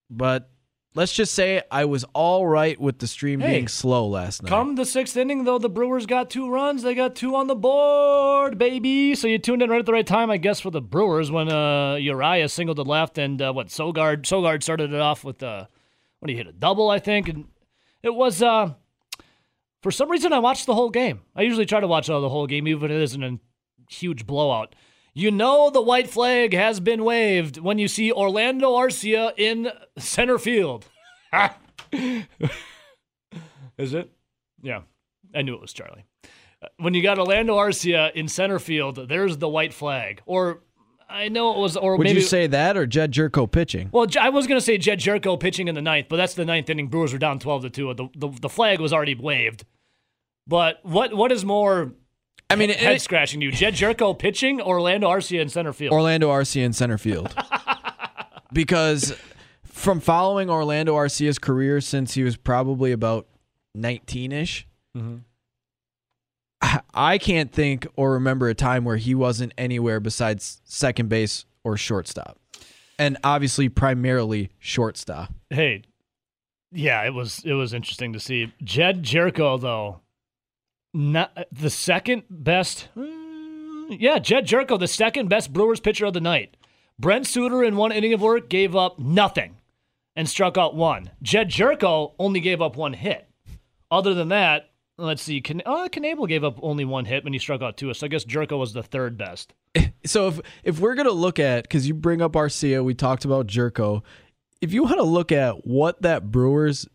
But 0.10 0.50
let's 0.96 1.14
just 1.14 1.34
say 1.34 1.62
I 1.70 1.86
was 1.86 2.04
all 2.14 2.48
right 2.48 2.80
with 2.80 3.00
the 3.00 3.08
stream 3.08 3.40
Hey, 3.42 3.52
being 3.52 3.68
slow 3.68 4.08
last 4.08 4.42
night. 4.42 4.50
Come 4.50 4.76
the 4.76 4.86
sixth 4.86 5.16
inning, 5.16 5.44
though, 5.44 5.60
the 5.60 5.70
Brewers 5.70 6.06
got 6.06 6.30
two 6.30 6.50
runs. 6.50 6.82
They 6.82 6.96
got 6.96 7.16
two 7.16 7.36
on 7.36 7.48
the 7.48 7.56
board, 7.56 8.58
baby. 8.58 9.14
So 9.14 9.28
you 9.28 9.38
tuned 9.38 9.62
in 9.62 9.70
right 9.70 9.80
at 9.80 9.86
the 9.86 9.94
right 9.94 10.08
time, 10.08 10.32
I 10.32 10.38
guess, 10.38 10.60
for 10.60 10.72
the 10.72 10.82
Brewers 10.82 11.30
when 11.30 11.52
uh, 11.52 11.96
Urias 11.96 12.54
singled 12.54 12.78
to 12.78 12.84
left 12.84 13.18
and 13.18 13.42
uh, 13.42 13.54
what 13.54 13.68
Sogard 13.68 14.24
Sogard 14.24 14.64
started 14.64 14.94
it 14.94 15.00
off 15.00 15.24
with 15.24 15.44
uh, 15.44 15.68
what 16.20 16.30
he 16.30 16.36
hit 16.36 16.48
a 16.48 16.54
double, 16.54 16.90
I 16.90 17.00
think, 17.00 17.30
and 17.30 17.46
it 18.02 18.16
was 18.16 18.42
uh, 18.42 18.74
for 19.82 19.92
some 19.92 20.10
reason 20.10 20.34
I 20.34 20.40
watched 20.40 20.66
the 20.66 20.74
whole 20.76 20.90
game. 20.90 21.22
I 21.36 21.42
usually 21.44 21.66
try 21.66 21.80
to 21.80 21.88
watch 21.88 22.10
uh, 22.10 22.20
the 22.20 22.30
whole 22.30 22.48
game, 22.48 22.68
even 22.68 22.90
if 22.90 22.92
it 22.92 23.02
isn't 23.04 23.24
a 23.24 23.40
huge 23.90 24.26
blowout. 24.26 24.74
You 25.18 25.32
know 25.32 25.70
the 25.70 25.82
white 25.82 26.10
flag 26.10 26.54
has 26.54 26.82
been 26.82 27.06
waved 27.06 27.58
when 27.58 27.80
you 27.80 27.88
see 27.88 28.12
Orlando 28.12 28.74
Arcia 28.74 29.32
in 29.38 29.72
center 29.98 30.38
field. 30.38 30.86
Is 33.78 33.94
it? 33.94 34.12
Yeah, 34.62 34.82
I 35.34 35.42
knew 35.42 35.54
it 35.54 35.62
was 35.62 35.72
Charlie. 35.72 36.04
Uh, 36.62 36.68
When 36.78 36.94
you 36.94 37.02
got 37.02 37.18
Orlando 37.18 37.56
Arcia 37.56 38.12
in 38.14 38.28
center 38.28 38.60
field, 38.60 39.08
there's 39.08 39.38
the 39.38 39.48
white 39.48 39.74
flag. 39.74 40.22
Or 40.26 40.64
I 41.10 41.30
know 41.30 41.52
it 41.54 41.60
was, 41.60 41.78
or 41.78 41.96
Would 41.98 42.04
maybe 42.04 42.20
you 42.20 42.26
say 42.26 42.48
that 42.48 42.76
or 42.76 42.86
Jedd 42.86 43.14
Gyorko 43.14 43.50
pitching? 43.50 43.90
Well, 43.94 44.08
I 44.20 44.30
was 44.30 44.48
going 44.48 44.60
to 44.60 44.66
say 44.66 44.78
Jedd 44.78 45.00
Gyorko 45.00 45.40
pitching 45.40 45.70
in 45.70 45.76
the 45.76 45.82
ninth, 45.82 46.08
but 46.10 46.18
that's 46.18 46.34
the 46.34 46.44
ninth 46.46 46.70
inning. 46.70 46.88
Brewers 46.90 47.14
were 47.14 47.20
down 47.20 47.40
twelve 47.40 47.62
to 47.62 47.70
two. 47.70 47.94
The, 47.94 48.10
the 48.18 48.28
the 48.42 48.50
flag 48.50 48.82
was 48.82 48.92
already 48.92 49.16
waved. 49.16 49.64
But 50.46 50.80
what 50.84 51.14
what 51.14 51.32
is 51.32 51.46
more 51.46 51.94
I 52.50 52.56
mean, 52.56 52.70
it- 52.70 52.78
head 52.78 53.02
scratching 53.02 53.42
you, 53.42 53.52
Jedd 53.52 53.74
Gyorko 53.74 54.18
pitching 54.18 54.62
Orlando 54.62 55.10
Arcia 55.10 55.42
in 55.42 55.50
center 55.50 55.74
field? 55.74 55.94
Orlando 55.94 56.30
Arcia 56.30 56.64
in 56.64 56.74
center 56.74 56.98
field. 56.98 57.34
because 58.54 59.16
from 59.64 60.00
following 60.00 60.50
Orlando 60.50 60.96
Arcia's 60.96 61.40
career 61.40 61.82
since 61.82 62.14
he 62.14 62.24
was 62.24 62.38
probably 62.38 62.92
about 62.92 63.28
19 63.74 64.32
ish, 64.32 64.68
Mm-hmm. 64.96 65.18
I 66.94 67.18
can't 67.18 67.52
think 67.52 67.86
or 67.96 68.14
remember 68.14 68.48
a 68.50 68.56
time 68.56 68.86
where 68.86 68.96
he 68.98 69.14
wasn't 69.14 69.54
anywhere 69.58 70.00
besides 70.00 70.62
second 70.64 71.10
base 71.10 71.46
or 71.64 71.78
shortstop. 71.78 72.40
And 72.98 73.18
obviously, 73.24 73.68
primarily 73.70 74.52
shortstop. 74.58 75.34
hey, 75.50 75.84
yeah, 76.72 77.04
it 77.04 77.14
was 77.14 77.42
it 77.46 77.54
was 77.54 77.74
interesting 77.74 78.14
to 78.14 78.20
see 78.20 78.54
Jedd 78.64 79.04
Gyorko 79.04 79.60
though. 79.60 80.00
Not 80.96 81.38
the 81.52 81.70
second 81.70 82.24
best. 82.30 82.88
mm, 82.98 83.98
Yeah, 84.00 84.20
Jedd 84.20 84.48
Gyorko, 84.48 84.80
the 84.80 84.88
second 84.88 85.30
best 85.30 85.52
Brewers 85.52 85.80
pitcher 85.80 86.06
of 86.06 86.14
the 86.14 86.22
night. 86.22 86.56
Brent 86.98 87.28
Suter 87.28 87.64
in 87.64 87.76
one 87.76 87.92
inning 87.92 88.14
of 88.14 88.22
work 88.22 88.50
gave 88.50 88.76
up 88.76 88.98
nothing 88.98 89.58
and 90.16 90.30
struck 90.30 90.58
out 90.58 90.74
one. 90.76 91.12
Jedd 91.22 91.50
Gyorko 91.50 92.14
only 92.18 92.40
gave 92.40 92.62
up 92.62 92.78
one 92.78 92.94
hit. 92.94 93.28
Other 93.92 94.14
than 94.14 94.30
that, 94.30 94.70
let's 94.98 95.22
see. 95.22 95.42
Can, 95.42 95.62
uh, 95.66 95.90
Knebel 95.92 96.28
gave 96.30 96.46
up 96.46 96.58
only 96.62 96.86
one 96.86 97.04
hit 97.06 97.26
when 97.26 97.34
he 97.34 97.40
struck 97.40 97.62
out 97.62 97.76
two. 97.76 97.94
So 97.94 98.06
I 98.06 98.08
guess 98.08 98.24
Gyorko 98.24 98.58
was 98.58 98.72
the 98.74 98.84
third 98.84 99.18
best. 99.18 99.54
So 100.06 100.28
if 100.28 100.40
if 100.64 100.80
we're 100.80 100.94
gonna 100.94 101.10
look 101.10 101.40
at 101.40 101.64
because 101.64 101.88
you 101.88 101.96
bring 101.96 102.22
up 102.22 102.34
Arcia, 102.34 102.84
we 102.86 102.94
talked 102.94 103.26
about 103.26 103.48
Gyorko. 103.48 104.04
If 104.62 104.72
you 104.72 104.84
want 104.84 104.98
to 104.98 105.04
look 105.04 105.32
at 105.32 105.66
what 105.66 106.04
that 106.04 106.30
Brewers 106.32 106.88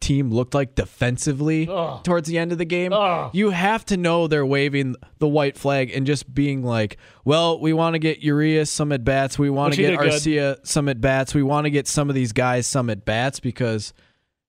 team 0.00 0.30
looked 0.30 0.54
like 0.54 0.74
defensively 0.74 1.68
Ugh. 1.68 2.04
towards 2.04 2.28
the 2.28 2.38
end 2.38 2.52
of 2.52 2.58
the 2.58 2.64
game, 2.64 2.92
Ugh. 2.92 3.30
you 3.34 3.50
have 3.50 3.84
to 3.86 3.96
know 3.96 4.26
they're 4.26 4.46
waving 4.46 4.96
the 5.18 5.28
white 5.28 5.56
flag 5.56 5.90
and 5.94 6.06
just 6.06 6.32
being 6.32 6.62
like, 6.62 6.98
"Well, 7.24 7.60
we 7.60 7.72
want 7.72 7.94
to 7.94 7.98
get 7.98 8.20
Urias 8.20 8.70
some 8.70 8.92
at 8.92 9.04
bats. 9.04 9.38
We 9.38 9.50
want 9.50 9.74
to 9.74 9.80
get 9.80 9.90
did 9.90 9.98
good. 9.98 10.12
Arcia 10.12 10.66
some 10.66 10.88
at 10.88 11.00
bats. 11.00 11.34
We 11.34 11.42
want 11.42 11.64
to 11.64 11.70
get 11.70 11.88
some 11.88 12.08
of 12.08 12.14
these 12.14 12.32
guys 12.32 12.66
some 12.66 12.90
at 12.90 13.04
bats 13.04 13.40
because." 13.40 13.92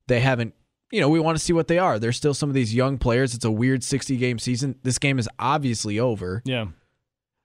they 0.07 0.19
haven't. 0.19 0.53
You 0.91 1.01
know, 1.01 1.09
we 1.09 1.19
want 1.19 1.37
to 1.37 1.43
see 1.43 1.53
what 1.53 1.67
they 1.67 1.79
are. 1.79 1.97
There's 1.97 2.17
still 2.17 2.33
some 2.35 2.49
of 2.49 2.53
these 2.53 2.73
young 2.75 2.97
players. 2.99 3.33
It's 3.33 3.45
a 3.45 3.51
weird 3.51 3.83
60 3.83 4.15
game 4.17 4.37
season. 4.37 4.75
This 4.83 4.99
game 4.99 5.17
is 5.17 5.27
obviously 5.39 5.99
over. 5.99 6.43
Yeah. 6.45 6.65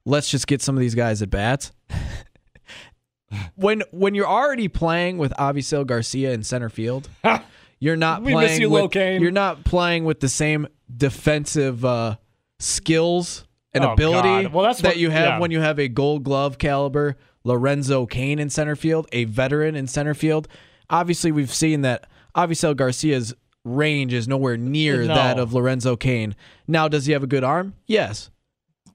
Let's 0.04 0.30
just 0.30 0.46
get 0.46 0.60
some 0.60 0.76
of 0.76 0.80
these 0.80 0.94
guys 0.94 1.22
at 1.22 1.30
bats. 1.30 1.72
when 3.54 3.82
when 3.90 4.14
you're 4.14 4.26
already 4.28 4.68
playing 4.68 5.18
with 5.18 5.32
Avisail 5.38 5.86
Garcia 5.86 6.32
in 6.32 6.42
center 6.42 6.68
field, 6.68 7.08
you're 7.80 7.96
not 7.96 8.22
We 8.22 8.32
playing 8.32 8.60
you, 8.60 8.70
with, 8.70 8.94
You're 8.94 9.30
not 9.30 9.64
playing 9.64 10.04
with 10.04 10.20
the 10.20 10.28
same 10.28 10.66
defensive 10.94 11.84
uh, 11.84 12.16
skills 12.58 13.44
and 13.72 13.84
Oh, 13.84 13.92
ability 13.92 14.46
Well, 14.48 14.64
that 14.72 14.82
what- 14.82 14.96
you 14.96 15.10
have 15.10 15.24
yeah. 15.26 15.38
when 15.38 15.50
you 15.50 15.60
have 15.60 15.78
a 15.78 15.88
gold 15.88 16.24
glove 16.24 16.58
caliber 16.58 17.16
Lorenzo 17.44 18.04
Cain 18.06 18.38
in 18.38 18.50
center 18.50 18.76
field, 18.76 19.06
a 19.12 19.24
veteran 19.24 19.74
in 19.74 19.86
center 19.86 20.14
field. 20.14 20.48
Obviously, 20.90 21.32
we've 21.32 21.52
seen 21.54 21.82
that 21.82 22.06
Avisail 22.36 22.74
Garcia's 22.76 23.32
range 23.64 24.12
is 24.12 24.26
nowhere 24.28 24.56
near 24.56 25.02
No. 25.04 25.14
that 25.14 25.38
of 25.38 25.52
Lorenzo 25.54 25.96
Cain. 25.96 26.34
Now, 26.66 26.88
does 26.88 27.06
he 27.06 27.12
have 27.12 27.22
a 27.22 27.26
good 27.26 27.44
arm? 27.44 27.74
Yes. 27.86 28.30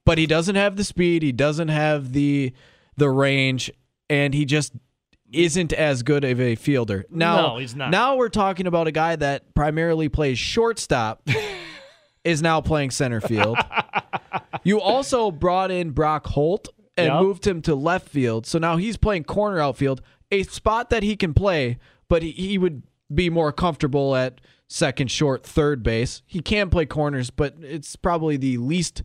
But 0.06 0.18
he 0.18 0.26
doesn't 0.28 0.56
have 0.56 0.76
the 0.76 0.84
speed, 0.84 1.24
he 1.24 1.32
doesn't 1.32 1.70
have 1.70 2.14
the 2.14 2.54
the 2.98 3.10
range, 3.10 3.72
and 4.10 4.34
he 4.36 4.46
just 4.46 4.74
isn't 5.34 5.74
as 5.74 6.04
good 6.04 6.24
of 6.24 6.40
a 6.40 6.56
fielder. 6.56 7.06
Now, 7.10 7.42
No, 7.54 7.58
he's 7.58 7.76
not. 7.76 7.90
Now 7.90 8.16
we're 8.16 8.30
talking 8.30 8.68
about 8.68 8.88
a 8.88 8.92
guy 8.92 9.16
that 9.16 9.54
primarily 9.56 10.10
plays 10.10 10.38
shortstop 10.40 11.28
is 12.24 12.42
now 12.42 12.62
playing 12.62 12.92
center 12.92 13.20
field. 13.22 13.58
you 14.64 14.80
also 14.80 15.32
brought 15.32 15.72
in 15.72 15.92
Brock 15.92 16.28
Holt 16.28 16.70
and 16.98 17.08
Yep. 17.08 17.22
moved 17.22 17.48
him 17.48 17.62
to 17.64 17.76
left 17.76 18.08
field. 18.08 18.46
So 18.46 18.60
now 18.60 18.78
he's 18.78 18.98
playing 18.98 19.24
corner 19.24 19.60
outfield, 19.60 20.02
a 20.32 20.44
spot 20.44 20.90
that 20.92 21.04
he 21.04 21.16
can 21.16 21.34
play, 21.34 21.78
but 22.08 22.22
he, 22.24 22.32
he 22.32 22.58
would 22.58 22.84
be 23.14 23.30
more 23.30 23.52
comfortable 23.52 24.16
at 24.16 24.40
second, 24.68 25.10
short, 25.12 25.44
third 25.46 25.84
base. 25.84 26.22
He 26.26 26.40
can 26.40 26.70
play 26.70 26.86
corners, 26.86 27.30
but 27.30 27.56
it's 27.62 27.96
probably 27.96 28.38
the 28.38 28.58
least 28.58 29.04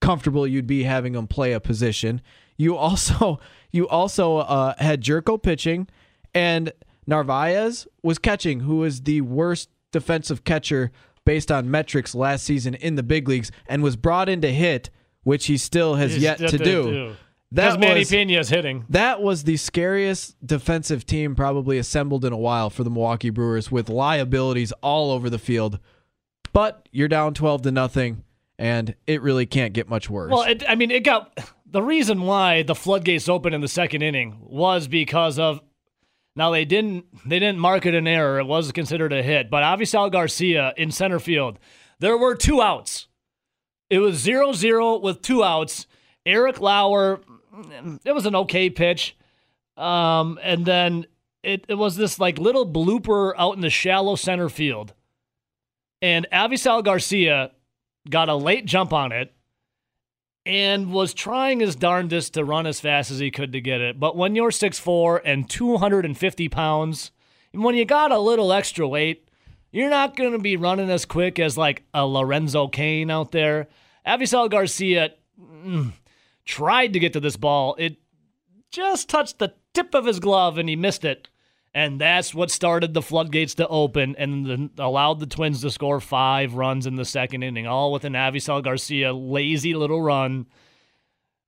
comfortable 0.00 0.46
you'd 0.46 0.66
be 0.66 0.82
having 0.82 1.14
him 1.14 1.26
play 1.28 1.52
a 1.52 1.60
position. 1.60 2.20
You 2.56 2.76
also 2.76 3.40
you 3.70 3.88
also 3.88 4.38
uh, 4.38 4.74
had 4.78 5.02
Gyorko 5.02 5.42
pitching, 5.42 5.88
and 6.34 6.72
Narvaez 7.06 7.86
was 8.02 8.18
catching, 8.18 8.60
who 8.60 8.76
was 8.76 9.02
the 9.02 9.20
worst 9.22 9.68
defensive 9.90 10.44
catcher 10.44 10.90
based 11.24 11.52
on 11.52 11.70
metrics 11.70 12.14
last 12.14 12.44
season 12.44 12.74
in 12.74 12.96
the 12.96 13.02
big 13.02 13.28
leagues, 13.28 13.50
and 13.66 13.82
was 13.82 13.96
brought 13.96 14.28
in 14.28 14.40
to 14.40 14.52
hit, 14.52 14.90
which 15.22 15.46
he 15.46 15.56
still 15.56 15.94
has 15.96 16.14
He's 16.14 16.22
yet 16.22 16.38
to 16.38 16.48
to 16.48 16.58
do. 16.58 16.82
do. 16.82 17.16
That 17.52 17.78
Manny 17.78 18.00
was, 18.00 18.10
Piña's 18.10 18.48
hitting. 18.48 18.86
that 18.88 19.20
was 19.20 19.44
the 19.44 19.58
scariest 19.58 20.36
defensive 20.44 21.04
team 21.04 21.34
probably 21.34 21.76
assembled 21.76 22.24
in 22.24 22.32
a 22.32 22.36
while 22.38 22.70
for 22.70 22.82
the 22.82 22.88
Milwaukee 22.88 23.28
Brewers 23.28 23.70
with 23.70 23.90
liabilities 23.90 24.72
all 24.80 25.10
over 25.10 25.28
the 25.28 25.38
field. 25.38 25.78
But 26.54 26.88
you're 26.92 27.08
down 27.08 27.34
12 27.34 27.62
to 27.62 27.70
nothing 27.70 28.24
and 28.58 28.94
it 29.06 29.22
really 29.22 29.44
can't 29.44 29.72
get 29.72 29.88
much 29.88 30.08
worse. 30.08 30.30
Well, 30.30 30.42
it, 30.44 30.62
I 30.68 30.76
mean, 30.76 30.90
it 30.90 31.04
got 31.04 31.36
the 31.72 31.82
reason 31.82 32.22
why 32.22 32.62
the 32.62 32.74
floodgates 32.74 33.28
opened 33.28 33.54
in 33.54 33.62
the 33.62 33.68
second 33.68 34.02
inning 34.02 34.36
was 34.42 34.86
because 34.86 35.38
of 35.38 35.60
now 36.36 36.50
they 36.50 36.64
didn't 36.64 37.06
they 37.28 37.38
didn't 37.38 37.58
mark 37.58 37.86
it 37.86 37.94
an 37.94 38.06
error. 38.06 38.38
It 38.38 38.46
was 38.46 38.70
considered 38.72 39.12
a 39.12 39.22
hit, 39.22 39.50
but 39.50 39.62
Avisail 39.62 40.12
Garcia 40.12 40.74
in 40.76 40.90
center 40.90 41.18
field, 41.18 41.58
there 41.98 42.16
were 42.16 42.34
two 42.34 42.60
outs. 42.60 43.08
It 43.90 43.98
was 43.98 44.24
0-0 44.24 45.02
with 45.02 45.20
two 45.22 45.42
outs. 45.42 45.86
Eric 46.24 46.60
Lauer, 46.60 47.20
it 48.04 48.12
was 48.12 48.26
an 48.26 48.36
okay 48.36 48.70
pitch, 48.70 49.16
um, 49.76 50.38
and 50.42 50.64
then 50.64 51.06
it, 51.42 51.64
it 51.68 51.74
was 51.74 51.96
this 51.96 52.18
like 52.18 52.38
little 52.38 52.66
blooper 52.66 53.34
out 53.36 53.56
in 53.56 53.60
the 53.60 53.70
shallow 53.70 54.14
center 54.14 54.48
field, 54.48 54.94
and 56.00 56.26
Avisail 56.32 56.84
Garcia 56.84 57.50
got 58.08 58.28
a 58.28 58.34
late 58.34 58.66
jump 58.66 58.92
on 58.92 59.12
it 59.12 59.34
and 60.44 60.92
was 60.92 61.14
trying 61.14 61.60
his 61.60 61.76
darndest 61.76 62.34
to 62.34 62.44
run 62.44 62.66
as 62.66 62.80
fast 62.80 63.10
as 63.10 63.18
he 63.18 63.30
could 63.30 63.52
to 63.52 63.60
get 63.60 63.80
it. 63.80 64.00
But 64.00 64.16
when 64.16 64.34
you're 64.34 64.50
6'4 64.50 65.20
and 65.24 65.48
250 65.48 66.48
pounds, 66.48 67.12
and 67.52 67.62
when 67.62 67.74
you 67.74 67.84
got 67.84 68.10
a 68.10 68.18
little 68.18 68.52
extra 68.52 68.88
weight, 68.88 69.28
you're 69.70 69.90
not 69.90 70.16
going 70.16 70.32
to 70.32 70.38
be 70.38 70.56
running 70.56 70.90
as 70.90 71.04
quick 71.04 71.38
as 71.38 71.56
like 71.56 71.84
a 71.94 72.06
Lorenzo 72.06 72.68
Cain 72.68 73.10
out 73.10 73.32
there. 73.32 73.68
Avisail 74.06 74.50
Garcia 74.50 75.12
mm, 75.40 75.92
tried 76.44 76.92
to 76.92 76.98
get 76.98 77.12
to 77.12 77.20
this 77.20 77.36
ball. 77.36 77.76
It 77.78 77.96
just 78.70 79.08
touched 79.08 79.38
the 79.38 79.54
tip 79.74 79.94
of 79.94 80.06
his 80.06 80.20
glove 80.20 80.58
and 80.58 80.68
he 80.68 80.76
missed 80.76 81.04
it. 81.04 81.28
And 81.74 81.98
that's 82.00 82.34
what 82.34 82.50
started 82.50 82.92
the 82.92 83.00
floodgates 83.00 83.54
to 83.54 83.66
open 83.66 84.14
and 84.18 84.44
then 84.44 84.70
allowed 84.78 85.20
the 85.20 85.26
Twins 85.26 85.62
to 85.62 85.70
score 85.70 86.00
five 86.00 86.52
runs 86.54 86.86
in 86.86 86.96
the 86.96 87.04
second 87.06 87.42
inning, 87.42 87.66
all 87.66 87.92
with 87.92 88.04
an 88.04 88.12
Avisail 88.12 88.62
Garcia 88.62 89.14
lazy 89.14 89.72
little 89.74 90.02
run 90.02 90.46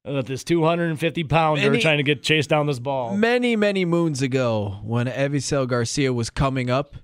with 0.02 0.26
this 0.26 0.42
250 0.44 1.24
pounder 1.24 1.66
And 1.66 1.74
he- 1.76 1.82
trying 1.82 1.98
to 1.98 2.02
get 2.02 2.22
chased 2.22 2.48
down 2.48 2.66
this 2.66 2.78
ball. 2.78 3.14
many, 3.16 3.54
many 3.54 3.84
moons 3.84 4.22
ago, 4.22 4.78
when 4.82 5.06
Avisail 5.08 5.66
Garcia 5.68 6.12
was 6.12 6.30
coming 6.30 6.70
up 6.70 6.96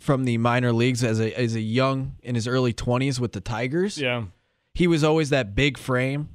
from 0.00 0.24
the 0.24 0.38
minor 0.38 0.72
leagues 0.72 1.04
as 1.04 1.20
a 1.20 1.32
as 1.38 1.54
a 1.54 1.60
young 1.60 2.16
in 2.22 2.34
his 2.34 2.48
early 2.48 2.72
20s 2.72 3.20
with 3.20 3.32
the 3.32 3.40
Tigers, 3.40 3.98
Yeah. 3.98 4.24
he 4.74 4.86
was 4.86 5.04
always 5.04 5.28
that 5.30 5.54
big 5.54 5.76
frame. 5.78 6.30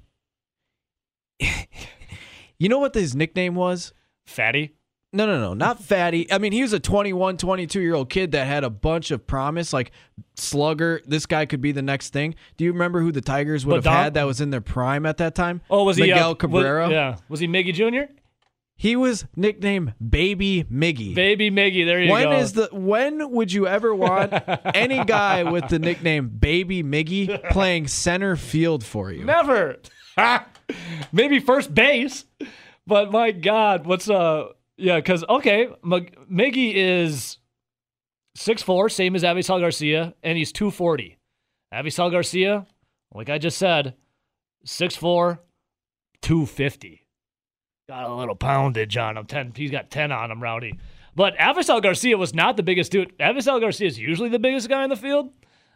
you 1.40 2.70
know 2.70 2.80
what 2.80 2.94
his 2.96 3.16
nickname 3.16 3.56
was? 3.56 3.94
Fatty. 4.26 4.76
No, 5.14 5.26
no, 5.26 5.40
no, 5.40 5.54
not 5.54 5.82
fatty. 5.82 6.32
I 6.32 6.38
mean, 6.38 6.52
he 6.52 6.62
was 6.62 6.74
a 6.74 6.80
21, 6.80 7.38
22 7.38 7.80
year 7.80 7.96
old 7.96 8.10
kid 8.10 8.34
that 8.34 8.46
had 8.46 8.64
a 8.64 8.70
bunch 8.70 9.10
of 9.12 9.26
promise, 9.26 9.72
like 9.72 9.92
slugger. 10.36 11.02
This 11.06 11.26
guy 11.26 11.46
could 11.46 11.62
be 11.62 11.72
the 11.72 11.82
next 11.82 12.12
thing. 12.12 12.36
Do 12.58 12.66
you 12.66 12.74
remember 12.74 13.00
who 13.00 13.12
the 13.14 13.22
Tigers 13.22 13.66
would 13.66 13.78
have 13.78 13.86
Ladon- 13.86 14.04
had 14.04 14.14
that 14.16 14.26
was 14.26 14.42
in 14.42 14.50
their 14.50 14.62
prime 14.62 15.06
at 15.06 15.18
that 15.18 15.34
time? 15.34 15.62
Oh, 15.70 15.86
was 15.86 15.96
he 15.98 16.04
Miguel 16.04 16.32
uh, 16.32 16.36
Cabrera? 16.36 16.84
Was, 16.84 16.92
yeah. 16.92 17.16
Was 17.30 17.40
he 17.40 17.48
Miggy 17.48 17.74
Jr.? 17.74 18.12
He 18.76 18.96
was 18.96 19.26
nicknamed 19.36 19.96
Baby 20.08 20.64
Miggy. 20.66 21.16
Baby 21.16 21.50
Miggy. 21.50 21.84
There 21.86 22.00
you 22.04 22.12
When 22.12 22.26
go. 22.26 22.32
is 22.34 22.54
the 22.54 22.70
when 22.72 23.32
would 23.32 23.52
you 23.52 23.66
ever 23.66 23.96
want 23.96 24.34
any 24.76 25.04
guy 25.04 25.42
with 25.44 25.70
the 25.70 25.80
nickname 25.80 26.30
Baby 26.30 26.84
Miggy 26.84 27.50
playing 27.50 27.88
center 27.88 28.36
field 28.36 28.84
for 28.84 29.12
you? 29.12 29.26
Never. 29.26 29.78
Maybe 31.12 31.40
first 31.40 31.74
base. 31.74 32.26
But 32.86 33.12
my 33.12 33.32
God, 33.32 33.88
what's 33.88 34.10
uh 34.10 34.50
yeah, 34.78 34.98
because 34.98 35.24
okay, 35.28 35.68
Miggy 35.84 36.74
is 36.76 37.38
six 38.36 38.62
four, 38.62 38.90
same 38.90 39.16
as 39.16 39.24
Avisail 39.24 39.60
Garcia, 39.60 40.14
and 40.24 40.38
he's 40.38 40.52
240. 40.52 41.18
Avisail 41.74 42.12
Garcia, 42.12 42.66
like 43.14 43.30
I 43.30 43.38
just 43.38 43.58
said, 43.58 43.96
6'4", 44.66 45.40
250. 46.22 47.08
Got 47.90 48.10
a 48.10 48.14
little 48.14 48.36
poundage 48.36 48.98
on 48.98 49.18
him. 49.18 49.26
Ten 49.26 49.54
he's 49.56 49.72
got 49.72 49.90
10 49.90 50.12
on 50.12 50.32
him, 50.32 50.42
Rowdy. 50.42 50.78
But 51.16 51.36
Avisail 51.38 51.82
Garcia 51.82 52.18
was 52.18 52.34
not 52.34 52.58
the 52.58 52.64
biggest 52.64 52.92
dude. 52.92 53.18
Avisail 53.18 53.60
Garcia 53.60 53.88
is 53.88 53.98
usually 53.98 54.30
the 54.30 54.40
biggest 54.40 54.70
guy 54.70 54.84
in 54.84 54.90
the 54.90 54.96
field. 54.96 55.32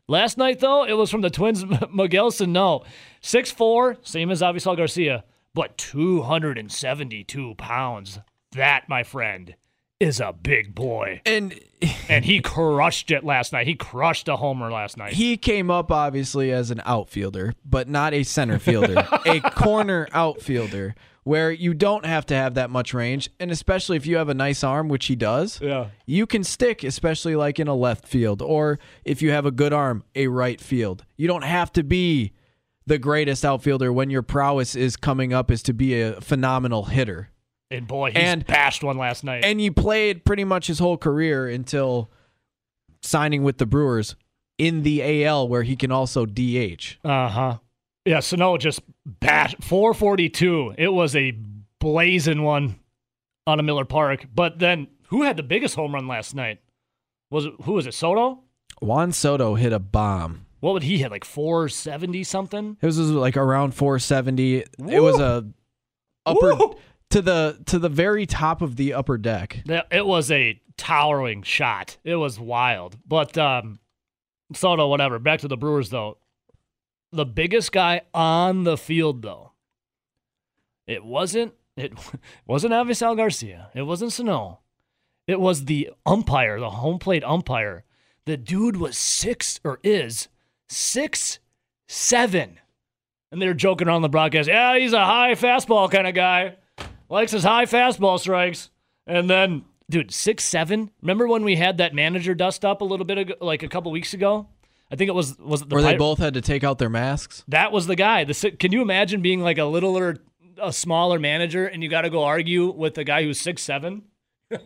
Last 0.07 0.37
night, 0.37 0.59
though, 0.59 0.83
it 0.83 0.93
was 0.93 1.09
from 1.09 1.21
the 1.21 1.29
Twins, 1.29 1.63
Miguel 1.93 2.31
Sano. 2.31 2.83
6'4", 3.21 4.05
same 4.05 4.29
as 4.29 4.41
Avisail 4.41 4.75
Garcia, 4.75 5.23
but 5.53 5.77
272 5.77 7.55
pounds. 7.55 8.19
That, 8.53 8.89
my 8.89 9.03
friend, 9.03 9.55
is 9.99 10.19
a 10.19 10.33
big 10.33 10.73
boy. 10.75 11.21
And 11.25 11.59
And 12.09 12.25
he 12.25 12.41
crushed 12.41 13.11
it 13.11 13.23
last 13.23 13.53
night. 13.53 13.67
He 13.67 13.75
crushed 13.75 14.27
a 14.27 14.35
homer 14.37 14.71
last 14.71 14.97
night. 14.97 15.13
he 15.13 15.37
came 15.37 15.71
up 15.71 15.91
obviously 15.91 16.51
as 16.51 16.71
an 16.71 16.81
outfielder, 16.85 17.53
but 17.65 17.87
not 17.87 18.13
a 18.13 18.23
center 18.23 18.59
fielder, 18.59 19.07
a 19.25 19.39
corner 19.41 20.07
outfielder 20.11 20.95
where 21.23 21.51
you 21.51 21.73
don't 21.73 22.05
have 22.05 22.25
to 22.25 22.33
have 22.33 22.55
that 22.55 22.69
much 22.71 22.93
range, 22.95 23.29
and 23.39 23.51
especially 23.51 23.95
if 23.95 24.07
you 24.07 24.17
have 24.17 24.27
a 24.29 24.33
nice 24.33 24.63
arm, 24.63 24.89
which 24.89 25.05
he 25.05 25.15
does. 25.15 25.61
yeah. 25.61 25.87
You 26.07 26.25
can 26.25 26.43
stick, 26.43 26.83
especially 26.83 27.35
like 27.35 27.59
in 27.59 27.67
a 27.67 27.75
left 27.75 28.07
field, 28.07 28.41
or 28.41 28.79
if 29.05 29.21
you 29.21 29.29
have 29.31 29.45
a 29.45 29.51
good 29.51 29.71
arm, 29.71 30.03
a 30.15 30.27
right 30.27 30.59
field. 30.59 31.05
You 31.17 31.27
don't 31.27 31.43
have 31.43 31.71
to 31.73 31.83
be 31.83 32.33
the 32.87 32.97
greatest 32.97 33.45
outfielder 33.45 33.93
when 33.93 34.09
your 34.09 34.23
prowess 34.23 34.75
is 34.75 34.97
coming 34.97 35.31
up 35.31 35.51
is 35.51 35.61
to 35.63 35.73
be 35.73 36.01
a 36.01 36.19
phenomenal 36.21 36.85
hitter. 36.85 37.29
And 37.71 37.87
boy, 37.87 38.11
he 38.11 38.17
And- 38.17 38.45
bashed 38.45 38.83
one 38.83 38.97
last 38.97 39.23
night. 39.23 39.43
And 39.45 39.61
you 39.61 39.71
played 39.71 40.25
pretty 40.25 40.43
much 40.43 40.67
his 40.67 40.79
whole 40.79 40.97
career 40.97 41.47
until 41.47 42.11
signing 43.01 43.43
with 43.43 43.57
the 43.57 43.65
Brewers 43.65 44.15
in 44.57 44.83
the 44.83 45.01
AL, 45.25 45.47
where 45.47 45.63
he 45.63 45.75
can 45.75 45.91
also 45.91 46.25
DH. 46.25 46.97
Uh 47.03 47.29
huh. 47.29 47.57
Yeah, 48.05 48.19
Sano 48.19 48.57
just 48.57 48.81
bashed 49.05 49.63
442. 49.63 50.75
It 50.77 50.89
was 50.89 51.15
a 51.15 51.33
blazing 51.79 52.43
one 52.43 52.75
on 53.47 53.59
a 53.59 53.63
Miller 53.63 53.85
Park. 53.85 54.25
But 54.33 54.59
then 54.59 54.87
who 55.07 55.23
had 55.23 55.37
the 55.37 55.43
biggest 55.43 55.75
home 55.75 55.93
run 55.93 56.07
last 56.07 56.35
night? 56.35 56.59
Was 57.29 57.45
it 57.45 57.53
who 57.63 57.73
was 57.73 57.87
it? 57.87 57.93
Soto? 57.93 58.41
Juan 58.81 59.11
Soto 59.11 59.55
hit 59.55 59.71
a 59.73 59.79
bomb. 59.79 60.45
What 60.59 60.73
would 60.73 60.83
he 60.83 60.97
hit? 60.99 61.09
Like 61.11 61.25
470 61.25 62.23
something? 62.23 62.77
It 62.81 62.85
was 62.85 62.99
like 62.99 63.37
around 63.37 63.73
470. 63.73 64.57
It 64.89 64.99
was 65.01 65.19
a 65.19 65.47
upper 66.25 66.55
Woo! 66.55 66.75
To 67.11 67.21
the 67.21 67.61
to 67.65 67.79
the 67.79 67.89
very 67.89 68.25
top 68.25 68.61
of 68.61 68.75
the 68.75 68.93
upper 68.93 69.17
deck. 69.17 69.63
It 69.91 70.05
was 70.05 70.31
a 70.31 70.61
towering 70.77 71.43
shot. 71.43 71.97
It 72.03 72.15
was 72.15 72.39
wild. 72.39 72.97
But 73.07 73.37
um 73.37 73.79
so 74.53 74.75
no, 74.75 74.87
whatever. 74.87 75.19
Back 75.19 75.41
to 75.41 75.47
the 75.47 75.57
Brewers 75.57 75.89
though. 75.89 76.17
The 77.11 77.25
biggest 77.25 77.71
guy 77.71 78.01
on 78.13 78.63
the 78.63 78.77
field 78.77 79.21
though. 79.21 79.51
It 80.87 81.03
wasn't 81.03 81.53
it 81.77 81.93
wasn't 82.47 82.73
Avisail 82.73 83.15
Garcia. 83.15 83.69
It 83.73 83.83
wasn't 83.83 84.13
Sano. 84.13 84.59
It 85.27 85.39
was 85.39 85.65
the 85.65 85.91
umpire, 86.05 86.59
the 86.59 86.69
home 86.69 86.99
plate 86.99 87.23
umpire. 87.23 87.83
The 88.25 88.37
dude 88.37 88.77
was 88.77 88.97
six 88.97 89.59
or 89.63 89.79
is 89.83 90.29
six 90.69 91.39
seven. 91.87 92.59
And 93.31 93.41
they're 93.41 93.53
joking 93.53 93.87
around 93.87 94.01
the 94.01 94.09
broadcast. 94.09 94.49
Yeah, 94.49 94.77
he's 94.77 94.93
a 94.93 95.05
high 95.05 95.35
fastball 95.35 95.89
kind 95.91 96.07
of 96.07 96.13
guy. 96.13 96.57
Likes 97.11 97.31
his 97.31 97.43
high 97.43 97.65
fastball 97.65 98.19
strikes. 98.19 98.69
And 99.05 99.29
then, 99.29 99.65
dude, 99.89 100.11
six 100.11 100.43
seven. 100.45 100.89
Remember 101.01 101.27
when 101.27 101.43
we 101.43 101.55
had 101.57 101.77
that 101.79 101.93
manager 101.93 102.33
dust 102.33 102.63
up 102.65 102.81
a 102.81 102.85
little 102.85 103.05
bit 103.05 103.17
ago, 103.17 103.33
like 103.41 103.63
a 103.63 103.67
couple 103.67 103.91
weeks 103.91 104.13
ago? 104.13 104.47
I 104.89 104.95
think 104.95 105.09
it 105.09 105.13
was 105.15 105.37
was 105.39 105.61
it 105.61 105.69
the 105.69 105.75
Where 105.75 105.83
they 105.83 105.95
both 105.97 106.19
had 106.19 106.33
to 106.35 106.41
take 106.41 106.63
out 106.63 106.77
their 106.79 106.89
masks. 106.89 107.43
that 107.47 107.71
was 107.71 107.87
the 107.87 107.95
guy. 107.95 108.23
The 108.23 108.51
can 108.59 108.71
you 108.71 108.81
imagine 108.81 109.21
being 109.21 109.41
like 109.41 109.57
a 109.57 109.65
littler, 109.65 110.17
a 110.61 110.71
smaller 110.73 111.19
manager, 111.19 111.65
and 111.67 111.81
you 111.83 111.89
got 111.89 112.01
to 112.01 112.09
go 112.09 112.23
argue 112.23 112.69
with 112.71 112.97
a 112.97 113.03
guy 113.03 113.23
who's 113.23 113.39
six 113.39 113.61
seven? 113.61 114.03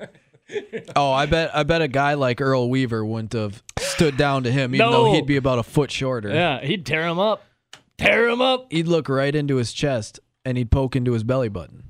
Oh, 0.96 1.12
I 1.12 1.26
bet 1.26 1.56
I 1.56 1.64
bet 1.64 1.82
a 1.82 1.88
guy 1.88 2.14
like 2.14 2.40
Earl 2.40 2.70
Weaver 2.70 3.04
wouldn't 3.04 3.34
have 3.34 3.64
stood 3.80 4.16
down 4.16 4.44
to 4.44 4.52
him, 4.52 4.76
even 4.76 4.86
No. 4.86 5.06
though 5.06 5.14
he'd 5.14 5.26
be 5.26 5.38
about 5.38 5.58
a 5.58 5.64
foot 5.64 5.90
shorter. 5.90 6.30
Yeah, 6.30 6.62
he'd 6.62 6.86
tear 6.86 7.08
him 7.08 7.18
up, 7.18 7.44
tear 7.98 8.30
him 8.30 8.42
up. 8.42 8.68
He'd 8.72 8.88
look 8.88 9.10
right 9.10 9.34
into 9.36 9.56
his 9.56 9.74
chest 9.74 10.20
and 10.46 10.56
he'd 10.56 10.70
poke 10.70 10.96
into 10.96 11.14
his 11.14 11.24
belly 11.24 11.50
button. 11.50 11.85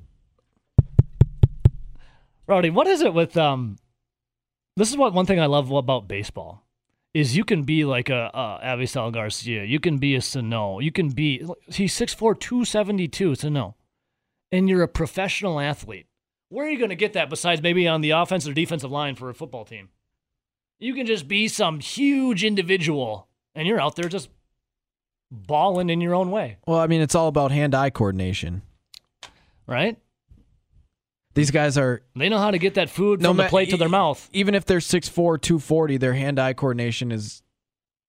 Rowdy, 2.46 2.70
what 2.70 2.86
is 2.86 3.02
it 3.02 3.12
with 3.14 3.36
um? 3.36 3.76
This 4.76 4.90
is 4.90 4.96
what 4.96 5.14
one 5.14 5.26
thing 5.26 5.40
I 5.40 5.46
love 5.46 5.70
about 5.70 6.06
baseball 6.06 6.62
is 7.14 7.34
you 7.34 7.44
can 7.44 7.62
be 7.62 7.84
like 7.86 8.10
a, 8.10 8.30
a 8.34 8.60
Avisail 8.62 9.10
Garcia, 9.10 9.64
you 9.64 9.80
can 9.80 9.96
be 9.96 10.14
a 10.14 10.20
Sano, 10.20 10.80
you 10.80 10.92
can 10.92 11.08
be 11.08 11.38
he's 11.66 11.94
6'4", 11.94 12.38
272, 12.38 13.36
Sano, 13.36 13.74
and 14.52 14.68
you're 14.68 14.82
a 14.82 14.88
professional 14.88 15.58
athlete. 15.58 16.06
Where 16.50 16.66
are 16.66 16.70
you 16.70 16.76
going 16.78 16.90
to 16.90 16.94
get 16.94 17.14
that 17.14 17.30
besides 17.30 17.62
maybe 17.62 17.88
on 17.88 18.02
the 18.02 18.10
offensive 18.10 18.50
or 18.50 18.54
defensive 18.54 18.90
line 18.90 19.14
for 19.14 19.30
a 19.30 19.34
football 19.34 19.64
team? 19.64 19.88
You 20.78 20.92
can 20.92 21.06
just 21.06 21.26
be 21.26 21.48
some 21.48 21.80
huge 21.80 22.44
individual, 22.44 23.28
and 23.54 23.66
you're 23.66 23.80
out 23.80 23.96
there 23.96 24.10
just 24.10 24.28
balling 25.30 25.88
in 25.88 26.02
your 26.02 26.14
own 26.14 26.30
way, 26.30 26.58
Well, 26.66 26.78
I 26.78 26.86
mean, 26.86 27.00
it's 27.00 27.14
all 27.14 27.28
about 27.28 27.50
hand-eye 27.50 27.90
coordination. 27.90 28.60
right? 29.66 29.96
These 31.36 31.52
guys 31.52 31.78
are 31.78 32.02
They 32.16 32.28
know 32.28 32.38
how 32.38 32.50
to 32.50 32.58
get 32.58 32.74
that 32.74 32.90
food 32.90 33.20
No 33.22 33.28
from 33.30 33.36
the 33.36 33.44
plate 33.44 33.70
to 33.70 33.76
their 33.76 33.88
mouth. 33.88 34.28
even 34.32 34.54
if 34.56 34.64
they're 34.64 34.78
6'4", 34.78 35.40
240, 35.40 35.96
their 35.98 36.14
hand-eye 36.14 36.54
coordination 36.54 37.12
is 37.12 37.42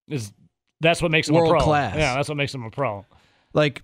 is 0.08 0.32
that's 0.80 1.00
what 1.02 1.10
makes 1.12 1.28
a 1.28 1.32
World 1.32 1.50
pro. 1.50 1.60
class. 1.60 1.94
Yeah, 1.96 2.14
that's 2.16 2.28
what 2.28 2.36
makes 2.36 2.52
them 2.52 2.64
a 2.64 2.70
pro. 2.70 3.04
like 3.52 3.82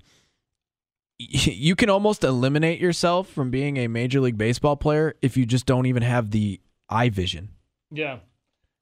y- 1.20 1.26
you 1.30 1.76
can 1.76 1.90
almost 1.90 2.24
eliminate 2.24 2.80
yourself 2.80 3.28
from 3.28 3.51
being 3.51 3.76
a 3.76 3.86
major 3.88 4.20
league 4.20 4.38
baseball 4.38 4.76
player 4.76 5.14
if 5.22 5.36
you 5.36 5.47
just 5.47 5.66
don't 5.66 5.86
even 5.86 6.03
have 6.03 6.30
the 6.30 6.61
eye 6.88 7.11
vision. 7.11 7.51
Yeah. 7.90 8.18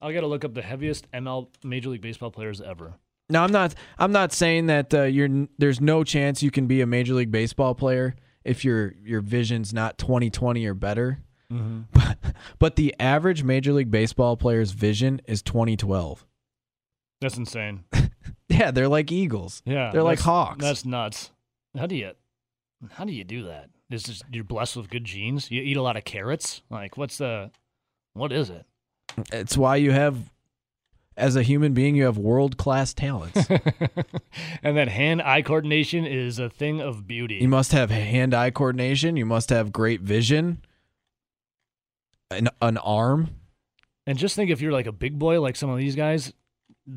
I 0.01 0.11
got 0.11 0.21
to 0.21 0.27
look 0.27 0.43
up 0.43 0.53
the 0.53 0.61
heaviest 0.61 1.09
ML 1.11 1.47
Major 1.63 1.89
League 1.89 2.01
Baseball 2.01 2.29
players 2.29 2.59
ever. 2.59 2.95
Now, 3.29 3.45
I'm 3.45 3.53
not 3.53 3.73
I'm 3.97 4.11
not 4.11 4.33
saying 4.33 4.65
that 4.67 4.93
uh, 4.93 5.03
you're 5.03 5.47
there's 5.57 5.79
no 5.79 6.03
chance 6.03 6.43
you 6.43 6.51
can 6.51 6.67
be 6.67 6.81
a 6.81 6.85
major 6.85 7.13
league 7.13 7.31
baseball 7.31 7.73
player 7.73 8.15
if 8.43 8.63
your 8.65 8.93
your 9.03 9.21
vision's 9.21 9.73
not 9.73 9.97
20/20 9.97 10.65
or 10.67 10.73
better. 10.73 11.19
Mm-hmm. 11.51 11.81
But, 11.93 12.17
but 12.57 12.75
the 12.77 12.95
average 12.99 13.43
major 13.43 13.73
league 13.73 13.91
baseball 13.91 14.37
player's 14.37 14.71
vision 14.71 15.21
is 15.27 15.41
2012. 15.43 16.25
That's 17.21 17.37
insane. 17.37 17.83
Yeah, 18.49 18.71
they're 18.71 18.87
like 18.87 19.11
eagles. 19.11 19.61
Yeah. 19.65 19.91
They're 19.91 20.03
like 20.03 20.19
hawks. 20.19 20.63
That's 20.63 20.85
nuts. 20.85 21.31
How 21.77 21.87
do 21.87 21.95
you 21.95 22.11
how 22.91 23.05
do 23.05 23.13
you 23.13 23.23
do 23.23 23.43
that? 23.45 23.69
Is 23.89 24.03
just 24.03 24.23
you're 24.31 24.43
blessed 24.43 24.77
with 24.77 24.89
good 24.89 25.05
genes? 25.05 25.49
You 25.49 25.61
eat 25.61 25.77
a 25.77 25.81
lot 25.81 25.97
of 25.97 26.03
carrots? 26.03 26.61
Like 26.69 26.97
what's 26.97 27.17
the 27.17 27.51
what 28.13 28.31
is 28.31 28.49
it? 28.49 28.65
It's 29.31 29.57
why 29.57 29.77
you 29.77 29.91
have 29.91 30.31
as 31.15 31.35
a 31.35 31.43
human 31.43 31.73
being 31.73 31.95
you 31.95 32.05
have 32.05 32.17
world-class 32.17 32.93
talents. 32.93 33.47
and 34.63 34.77
that 34.77 34.87
hand-eye 34.87 35.41
coordination 35.41 36.05
is 36.05 36.39
a 36.39 36.49
thing 36.49 36.81
of 36.81 37.07
beauty. 37.07 37.35
You 37.35 37.49
must 37.49 37.71
have 37.71 37.89
hand-eye 37.91 38.51
coordination. 38.51 39.17
You 39.17 39.25
must 39.25 39.49
have 39.49 39.71
great 39.71 40.01
vision. 40.01 40.63
An, 42.31 42.49
an 42.61 42.77
arm. 42.77 43.35
And 44.07 44.17
just 44.17 44.35
think 44.35 44.49
if 44.49 44.61
you're 44.61 44.71
like 44.71 44.87
a 44.87 44.91
big 44.91 45.19
boy 45.19 45.39
like 45.39 45.55
some 45.55 45.69
of 45.69 45.77
these 45.77 45.95
guys, 45.95 46.33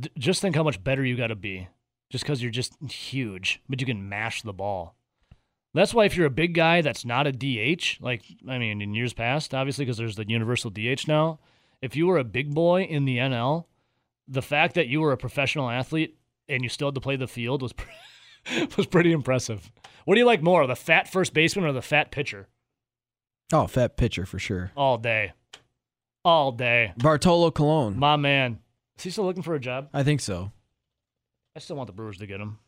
d- 0.01 0.11
just 0.19 0.41
think 0.41 0.57
how 0.57 0.63
much 0.63 0.83
better 0.83 1.05
you 1.05 1.17
got 1.17 1.29
to 1.29 1.37
be 1.37 1.69
just 2.11 2.25
because 2.25 2.43
you're 2.43 2.51
just 2.51 2.75
huge, 2.91 3.61
but 3.69 3.81
you 3.81 3.87
can 3.87 4.09
mash 4.09 4.43
the 4.43 4.53
ball. 4.53 4.97
That's 5.75 5.93
why 5.93 6.07
if 6.07 6.17
you're 6.17 6.27
a 6.27 6.31
big 6.31 6.55
guy 6.55 6.81
that's 6.81 7.05
not 7.05 7.27
a 7.27 7.33
DH, 7.33 8.01
like, 8.01 8.23
I 8.49 8.59
mean, 8.59 8.81
in 8.81 8.95
years 8.95 9.13
past, 9.13 9.53
obviously, 9.53 9.85
because 9.85 9.99
there's 9.99 10.17
the 10.17 10.27
universal 10.27 10.71
DH 10.71 11.07
now, 11.07 11.39
if 11.83 11.95
you 11.95 12.07
were 12.07 12.17
a 12.17 12.25
big 12.25 12.55
boy 12.55 12.83
in 12.83 13.05
the 13.05 13.19
NL, 13.19 13.67
the 14.29 14.43
fact 14.43 14.75
that 14.75 14.89
you 14.89 15.01
were 15.01 15.13
a 15.13 15.17
professional 15.17 15.71
athlete 15.71 16.17
and 16.49 16.63
you 16.63 16.69
still 16.69 16.89
had 16.89 16.95
to 16.95 17.01
play 17.01 17.17
the 17.17 17.27
field 17.27 17.63
was, 17.63 17.75
was 18.77 18.87
pretty 18.87 19.13
impressive. 19.13 19.71
What 20.05 20.15
do 20.15 20.21
you 20.21 20.27
like 20.27 20.43
more, 20.43 20.67
the 20.67 20.77
fat 20.77 21.09
first 21.09 21.35
baseman 21.35 21.65
or 21.65 21.73
the 21.73 21.83
fat 21.83 22.11
pitcher? 22.11 22.49
Oh, 23.53 23.67
fat 23.67 23.97
pitcher 23.97 24.27
for 24.27 24.39
sure. 24.39 24.73
All 24.77 24.99
day. 24.99 25.33
All 26.25 26.53
day. 26.53 26.93
Bartolo 26.97 27.51
Colon. 27.51 27.99
My 27.99 28.17
man. 28.17 28.59
Is 28.99 29.05
he 29.05 29.11
still 29.11 29.25
looking 29.25 29.43
for 29.43 29.55
a 29.55 29.61
job? 29.61 29.89
I 29.93 30.03
think 30.03 30.21
so. 30.21 30.51
I 31.55 31.61
still 31.61 31.77
want 31.77 31.87
the 31.87 31.93
Brewers 31.93 32.19
to 32.19 32.27
get 32.27 32.41
him. 32.41 32.59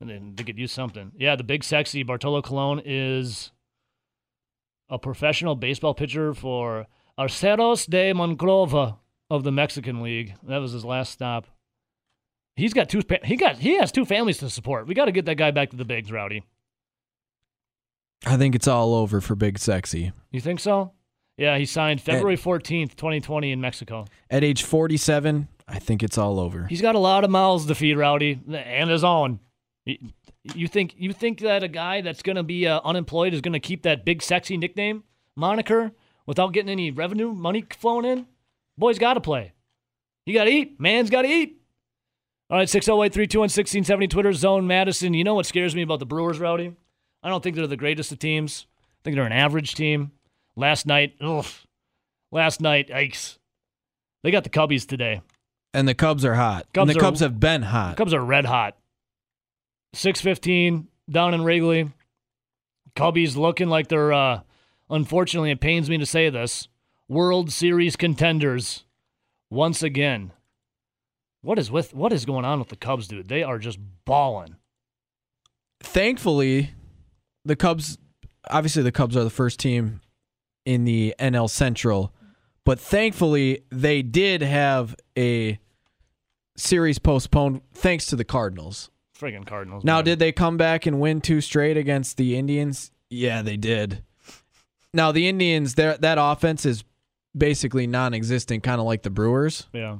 And 0.00 0.08
then 0.08 0.34
they 0.34 0.44
could 0.44 0.58
use 0.58 0.72
something. 0.72 1.12
Yeah, 1.16 1.36
the 1.36 1.44
big 1.44 1.62
sexy 1.62 2.02
Bartolo 2.02 2.42
Colon 2.42 2.80
is 2.84 3.52
a 4.88 4.98
professional 4.98 5.54
baseball 5.54 5.94
pitcher 5.94 6.34
for 6.34 6.86
Acereros 7.18 7.88
de 7.88 8.12
Monclova 8.12 8.96
of 9.30 9.44
the 9.44 9.52
Mexican 9.52 10.02
League. 10.02 10.34
That 10.42 10.58
was 10.58 10.72
his 10.72 10.84
last 10.84 11.12
stop. 11.12 11.46
He's 12.56 12.72
got 12.74 12.88
two. 12.88 13.00
He 13.24 13.36
got. 13.36 13.56
He 13.58 13.76
has 13.78 13.90
two 13.92 14.04
families 14.04 14.38
to 14.38 14.50
support. 14.50 14.86
We 14.86 14.94
got 14.94 15.06
to 15.06 15.12
get 15.12 15.24
that 15.26 15.36
guy 15.36 15.50
back 15.50 15.70
to 15.70 15.76
the 15.76 15.84
bigs, 15.84 16.10
Rowdy. 16.12 16.42
I 18.26 18.36
think 18.36 18.54
it's 18.54 18.68
all 18.68 18.94
over 18.94 19.20
for 19.20 19.34
Big 19.34 19.58
Sexy. 19.58 20.12
You 20.30 20.40
think 20.40 20.60
so? 20.60 20.92
Yeah, 21.38 21.56
he 21.56 21.64
signed 21.64 22.02
February 22.02 22.36
fourteenth, 22.36 22.96
twenty 22.96 23.20
twenty, 23.20 23.50
in 23.52 23.60
Mexico. 23.62 24.04
At 24.28 24.44
age 24.44 24.62
47, 24.62 25.48
I 25.66 25.78
think 25.78 26.02
it's 26.02 26.18
all 26.18 26.38
over. 26.38 26.66
He's 26.66 26.82
got 26.82 26.94
a 26.94 26.98
lot 26.98 27.24
of 27.24 27.30
mouths 27.30 27.64
to 27.66 27.74
feed, 27.74 27.94
Rowdy, 27.96 28.38
and 28.52 28.90
his 28.90 29.04
own. 29.04 29.40
You- 29.86 29.98
You 30.54 30.68
think 30.68 30.94
you 30.98 31.12
think 31.12 31.40
that 31.40 31.62
a 31.62 31.68
guy 31.68 32.00
that's 32.00 32.22
going 32.22 32.36
to 32.36 32.42
be 32.42 32.66
uh, 32.66 32.80
unemployed 32.82 33.34
is 33.34 33.42
going 33.42 33.52
to 33.52 33.60
keep 33.60 33.82
that 33.82 34.06
big 34.06 34.22
sexy 34.22 34.56
nickname 34.56 35.04
moniker 35.36 35.92
without 36.26 36.54
getting 36.54 36.70
any 36.70 36.90
revenue 36.90 37.32
money 37.34 37.62
flowing 37.78 38.06
in? 38.06 38.26
Boy's 38.80 38.98
got 38.98 39.14
to 39.14 39.20
play. 39.20 39.52
You 40.26 40.34
got 40.34 40.44
to 40.44 40.50
eat. 40.50 40.80
Man's 40.80 41.10
got 41.10 41.22
to 41.22 41.28
eat. 41.28 41.60
All 42.48 42.56
right, 42.58 42.68
608 42.68 43.12
321 43.12 43.42
1670 43.44 44.08
Twitter 44.08 44.32
Zone 44.32 44.66
Madison. 44.66 45.14
You 45.14 45.22
know 45.22 45.34
what 45.34 45.46
scares 45.46 45.74
me 45.76 45.82
about 45.82 46.00
the 46.00 46.06
Brewers, 46.06 46.40
Rowdy? 46.40 46.74
I 47.22 47.28
don't 47.28 47.42
think 47.44 47.54
they're 47.54 47.66
the 47.66 47.76
greatest 47.76 48.10
of 48.10 48.18
teams. 48.18 48.66
I 48.80 48.98
think 49.04 49.14
they're 49.16 49.26
an 49.26 49.32
average 49.32 49.74
team. 49.74 50.12
Last 50.56 50.86
night, 50.86 51.14
ugh. 51.20 51.44
Last 52.32 52.60
night, 52.60 52.88
yikes. 52.88 53.36
They 54.24 54.30
got 54.30 54.44
the 54.44 54.50
Cubbies 54.50 54.86
today. 54.86 55.20
And 55.72 55.86
the 55.86 55.94
Cubs 55.94 56.24
are 56.24 56.34
hot. 56.34 56.66
Cubs 56.72 56.90
and 56.90 56.96
the 56.96 57.00
are- 57.00 57.04
Cubs 57.04 57.20
have 57.20 57.38
been 57.38 57.62
hot. 57.62 57.96
Cubs 57.96 58.12
are 58.14 58.24
red 58.24 58.46
hot. 58.46 58.76
615 59.94 60.88
down 61.10 61.34
in 61.34 61.42
Wrigley. 61.44 61.90
Cubbies 62.96 63.36
looking 63.36 63.68
like 63.68 63.88
they're, 63.88 64.12
uh, 64.12 64.40
unfortunately, 64.88 65.50
it 65.50 65.60
pains 65.60 65.88
me 65.88 65.98
to 65.98 66.06
say 66.06 66.30
this, 66.30 66.68
World 67.10 67.50
Series 67.50 67.96
contenders 67.96 68.84
once 69.50 69.82
again. 69.82 70.30
What 71.42 71.58
is 71.58 71.68
with 71.68 71.92
what 71.92 72.12
is 72.12 72.24
going 72.24 72.44
on 72.44 72.60
with 72.60 72.68
the 72.68 72.76
Cubs, 72.76 73.08
dude? 73.08 73.28
They 73.28 73.42
are 73.42 73.58
just 73.58 73.80
balling. 74.04 74.54
Thankfully, 75.80 76.70
the 77.44 77.56
Cubs, 77.56 77.98
obviously, 78.48 78.84
the 78.84 78.92
Cubs 78.92 79.16
are 79.16 79.24
the 79.24 79.30
first 79.30 79.58
team 79.58 80.02
in 80.64 80.84
the 80.84 81.12
NL 81.18 81.50
Central, 81.50 82.14
but 82.64 82.78
thankfully, 82.78 83.64
they 83.72 84.02
did 84.02 84.42
have 84.42 84.94
a 85.18 85.58
series 86.56 87.00
postponed 87.00 87.62
thanks 87.74 88.06
to 88.06 88.14
the 88.14 88.24
Cardinals. 88.24 88.88
Friggin' 89.18 89.44
Cardinals. 89.44 89.82
Now, 89.82 89.96
man. 89.96 90.04
did 90.04 90.18
they 90.20 90.30
come 90.30 90.56
back 90.56 90.86
and 90.86 91.00
win 91.00 91.20
two 91.20 91.40
straight 91.40 91.76
against 91.76 92.18
the 92.18 92.36
Indians? 92.36 92.92
Yeah, 93.08 93.42
they 93.42 93.56
did. 93.56 94.04
Now, 94.94 95.10
the 95.10 95.28
Indians, 95.28 95.74
their 95.74 95.96
that 95.98 96.18
offense 96.20 96.64
is 96.64 96.84
basically 97.36 97.86
non-existent, 97.86 98.62
kind 98.62 98.80
of 98.80 98.86
like 98.86 99.02
the 99.02 99.10
Brewers. 99.10 99.66
yeah. 99.72 99.98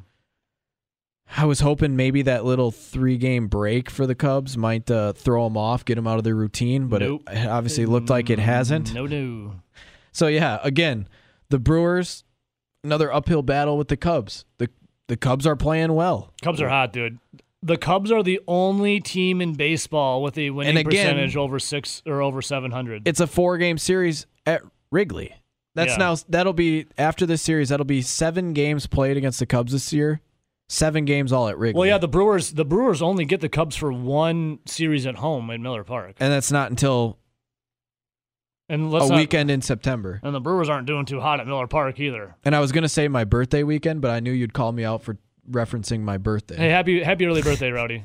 I 1.37 1.45
was 1.45 1.61
hoping 1.61 1.95
maybe 1.95 2.23
that 2.23 2.45
little 2.45 2.73
three 2.73 3.17
game 3.17 3.47
break 3.47 3.89
for 3.89 4.05
the 4.05 4.17
Cubs 4.17 4.57
might 4.59 4.91
uh, 4.91 5.13
throw 5.13 5.45
them 5.45 5.57
off, 5.57 5.85
get 5.85 5.95
them 5.95 6.09
out 6.09 6.19
of 6.19 6.25
their 6.25 6.35
routine, 6.35 6.89
but 6.89 7.03
Nope. 7.03 7.23
it, 7.31 7.47
obviously 7.47 7.87
looked 7.87 8.11
like 8.11 8.31
it 8.31 8.41
hasn't. 8.41 8.93
No, 8.93 9.07
no. 9.07 9.55
So 10.11 10.27
yeah, 10.27 10.59
again, 10.65 11.07
the 11.49 11.61
Brewers, 11.61 12.25
another 12.83 13.13
uphill 13.13 13.43
battle 13.43 13.79
with 13.79 13.87
the 13.87 13.97
Cubs. 13.97 14.45
The 14.59 14.69
the 15.07 15.17
Cubs 15.17 15.47
are 15.47 15.55
playing 15.55 15.93
well. 15.95 16.33
Cubs 16.43 16.61
are 16.61 16.69
hot, 16.69 16.93
dude. 16.93 17.21
The 17.63 17.77
Cubs 17.77 18.11
are 18.11 18.25
the 18.25 18.41
only 18.49 18.99
team 18.99 19.41
in 19.41 19.55
baseball 19.55 20.23
with 20.25 20.37
a 20.37 20.51
winning 20.51 20.77
again- 20.79 20.85
percentage 20.91 21.37
over 21.37 21.61
six 21.61 22.03
or 22.07 22.23
over 22.23 22.43
seven 22.43 22.73
hundred. 22.73 23.07
It's 23.07 23.21
a 23.21 23.29
four 23.29 23.57
game 23.57 23.79
series 23.79 24.27
at 24.47 24.63
Wrigley. 24.91 25.33
That's 25.75 25.93
Yeah. 25.93 25.97
now 25.99 26.17
that'll 26.29 26.53
be 26.53 26.87
after 26.99 27.27
this 27.27 27.43
series. 27.43 27.69
That'll 27.69 27.87
be 27.87 28.03
seven 28.03 28.53
games 28.53 28.87
played 28.87 29.17
against 29.17 29.39
the 29.39 29.47
Cubs 29.47 29.73
this 29.73 29.93
year. 29.93 30.21
Seven 30.69 31.05
games 31.05 31.33
all 31.33 31.49
at 31.49 31.59
Wrigley. 31.59 31.79
Well, 31.79 31.87
yeah, 31.89 31.99
the 31.99 32.09
Brewers 32.09 32.53
the 32.53 32.65
Brewers 32.65 33.03
only 33.03 33.25
get 33.25 33.41
the 33.41 33.49
Cubs 33.49 33.77
for 33.77 33.93
one 33.93 34.61
series 34.67 35.07
at 35.07 35.17
home 35.17 35.51
in 35.51 35.63
Miller 35.63 35.85
Park, 35.85 36.17
and 36.21 36.33
that's 36.33 36.53
not 36.53 36.71
until 36.71 37.19
and 38.69 38.83
a 38.93 38.99
not- 38.99 39.11
weekend 39.11 39.51
in 39.51 39.63
September. 39.63 40.21
And 40.23 40.35
the 40.35 40.41
Brewers 40.41 40.69
aren't 40.69 40.87
doing 40.87 41.05
too 41.07 41.21
hot 41.21 41.41
at 41.41 41.47
Miller 41.47 41.67
Park 41.67 41.99
either. 41.99 42.37
And 42.45 42.55
I 42.55 42.61
was 42.61 42.71
gonna 42.73 42.89
say 42.89 43.09
my 43.09 43.25
birthday 43.25 43.63
weekend, 43.65 44.01
but 44.01 44.11
I 44.13 44.21
knew 44.21 44.31
you'd 44.33 44.53
call 44.53 44.71
me 44.73 44.85
out 44.85 45.03
for 45.03 45.19
referencing 45.51 46.03
my 46.03 46.19
birthday. 46.19 46.57
Hey, 46.57 46.69
happy 46.69 47.03
happy 47.03 47.27
early 47.27 47.43
birthday, 47.43 47.71
Rowdy. 47.71 48.05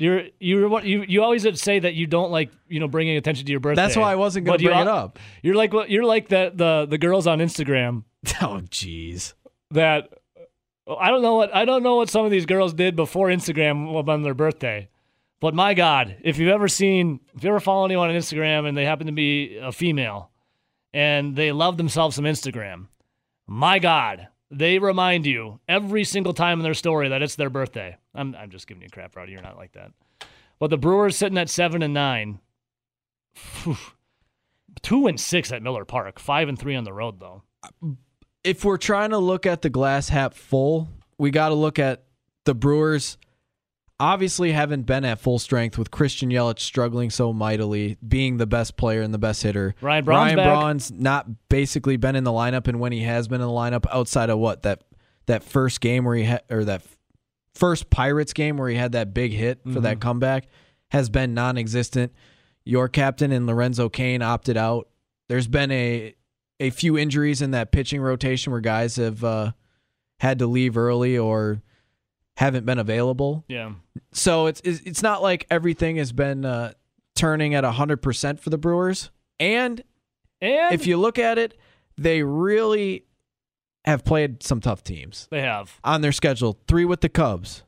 You're 0.00 0.22
you're 0.38 0.66
what 0.66 0.84
you 0.84 1.02
you 1.02 1.22
always 1.22 1.46
say 1.60 1.78
that 1.78 1.92
you 1.92 2.06
don't 2.06 2.30
like 2.30 2.50
you 2.68 2.80
know 2.80 2.88
bringing 2.88 3.18
attention 3.18 3.44
to 3.44 3.50
your 3.50 3.60
birthday. 3.60 3.82
That's 3.82 3.96
why 3.96 4.12
I 4.12 4.16
wasn't 4.16 4.46
gonna 4.46 4.56
bring 4.56 4.78
it 4.78 4.88
up. 4.88 5.18
You're 5.42 5.56
like 5.56 5.74
what 5.74 5.90
you're 5.90 6.04
like 6.06 6.28
the 6.28 6.50
the 6.54 6.86
the 6.88 6.96
girls 6.96 7.26
on 7.26 7.38
Instagram 7.38 8.04
Oh, 8.40 8.62
jeez. 8.70 9.34
that 9.72 10.08
I 10.88 11.10
don't 11.10 11.20
know 11.20 11.34
what 11.34 11.54
I 11.54 11.66
don't 11.66 11.82
know 11.82 11.96
what 11.96 12.08
some 12.08 12.24
of 12.24 12.30
these 12.30 12.46
girls 12.46 12.72
did 12.72 12.96
before 12.96 13.28
Instagram 13.28 14.08
on 14.08 14.22
their 14.22 14.32
birthday. 14.32 14.88
But 15.38 15.52
my 15.54 15.74
God, 15.74 16.16
if 16.22 16.38
you've 16.38 16.48
ever 16.48 16.68
seen, 16.68 17.20
if 17.36 17.44
you 17.44 17.50
ever 17.50 17.60
follow 17.60 17.84
anyone 17.84 18.08
on 18.08 18.16
Instagram 18.16 18.66
and 18.66 18.76
they 18.76 18.86
happen 18.86 19.06
to 19.06 19.12
be 19.12 19.58
a 19.58 19.70
female 19.70 20.30
and 20.94 21.36
they 21.36 21.52
love 21.52 21.76
themselves 21.76 22.16
some 22.16 22.24
Instagram, 22.24 22.86
my 23.46 23.78
God, 23.78 24.28
they 24.50 24.78
remind 24.78 25.26
you 25.26 25.60
every 25.68 26.04
single 26.04 26.32
time 26.32 26.58
in 26.58 26.62
their 26.64 26.74
story 26.74 27.10
that 27.10 27.22
it's 27.22 27.36
their 27.36 27.50
birthday. 27.50 27.96
I'm, 28.14 28.34
I'm 28.34 28.50
just 28.50 28.66
giving 28.66 28.82
you 28.82 28.88
crap, 28.88 29.16
Rowdy. 29.16 29.32
You're 29.32 29.42
not 29.42 29.56
like 29.56 29.72
that. 29.72 29.92
But 30.58 30.70
the 30.70 30.78
Brewers 30.78 31.16
sitting 31.16 31.38
at 31.38 31.48
seven 31.48 31.82
and 31.82 31.94
nine, 31.94 32.40
Phew. 33.34 33.76
two 34.82 35.06
and 35.06 35.18
six 35.18 35.52
at 35.52 35.62
Miller 35.62 35.84
Park, 35.84 36.18
five 36.18 36.48
and 36.48 36.58
three 36.58 36.76
on 36.76 36.84
the 36.84 36.92
road 36.92 37.20
though. 37.20 37.42
if 38.44 38.64
we're 38.64 38.76
trying 38.76 39.10
to 39.10 39.18
look 39.18 39.46
at 39.46 39.62
the 39.62 39.70
glass 39.70 40.08
half 40.08 40.34
full, 40.34 40.88
we 41.18 41.30
got 41.30 41.48
to 41.48 41.54
look 41.54 41.78
at 41.78 42.04
the 42.44 42.54
Brewers. 42.54 43.16
Obviously, 43.98 44.52
haven't 44.52 44.86
been 44.86 45.04
at 45.04 45.20
full 45.20 45.38
strength 45.38 45.76
with 45.76 45.90
Christian 45.90 46.30
Yelich 46.30 46.60
struggling 46.60 47.10
so 47.10 47.34
mightily, 47.34 47.98
being 48.06 48.38
the 48.38 48.46
best 48.46 48.78
player 48.78 49.02
and 49.02 49.12
the 49.12 49.18
best 49.18 49.42
hitter. 49.42 49.74
Ryan 49.82 50.04
Braun's 50.06 50.24
Ryan 50.24 50.36
back. 50.36 50.46
Braun's 50.46 50.90
not 50.90 51.48
basically 51.50 51.98
been 51.98 52.16
in 52.16 52.24
the 52.24 52.30
lineup, 52.30 52.66
and 52.66 52.80
when 52.80 52.92
he 52.92 53.02
has 53.02 53.28
been 53.28 53.42
in 53.42 53.46
the 53.46 53.52
lineup, 53.52 53.84
outside 53.92 54.30
of 54.30 54.38
what 54.38 54.62
that 54.62 54.84
that 55.26 55.42
first 55.42 55.82
game 55.82 56.04
where 56.04 56.16
he 56.16 56.24
had 56.24 56.42
or 56.50 56.64
that 56.64 56.82
first 57.60 57.88
Pirates 57.90 58.32
game 58.32 58.56
where 58.56 58.68
he 58.68 58.74
had 58.76 58.92
that 58.92 59.14
big 59.14 59.30
hit 59.32 59.62
for 59.62 59.68
Mm-hmm. 59.68 59.80
that 59.82 60.00
comeback, 60.00 60.48
has 60.90 61.08
been 61.08 61.34
non-existent. 61.34 62.12
Your 62.64 62.88
captain 62.88 63.30
and 63.30 63.46
Lorenzo 63.46 63.88
Cain 63.88 64.22
opted 64.22 64.56
out. 64.56 64.88
There's 65.28 65.46
been 65.46 65.70
a 65.70 66.14
a 66.58 66.70
few 66.70 66.98
injuries 66.98 67.40
in 67.40 67.52
that 67.52 67.70
pitching 67.72 68.00
rotation 68.02 68.50
where 68.52 68.60
guys 68.60 68.96
have 68.96 69.22
uh, 69.24 69.52
had 70.18 70.40
to 70.40 70.46
leave 70.46 70.76
early 70.76 71.16
or 71.16 71.62
haven't 72.36 72.66
been 72.66 72.78
available. 72.78 73.44
Yeah. 73.48 73.72
So 74.12 74.46
it's 74.46 74.60
it's 74.64 75.02
not 75.02 75.22
like 75.22 75.46
everything 75.50 75.96
has 75.96 76.12
been 76.12 76.44
uh, 76.44 76.72
turning 77.14 77.54
at 77.54 77.64
hundred 77.64 77.98
percent 78.02 78.40
for 78.40 78.50
the 78.50 78.58
Brewers. 78.58 79.10
And 79.38 79.82
And 80.42 80.74
if 80.74 80.86
you 80.86 80.96
look 80.98 81.18
at 81.18 81.38
it, 81.38 81.56
they 81.96 82.22
really 82.22 83.04
have 83.84 84.04
played 84.04 84.42
some 84.42 84.60
tough 84.60 84.82
teams 84.82 85.26
they 85.30 85.42
have. 85.42 85.78
on 85.84 86.00
their 86.00 86.12
schedule. 86.12 86.58
Three 86.68 86.84
with 86.84 87.00
the 87.00 87.08
Cubs. 87.08 87.62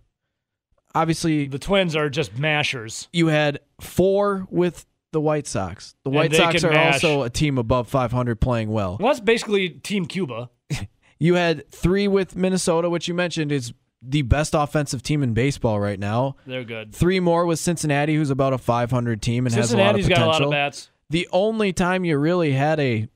Obviously, 0.95 1.47
The 1.47 1.59
Twins 1.59 1.97
are 1.97 2.11
just 2.11 2.39
mashers. 2.39 3.09
you 3.13 3.29
had 3.29 3.61
four 3.81 4.47
with 4.51 4.85
the 5.13 5.21
White 5.21 5.47
Sox. 5.47 5.95
The 6.05 6.11
White 6.11 6.35
Sox 6.35 6.63
are 6.65 6.71
mash. 6.71 6.95
also 7.05 7.23
a 7.23 7.31
team 7.31 7.57
above 7.59 7.89
500 7.89 8.41
playing 8.41 8.71
well. 8.71 8.99
Well, 9.01 9.09
that's 9.13 9.21
basically 9.21 9.71
Team 9.71 10.07
Cuba. 10.07 10.51
You 11.19 11.35
had 11.37 11.71
three 11.71 12.09
with 12.09 12.35
Minnesota, 12.35 12.91
which 12.91 13.07
you 13.07 13.15
mentioned 13.15 13.53
is 13.53 13.73
the 14.03 14.23
best 14.23 14.55
offensive 14.55 15.05
team 15.05 15.23
in 15.23 15.35
baseball 15.35 15.79
right 15.79 15.99
now. 16.01 16.35
They're 16.49 16.65
good. 16.65 16.93
Three 16.93 17.21
more 17.21 17.47
with 17.47 17.61
Cincinnati, 17.61 18.17
who's 18.17 18.31
about 18.31 18.53
a 18.53 18.59
500 18.59 19.23
team 19.23 19.47
and 19.47 19.55
Cincinnati's 19.55 20.07
has 20.09 20.19
a 20.19 20.21
lot 20.21 20.27
got 20.27 20.35
of 20.35 20.41
a 20.41 20.43
potential. 20.43 20.51
lot 20.51 20.67
of 20.67 20.73
bats. 20.73 20.91
The 21.11 21.29
only 21.31 21.73
time 21.73 22.05
you 22.05 22.19
really 22.19 22.51
had 22.51 22.81
a 22.81 23.07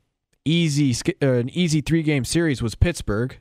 easy 0.49 0.95
uh, 1.23 1.27
an 1.33 1.51
easy 1.51 1.81
three 1.81 2.03
game 2.03 2.25
series 2.25 2.63
was 2.63 2.75
Pittsburgh, 2.75 3.37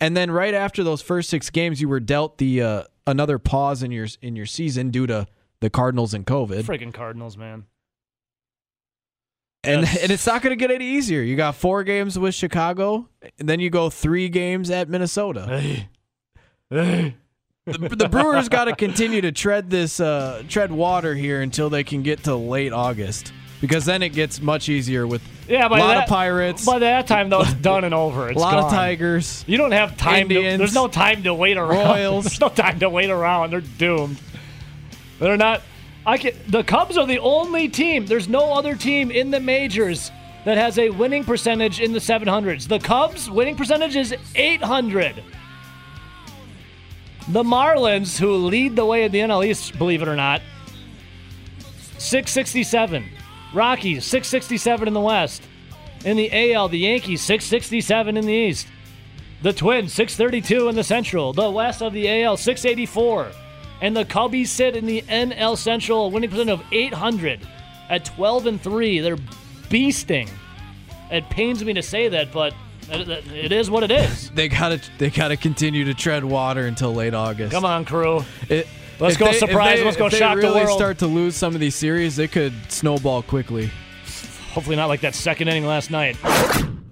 and 0.00 0.16
then 0.16 0.30
right 0.30 0.54
after 0.54 0.82
those 0.84 1.00
first 1.02 1.30
six 1.30 1.48
games, 1.50 1.80
you 1.80 1.88
were 1.88 2.00
dealt 2.00 2.38
the 2.38 2.62
uh, 2.62 2.82
another 3.06 3.38
pause 3.38 3.82
in 3.82 3.90
your 3.90 4.08
in 4.20 4.36
your 4.36 4.46
season 4.46 4.90
due 4.90 5.06
to 5.06 5.26
the 5.60 5.70
Cardinals 5.70 6.12
and 6.12 6.26
COVID, 6.26 6.64
Freaking 6.64 6.92
Cardinals, 6.92 7.36
man. 7.36 7.64
and 9.64 9.82
Yes. 9.82 9.96
and 10.02 10.12
it's 10.12 10.26
not 10.26 10.42
going 10.42 10.56
to 10.56 10.56
get 10.56 10.70
any 10.70 10.86
easier. 10.86 11.22
You 11.22 11.36
got 11.36 11.54
four 11.54 11.82
games 11.84 12.18
with 12.18 12.34
Chicago, 12.34 13.08
and 13.38 13.48
then 13.48 13.60
you 13.60 13.70
go 13.70 13.88
three 13.90 14.28
games 14.28 14.70
at 14.70 14.88
Minnesota. 14.88 15.46
Hey. 15.46 15.88
Hey. 16.70 17.16
the, 17.66 17.88
the 17.96 18.08
Brewers 18.08 18.48
got 18.48 18.66
to 18.66 18.76
continue 18.76 19.20
to 19.22 19.32
tread 19.32 19.70
this 19.70 19.98
uh, 19.98 20.42
tread 20.48 20.70
water 20.70 21.14
here 21.14 21.40
until 21.40 21.68
they 21.70 21.82
can 21.84 22.02
get 22.02 22.22
to 22.24 22.36
late 22.36 22.72
August, 22.72 23.32
because 23.60 23.84
then 23.84 24.02
it 24.02 24.10
gets 24.10 24.40
much 24.40 24.68
easier 24.68 25.06
with 25.06 25.22
Yeah, 25.48 25.66
a 25.66 25.70
lot 25.70 25.78
that, 25.78 26.02
of 26.04 26.08
Pirates, 26.08 26.64
By 26.64 26.78
that 26.80 27.06
time, 27.06 27.30
though, 27.30 27.42
it's 27.42 27.54
done 27.54 27.84
and 27.84 27.94
over. 27.94 28.28
a 28.28 28.32
lot 28.38 28.52
gone. 28.54 28.64
of 28.64 28.70
Tigers. 28.70 29.44
You 29.46 29.56
don't 29.56 29.72
have 29.72 29.96
time. 29.96 30.28
To, 30.28 30.34
Indians, 30.34 30.58
there's 30.58 30.74
no 30.74 30.88
time 30.88 31.22
to 31.24 31.34
wait 31.34 31.56
around. 31.56 31.68
Royals. 31.86 32.24
There's 32.24 32.40
no 32.40 32.48
time 32.48 32.78
to 32.80 32.90
wait 32.90 33.10
around. 33.10 33.50
They're 33.50 33.60
doomed. 33.60 34.18
They're 35.18 35.36
not. 35.36 35.62
I 36.04 36.18
can. 36.18 36.34
The 36.48 36.62
Cubs 36.62 36.96
are 36.96 37.06
the 37.06 37.18
only 37.18 37.68
team. 37.68 38.06
There's 38.06 38.28
no 38.28 38.52
other 38.52 38.76
team 38.76 39.10
in 39.10 39.30
the 39.30 39.40
majors 39.40 40.10
that 40.44 40.56
has 40.56 40.78
a 40.78 40.90
winning 40.90 41.24
percentage 41.24 41.80
in 41.80 41.92
the 41.92 41.98
700s. 41.98 42.68
The 42.68 42.78
Cubs' 42.78 43.28
winning 43.28 43.56
percentage 43.56 43.96
is 43.96 44.14
800. 44.36 45.22
The 47.28 47.42
Marlins, 47.42 48.20
who 48.20 48.36
lead 48.36 48.76
the 48.76 48.84
way 48.84 49.02
in 49.02 49.10
the 49.10 49.18
NL 49.18 49.44
East, 49.44 49.76
believe 49.76 50.02
it 50.02 50.06
or 50.06 50.14
not, 50.14 50.42
667. 51.98 53.04
Rockies, 53.56 54.04
667 54.04 54.86
in 54.86 54.94
the 54.94 55.00
West. 55.00 55.42
In 56.04 56.16
the 56.16 56.52
AL, 56.52 56.68
the 56.68 56.78
Yankees, 56.78 57.22
667 57.22 58.16
in 58.16 58.26
the 58.26 58.32
East. 58.32 58.68
The 59.42 59.52
Twins, 59.52 59.92
632 59.94 60.68
in 60.68 60.76
the 60.76 60.84
Central. 60.84 61.32
The 61.32 61.50
West 61.50 61.82
of 61.82 61.92
the 61.92 62.22
AL, 62.22 62.36
684. 62.36 63.32
And 63.80 63.96
the 63.96 64.04
Cubbies 64.04 64.48
sit 64.48 64.76
in 64.76 64.86
the 64.86 65.02
NL 65.02 65.56
Central, 65.56 66.10
winning 66.10 66.30
percent 66.30 66.50
of 66.50 66.62
800 66.70 67.40
at 67.88 68.04
12 68.04 68.46
and 68.46 68.60
3. 68.60 69.00
They're 69.00 69.16
beasting. 69.68 70.28
It 71.10 71.28
pains 71.30 71.64
me 71.64 71.72
to 71.74 71.82
say 71.82 72.08
that, 72.08 72.32
but 72.32 72.54
it 72.88 73.08
it 73.08 73.52
is 73.52 73.70
what 73.70 73.82
it 73.82 73.90
is. 73.90 74.30
They 74.34 74.48
gotta 74.48 74.80
they 74.98 75.10
gotta 75.10 75.36
continue 75.36 75.84
to 75.84 75.94
tread 75.94 76.24
water 76.24 76.66
until 76.66 76.94
late 76.94 77.14
August. 77.14 77.52
Come 77.52 77.64
on, 77.64 77.84
crew. 77.84 78.24
It- 78.48 78.66
Let's 78.98 79.14
if 79.14 79.18
go 79.20 79.26
they- 79.26 79.38
surprise, 79.38 79.78
they- 79.78 79.84
let's 79.84 79.96
go 79.96 80.06
if 80.06 80.12
they 80.12 80.18
shock 80.18 80.36
the 80.36 80.42
really 80.42 80.64
world. 80.64 80.78
start 80.78 80.98
to 80.98 81.06
lose 81.06 81.36
some 81.36 81.54
of 81.54 81.60
these 81.60 81.74
series, 81.74 82.18
it 82.18 82.32
could 82.32 82.54
snowball 82.72 83.22
quickly. 83.22 83.70
Hopefully 84.52 84.76
not 84.76 84.86
like 84.86 85.02
that 85.02 85.14
second 85.14 85.48
inning 85.48 85.66
last 85.66 85.90
night. 85.90 86.16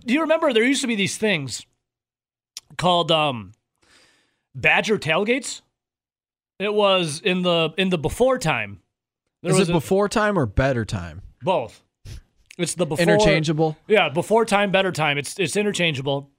Do 0.05 0.13
you 0.13 0.21
remember 0.23 0.53
there 0.53 0.63
used 0.65 0.83
to 0.83 0.87
be 0.87 0.97
these 0.97 1.17
things 1.17 1.65
called 2.77 3.11
um, 3.11 3.53
Badger 4.55 4.99
tailgates? 4.99 5.63
It 6.59 6.73
was 6.75 7.21
in 7.25 7.43
the 7.43 7.71
in 7.79 7.89
the 7.89 7.99
before 7.99 8.39
time. 8.39 8.81
There 9.43 9.53
Is 9.53 9.59
was 9.59 9.69
it 9.69 9.73
a- 9.73 9.77
before 9.77 10.09
time 10.09 10.39
or 10.39 10.47
better 10.47 10.85
time? 10.85 11.23
both? 11.43 11.83
It's 12.57 12.75
the 12.75 12.87
before 12.87 13.03
Interchangeable. 13.03 13.77
Yeah, 13.89 14.09
before 14.11 14.45
time, 14.45 14.71
better 14.71 14.93
time. 14.93 15.19
It's 15.19 15.39
it's 15.41 15.57
interchangeable. 15.57 16.31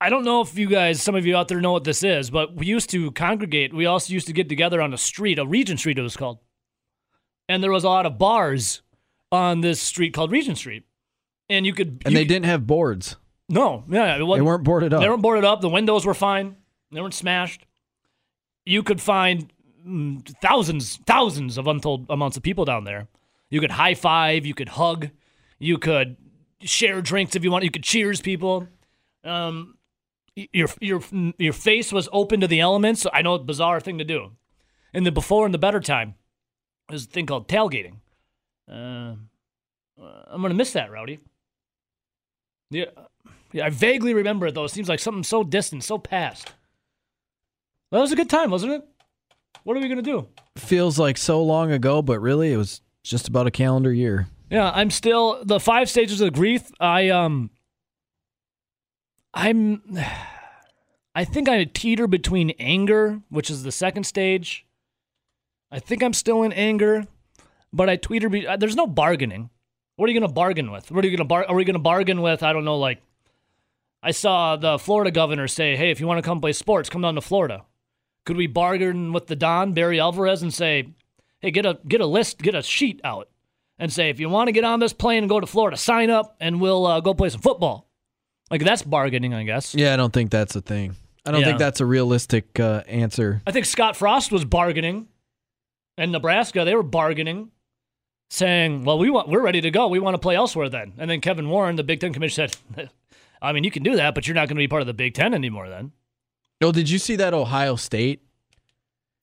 I 0.00 0.08
don't 0.08 0.24
know 0.24 0.40
if 0.40 0.56
you 0.56 0.66
guys, 0.66 1.02
some 1.02 1.14
of 1.14 1.26
you 1.26 1.36
out 1.36 1.48
there 1.48 1.60
know 1.60 1.72
what 1.72 1.84
this 1.84 2.02
is, 2.02 2.30
but 2.30 2.56
we 2.56 2.66
used 2.66 2.88
to 2.90 3.10
congregate. 3.12 3.74
We 3.74 3.84
also 3.86 4.12
used 4.12 4.26
to 4.28 4.32
get 4.32 4.48
together 4.48 4.80
on 4.80 4.94
a 4.94 4.98
street, 4.98 5.38
a 5.38 5.46
Regent 5.46 5.78
Street 5.80 5.98
it 5.98 6.02
was 6.02 6.16
called. 6.16 6.38
And 7.48 7.62
there 7.62 7.70
was 7.70 7.84
a 7.84 7.88
lot 7.88 8.06
of 8.06 8.16
bars 8.18 8.82
on 9.30 9.60
this 9.60 9.80
street 9.80 10.14
called 10.14 10.32
Regent 10.32 10.56
Street. 10.56 10.84
And 11.48 11.66
you 11.66 11.74
could 11.74 12.02
And 12.04 12.12
you 12.12 12.18
they 12.18 12.24
could- 12.24 12.28
didn't 12.28 12.46
have 12.46 12.66
boards. 12.66 13.16
No, 13.48 13.84
yeah, 13.90 14.14
it 14.14 14.18
They 14.18 14.24
weren't 14.40 14.62
boarded 14.64 14.94
up. 14.94 15.00
they 15.02 15.08
weren't 15.08 15.22
boarded 15.22 15.44
up. 15.44 15.60
The 15.60 15.68
windows 15.68 16.06
were 16.06 16.14
fine. 16.14 16.54
They 16.92 17.00
weren't 17.00 17.14
smashed. 17.14 17.66
You 18.64 18.82
could 18.84 19.00
find 19.00 19.52
mm, 19.84 20.24
thousands, 20.40 20.98
thousands 21.06 21.58
of 21.58 21.66
untold 21.66 22.06
amounts 22.08 22.36
of 22.36 22.44
people 22.44 22.64
down 22.64 22.84
there. 22.84 23.08
You 23.50 23.58
could 23.60 23.72
high 23.72 23.94
five. 23.94 24.46
You 24.46 24.54
could 24.54 24.68
hug. 24.70 25.10
You 25.58 25.78
could 25.78 26.16
share 26.60 27.02
drinks 27.02 27.34
if 27.34 27.42
you 27.42 27.50
want. 27.50 27.64
You 27.64 27.70
could 27.72 27.82
cheers 27.82 28.20
people. 28.20 28.68
Um, 29.24 29.74
your 30.34 30.68
your 30.80 31.02
your 31.38 31.52
face 31.52 31.92
was 31.92 32.08
open 32.12 32.40
to 32.40 32.46
the 32.46 32.60
elements. 32.60 33.06
I 33.12 33.22
know, 33.22 33.34
it's 33.34 33.44
bizarre 33.44 33.80
thing 33.80 33.98
to 33.98 34.04
do. 34.04 34.32
In 34.92 35.04
the 35.04 35.12
before 35.12 35.44
and 35.44 35.54
the 35.54 35.58
better 35.58 35.80
time, 35.80 36.14
there's 36.88 37.04
a 37.04 37.08
thing 37.08 37.26
called 37.26 37.48
tailgating. 37.48 37.96
Uh, 38.70 39.14
I'm 39.98 40.42
gonna 40.42 40.54
miss 40.54 40.72
that, 40.72 40.90
Rowdy. 40.90 41.18
Yeah, 42.70 42.86
yeah, 43.52 43.66
I 43.66 43.70
vaguely 43.70 44.14
remember 44.14 44.46
it 44.46 44.54
though. 44.54 44.64
It 44.64 44.70
seems 44.70 44.88
like 44.88 45.00
something 45.00 45.24
so 45.24 45.42
distant, 45.42 45.84
so 45.84 45.98
past. 45.98 46.52
That 47.90 48.00
was 48.00 48.12
a 48.12 48.16
good 48.16 48.30
time, 48.30 48.50
wasn't 48.50 48.72
it? 48.72 48.84
What 49.64 49.76
are 49.76 49.80
we 49.80 49.88
gonna 49.88 50.02
do? 50.02 50.28
Feels 50.56 50.98
like 50.98 51.18
so 51.18 51.42
long 51.42 51.72
ago, 51.72 52.02
but 52.02 52.20
really 52.20 52.52
it 52.52 52.56
was 52.56 52.80
just 53.02 53.28
about 53.28 53.46
a 53.46 53.50
calendar 53.50 53.92
year. 53.92 54.28
Yeah, 54.50 54.70
I'm 54.74 54.90
still 54.90 55.44
the 55.44 55.60
five 55.60 55.88
stages 55.88 56.20
of 56.20 56.32
grief. 56.32 56.70
I 56.80 57.08
um, 57.10 57.50
I'm, 59.32 59.82
I 61.14 61.24
think 61.24 61.48
I 61.48 61.64
teeter 61.64 62.06
between 62.06 62.50
anger, 62.58 63.20
which 63.28 63.50
is 63.50 63.62
the 63.62 63.72
second 63.72 64.04
stage. 64.04 64.66
I 65.70 65.78
think 65.78 66.02
I'm 66.02 66.12
still 66.12 66.42
in 66.42 66.52
anger, 66.52 67.06
but 67.72 67.88
I 67.88 67.96
tweeter. 67.96 68.30
Be, 68.30 68.46
uh, 68.46 68.56
there's 68.56 68.76
no 68.76 68.86
bargaining. 68.86 69.50
What 69.96 70.08
are 70.08 70.12
you 70.12 70.18
gonna 70.18 70.32
bargain 70.32 70.72
with? 70.72 70.90
What 70.90 71.04
are 71.04 71.08
you 71.08 71.16
gonna 71.16 71.28
bar? 71.28 71.44
Are 71.48 71.54
we 71.54 71.64
gonna 71.64 71.78
bargain 71.78 72.22
with? 72.22 72.42
I 72.42 72.52
don't 72.52 72.64
know. 72.64 72.78
Like, 72.78 73.00
I 74.02 74.10
saw 74.12 74.56
the 74.56 74.78
Florida 74.78 75.10
governor 75.10 75.46
say, 75.46 75.76
"Hey, 75.76 75.90
if 75.90 76.00
you 76.00 76.06
want 76.06 76.18
to 76.18 76.28
come 76.28 76.40
play 76.40 76.52
sports, 76.52 76.88
come 76.88 77.02
down 77.02 77.14
to 77.16 77.20
Florida." 77.20 77.64
Could 78.24 78.36
we 78.36 78.46
bargain 78.46 79.12
with 79.12 79.26
the 79.28 79.36
Don 79.36 79.72
Barry 79.72 80.00
Alvarez 80.00 80.42
and 80.42 80.52
say, 80.52 80.94
"Hey, 81.40 81.50
get 81.50 81.66
a 81.66 81.78
get 81.86 82.00
a 82.00 82.06
list, 82.06 82.42
get 82.42 82.54
a 82.54 82.62
sheet 82.62 83.00
out, 83.04 83.28
and 83.78 83.92
say 83.92 84.10
if 84.10 84.18
you 84.18 84.28
want 84.28 84.48
to 84.48 84.52
get 84.52 84.64
on 84.64 84.80
this 84.80 84.92
plane 84.92 85.24
and 85.24 85.28
go 85.28 85.38
to 85.38 85.46
Florida, 85.46 85.76
sign 85.76 86.10
up, 86.10 86.36
and 86.40 86.60
we'll 86.60 86.86
uh, 86.86 87.00
go 87.00 87.14
play 87.14 87.28
some 87.28 87.42
football." 87.42 87.89
Like 88.50 88.62
that's 88.64 88.82
bargaining, 88.82 89.32
I 89.34 89.44
guess. 89.44 89.74
Yeah, 89.74 89.94
I 89.94 89.96
don't 89.96 90.12
think 90.12 90.30
that's 90.30 90.56
a 90.56 90.60
thing. 90.60 90.96
I 91.24 91.30
don't 91.32 91.40
Yeah. 91.42 91.48
think 91.48 91.58
that's 91.58 91.80
a 91.80 91.86
realistic 91.86 92.58
uh, 92.58 92.82
answer. 92.88 93.42
I 93.46 93.52
think 93.52 93.66
Scott 93.66 93.94
Frost 93.96 94.32
was 94.32 94.44
bargaining, 94.44 95.06
and 95.98 96.10
Nebraska 96.12 96.64
they 96.64 96.74
were 96.74 96.82
bargaining, 96.82 97.50
saying, 98.30 98.84
"Well, 98.84 98.98
we 98.98 99.10
want 99.10 99.28
we're 99.28 99.42
ready 99.42 99.60
to 99.60 99.70
go. 99.70 99.88
We 99.88 99.98
want 100.00 100.14
to 100.14 100.18
play 100.18 100.34
elsewhere 100.36 100.68
then." 100.68 100.94
And 100.98 101.10
then 101.10 101.20
Kevin 101.20 101.48
Warren, 101.48 101.76
the 101.76 101.84
Big 101.84 102.00
Ten 102.00 102.12
commissioner, 102.12 102.48
said, 102.48 102.90
"I 103.42 103.52
mean, 103.52 103.64
you 103.64 103.70
can 103.70 103.82
do 103.82 103.96
that, 103.96 104.14
but 104.14 104.26
you're 104.26 104.34
not 104.34 104.48
going 104.48 104.56
to 104.56 104.60
be 104.62 104.68
part 104.68 104.82
of 104.82 104.86
the 104.86 104.94
Big 104.94 105.14
Ten 105.14 105.34
anymore. 105.34 105.68
Then 105.68 105.92
Oh, 106.62 106.72
did 106.72 106.90
you 106.90 106.98
see 106.98 107.16
that 107.16 107.32
Ohio 107.32 107.76
State 107.76 108.20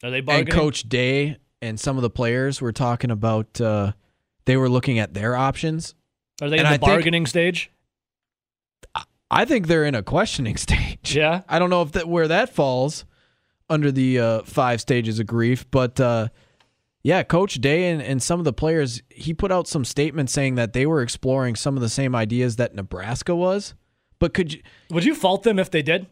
are 0.03 0.09
they 0.09 0.23
and? 0.27 0.49
Coach 0.49 0.83
Day 0.89 1.37
and 1.61 1.79
some 1.79 1.95
of 1.97 2.01
the 2.03 2.09
players 2.09 2.61
were 2.61 2.71
talking 2.71 3.11
about 3.11 3.59
uh, 3.59 3.91
they 4.45 4.55
were 4.57 4.69
looking 4.69 4.99
at 4.99 5.13
their 5.13 5.35
options. 5.35 5.95
are 6.41 6.49
they 6.49 6.57
in 6.59 6.65
and 6.65 6.67
the 6.67 6.69
I 6.69 6.77
think- 6.77 6.81
bargaining 6.81 7.25
stage? 7.25 7.69
I 9.29 9.45
think 9.45 9.67
they're 9.67 9.85
in 9.85 9.95
a 9.95 10.03
questioning 10.03 10.57
stage. 10.57 11.15
Yeah. 11.15 11.41
I 11.47 11.59
don't 11.59 11.69
know 11.69 11.81
if 11.81 11.91
that 11.93 12.07
where 12.07 12.27
that 12.27 12.53
falls 12.53 13.05
under 13.69 13.91
the 13.91 14.19
uh, 14.19 14.41
five 14.43 14.79
stages 14.81 15.19
of 15.19 15.27
grief, 15.27 15.69
but 15.71 15.99
uh, 15.99 16.29
yeah, 17.03 17.23
Coach 17.23 17.55
Day 17.55 17.89
and, 17.89 18.01
and 18.01 18.21
some 18.21 18.39
of 18.39 18.45
the 18.45 18.53
players, 18.53 19.01
he 19.09 19.33
put 19.33 19.51
out 19.51 19.67
some 19.67 19.85
statements 19.85 20.33
saying 20.33 20.55
that 20.55 20.73
they 20.73 20.85
were 20.85 21.01
exploring 21.01 21.55
some 21.55 21.75
of 21.75 21.81
the 21.81 21.89
same 21.89 22.15
ideas 22.15 22.55
that 22.57 22.75
Nebraska 22.75 23.35
was. 23.35 23.73
But 24.19 24.33
could 24.33 24.53
you? 24.53 24.61
Would 24.89 25.05
you 25.05 25.15
fault 25.15 25.43
them 25.43 25.59
if 25.59 25.69
they 25.69 25.81
did? 25.81 26.07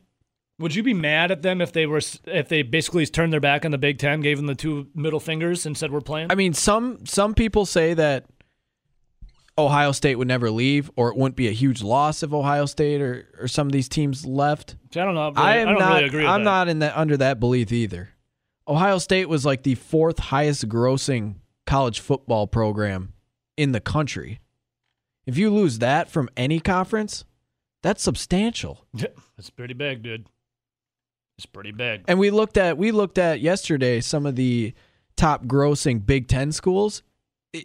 Would 0.59 0.73
you 0.73 0.83
be 0.83 0.93
mad 0.93 1.31
at 1.31 1.41
them 1.41 1.59
if 1.59 1.73
they 1.73 1.85
were 1.85 1.99
if 2.25 2.47
they 2.47 2.61
basically 2.61 3.05
turned 3.05 3.33
their 3.33 3.39
back 3.41 3.65
on 3.65 3.71
the 3.71 3.77
Big 3.77 3.97
Ten, 3.97 4.21
gave 4.21 4.37
them 4.37 4.45
the 4.45 4.55
two 4.55 4.87
middle 4.95 5.19
fingers, 5.19 5.65
and 5.65 5.77
said 5.77 5.91
we're 5.91 6.01
playing? 6.01 6.31
I 6.31 6.35
mean, 6.35 6.53
some 6.53 7.05
some 7.05 7.33
people 7.33 7.65
say 7.65 7.93
that 7.93 8.25
Ohio 9.57 9.91
State 9.93 10.15
would 10.15 10.27
never 10.27 10.51
leave, 10.51 10.91
or 10.95 11.09
it 11.09 11.15
wouldn't 11.15 11.37
be 11.37 11.47
a 11.47 11.51
huge 11.51 11.81
loss 11.81 12.23
if 12.23 12.33
Ohio 12.33 12.65
State 12.65 13.01
or, 13.01 13.27
or 13.39 13.47
some 13.47 13.67
of 13.67 13.73
these 13.73 13.87
teams 13.87 14.25
left. 14.25 14.75
I 14.95 14.99
don't 14.99 15.15
know. 15.15 15.31
I 15.35 15.57
am 15.57 15.69
don't 15.69 15.79
not. 15.79 15.93
really 15.93 16.05
agree 16.05 16.23
with 16.23 16.29
I'm 16.29 16.41
that. 16.41 16.49
not 16.49 16.67
in 16.67 16.79
that 16.79 16.97
under 16.97 17.15
that 17.17 17.39
belief 17.39 17.71
either. 17.71 18.09
Ohio 18.67 18.97
State 18.97 19.29
was 19.29 19.45
like 19.45 19.63
the 19.63 19.75
fourth 19.75 20.19
highest 20.19 20.67
grossing 20.67 21.35
college 21.65 21.99
football 21.99 22.47
program 22.47 23.13
in 23.55 23.71
the 23.71 23.79
country. 23.79 24.39
If 25.25 25.37
you 25.37 25.49
lose 25.49 25.79
that 25.79 26.09
from 26.09 26.29
any 26.35 26.59
conference, 26.59 27.23
that's 27.81 28.03
substantial. 28.03 28.85
that's 28.93 29.49
pretty 29.49 29.73
big, 29.73 30.03
dude. 30.03 30.27
It's 31.37 31.45
pretty 31.45 31.71
big. 31.71 32.03
And 32.07 32.19
we 32.19 32.29
looked 32.29 32.57
at 32.57 32.77
we 32.77 32.91
looked 32.91 33.17
at 33.17 33.41
yesterday 33.41 34.01
some 34.01 34.25
of 34.25 34.35
the 34.35 34.73
top 35.15 35.45
grossing 35.45 36.05
Big 36.05 36.27
Ten 36.27 36.51
schools. 36.51 37.03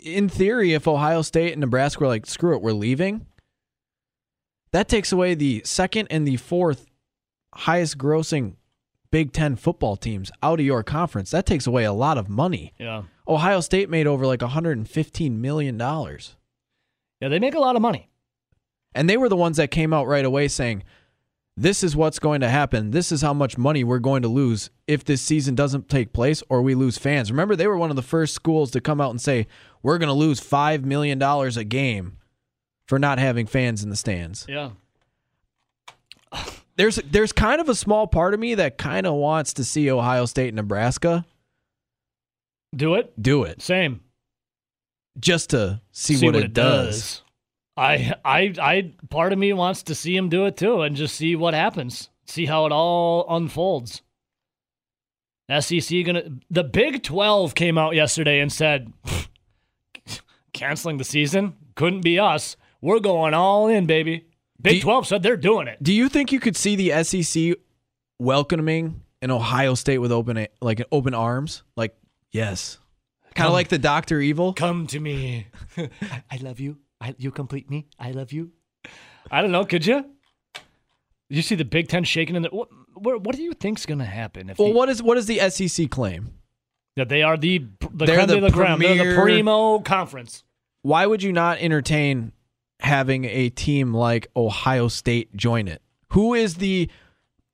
In 0.05 0.29
theory, 0.29 0.73
if 0.73 0.87
Ohio 0.87 1.23
State 1.23 1.53
and 1.53 1.61
Nebraska 1.61 2.01
were 2.01 2.09
like, 2.09 2.27
screw 2.27 2.55
it, 2.55 2.63
we're 2.63 2.73
leaving, 2.73 3.27
that 4.73 4.89
takes 4.89 5.13
away 5.13 5.35
the 5.35 5.63
second 5.65 6.09
and 6.11 6.27
the 6.27 6.37
fourth 6.37 6.87
highest 7.55 7.99
grossing 7.99 8.55
Big 9.11 9.33
Ten 9.33 9.57
football 9.57 9.97
teams 9.97 10.31
out 10.43 10.61
of 10.61 10.67
your 10.67 10.83
conference. 10.83 11.31
That 11.33 11.47
takes 11.47 11.67
away 11.67 11.85
a 11.85 11.93
lot 11.93 12.19
of 12.19 12.29
money. 12.29 12.73
Yeah. 12.79 13.03
Ohio 13.27 13.61
State 13.61 13.91
made 13.91 14.07
over 14.07 14.27
like 14.27 14.41
$115 14.41 15.33
million. 15.33 15.79
Yeah, 15.79 17.29
they 17.29 17.39
make 17.39 17.55
a 17.55 17.61
lot 17.61 17.77
of 17.77 17.83
money. 17.83 18.09
And 18.95 19.09
they 19.09 19.17
were 19.17 19.29
the 19.29 19.37
ones 19.37 19.57
that 19.57 19.71
came 19.71 19.93
out 19.93 20.07
right 20.07 20.25
away 20.25 20.49
saying, 20.49 20.85
this 21.61 21.85
is 21.85 21.95
what's 21.95 22.19
going 22.19 22.41
to 22.41 22.49
happen. 22.49 22.91
This 22.91 23.13
is 23.13 23.21
how 23.21 23.35
much 23.35 23.59
money 23.59 23.85
we're 23.85 23.99
going 23.99 24.23
to 24.23 24.29
lose 24.29 24.71
if 24.87 25.05
this 25.05 25.21
season 25.21 25.55
doesn't 25.55 25.89
take 25.91 26.13
place 26.15 26.43
or 26.49 26.63
we 26.63 26.75
lose 26.75 26.97
fans. 26.97 27.31
Remember, 27.31 27.55
they 27.55 27.67
were 27.67 27.77
one 27.77 27.91
of 27.91 27.97
the 27.97 28.03
first 28.03 28.35
schools 28.35 28.71
to 28.71 28.81
come 28.81 29.01
out 29.01 29.11
and 29.11 29.21
say, 29.21 29.47
we're 29.83 29.99
going 29.99 30.09
to 30.09 30.15
lose 30.15 30.41
$5 30.41 30.85
million 30.85 31.21
a 31.23 31.65
game 31.65 32.17
for 32.87 32.99
not 32.99 33.19
having 33.19 33.47
fans 33.47 33.85
in 33.85 33.91
the 33.91 33.97
stands. 33.97 34.47
Yeah. 34.49 34.71
There's, 36.77 36.97
there's 36.97 37.33
kind 37.33 37.61
of 37.61 37.69
a 37.69 37.75
small 37.75 38.07
part 38.07 38.33
of 38.33 38.41
me 38.41 38.55
that 38.55 38.79
kind 38.79 39.07
of 39.07 39.13
wants 39.13 39.53
to 39.55 39.65
see 39.65 39.91
Ohio 39.91 40.25
State 40.25 40.49
and 40.49 40.57
Nebraska 40.57 41.27
Do 42.75 42.95
it. 42.95 43.13
do 43.21 43.45
it 43.45 43.61
Same. 43.61 44.01
just 45.19 45.51
to 45.51 45.83
see, 45.93 46.25
what, 46.25 46.37
it 46.37 46.55
does. 46.55 47.21
I, 47.81 48.15
I, 48.25 48.55
I. 48.61 48.93
Part 49.09 49.33
of 49.33 49.39
me 49.39 49.53
wants 49.53 49.85
to 49.85 49.95
see 49.95 50.15
him 50.15 50.29
do 50.29 50.45
it 50.45 50.57
too, 50.57 50.83
and 50.83 50.95
just 50.95 51.15
see 51.17 51.35
what 51.35 51.55
happens. 51.55 52.11
See 52.27 52.47
how 52.47 52.67
it 52.67 52.73
all 52.73 53.25
unfolds. 53.29 54.03
SEC 55.61 56.05
gonna. 56.05 56.25
The 56.51 56.63
Big 56.63 57.03
Twelve 57.03 57.55
came 57.55 57.79
out 57.79 57.95
yesterday 57.95 58.41
and 58.41 58.53
said, 58.53 58.93
canceling 60.53 60.99
the 60.99 61.05
season 61.05 61.55
couldn't 61.75 62.03
be 62.03 62.19
us. 62.19 62.57
We're 62.83 63.01
going 63.01 63.35
all 63.35 63.69
in, 63.69 63.87
baby. 63.87 64.27
Big 64.61 64.77
you- 64.77 64.81
Twelve 64.83 65.07
said 65.07 65.23
they're 65.23 65.37
doing 65.37 65.67
it. 65.67 65.83
Do 65.83 65.93
you 65.93 66.09
think 66.09 66.33
you 66.33 66.41
could 66.41 66.57
see 66.57 66.77
the 66.77 67.03
SEC 67.03 67.55
welcoming 68.19 69.03
an 69.23 69.31
Ohio 69.31 69.75
State 69.75 69.99
with 69.99 70.13
open 70.13 70.47
like 70.61 70.81
an 70.81 70.87
open 70.93 71.15
arms? 71.15 71.63
Like, 71.77 71.97
yes. 72.31 72.79
Kind 73.35 73.47
of 73.47 73.53
like 73.55 73.69
the 73.69 73.79
Doctor 73.79 74.21
Evil. 74.21 74.53
Come 74.53 74.87
to 74.89 75.01
me. 75.01 75.47
I 75.79 76.37
love 76.43 76.61
you. 76.61 76.79
I, 77.01 77.15
you 77.19 77.31
complete 77.31 77.71
me. 77.71 77.87
I 77.99 78.11
love 78.13 78.33
you. 78.33 78.53
I 79.31 79.41
don't 79.43 79.53
know. 79.53 79.65
Could 79.65 79.87
you? 79.87 80.05
You 81.29 81.43
see 81.43 81.55
the 81.55 81.65
Big 81.65 81.89
Ten 81.89 82.05
shaking 82.05 82.37
in 82.37 82.43
the. 82.43 82.49
What, 82.51 82.69
what, 82.95 83.23
what 83.23 83.37
do 83.37 83.43
you 83.43 83.53
think's 83.53 83.87
going 83.87 83.99
to 84.01 84.05
happen 84.05 84.51
if 84.51 84.59
Well, 84.59 84.69
the- 84.69 84.75
what 84.75 84.89
is 84.89 85.03
what 85.03 85.15
does 85.15 85.27
the 85.27 85.39
SEC 85.51 85.91
claim? 85.91 86.35
that 86.97 87.09
they 87.09 87.23
are 87.23 87.37
the 87.37 87.59
the 87.93 88.05
They're 88.05 88.17
creme 88.17 88.27
the 88.27 88.35
de 88.35 88.41
la 88.41 88.51
creme. 88.51 88.79
They're 88.81 88.95
the 88.97 89.03
premier- 89.15 89.23
primo 89.23 89.79
conference. 89.81 90.45
Why 90.83 91.07
would 91.07 91.23
you 91.23 91.33
not 91.33 91.59
entertain 91.59 92.33
having 92.81 93.25
a 93.27 93.49
team 93.51 93.95
like 93.95 94.29
Ohio 94.37 94.89
State 94.89 95.35
join 95.37 95.69
it? 95.69 95.81
Who 96.13 96.35
is 96.35 96.57
the 96.57 96.91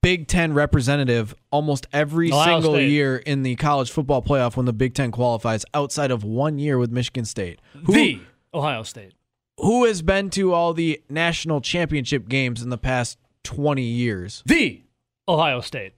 Big 0.02 0.26
Ten 0.26 0.54
representative 0.54 1.34
almost 1.50 1.86
every 1.92 2.32
Ohio 2.32 2.56
single 2.60 2.74
State. 2.76 2.90
year 2.90 3.16
in 3.18 3.42
the 3.42 3.56
college 3.56 3.90
football 3.90 4.22
playoff 4.22 4.56
when 4.56 4.64
the 4.66 4.72
Big 4.72 4.94
Ten 4.94 5.10
qualifies 5.10 5.64
outside 5.74 6.10
of 6.10 6.24
one 6.24 6.58
year 6.58 6.78
with 6.78 6.90
Michigan 6.90 7.24
State? 7.24 7.60
Who, 7.84 7.92
the 7.92 8.20
Ohio 8.54 8.84
State. 8.84 9.12
Who 9.58 9.84
has 9.84 10.02
been 10.02 10.30
to 10.30 10.52
all 10.52 10.74
the 10.74 11.02
national 11.08 11.60
championship 11.60 12.28
games 12.28 12.62
in 12.62 12.70
the 12.70 12.78
past 12.78 13.18
20 13.44 13.82
years? 13.82 14.42
The 14.46 14.82
Ohio 15.28 15.60
State. 15.60 15.94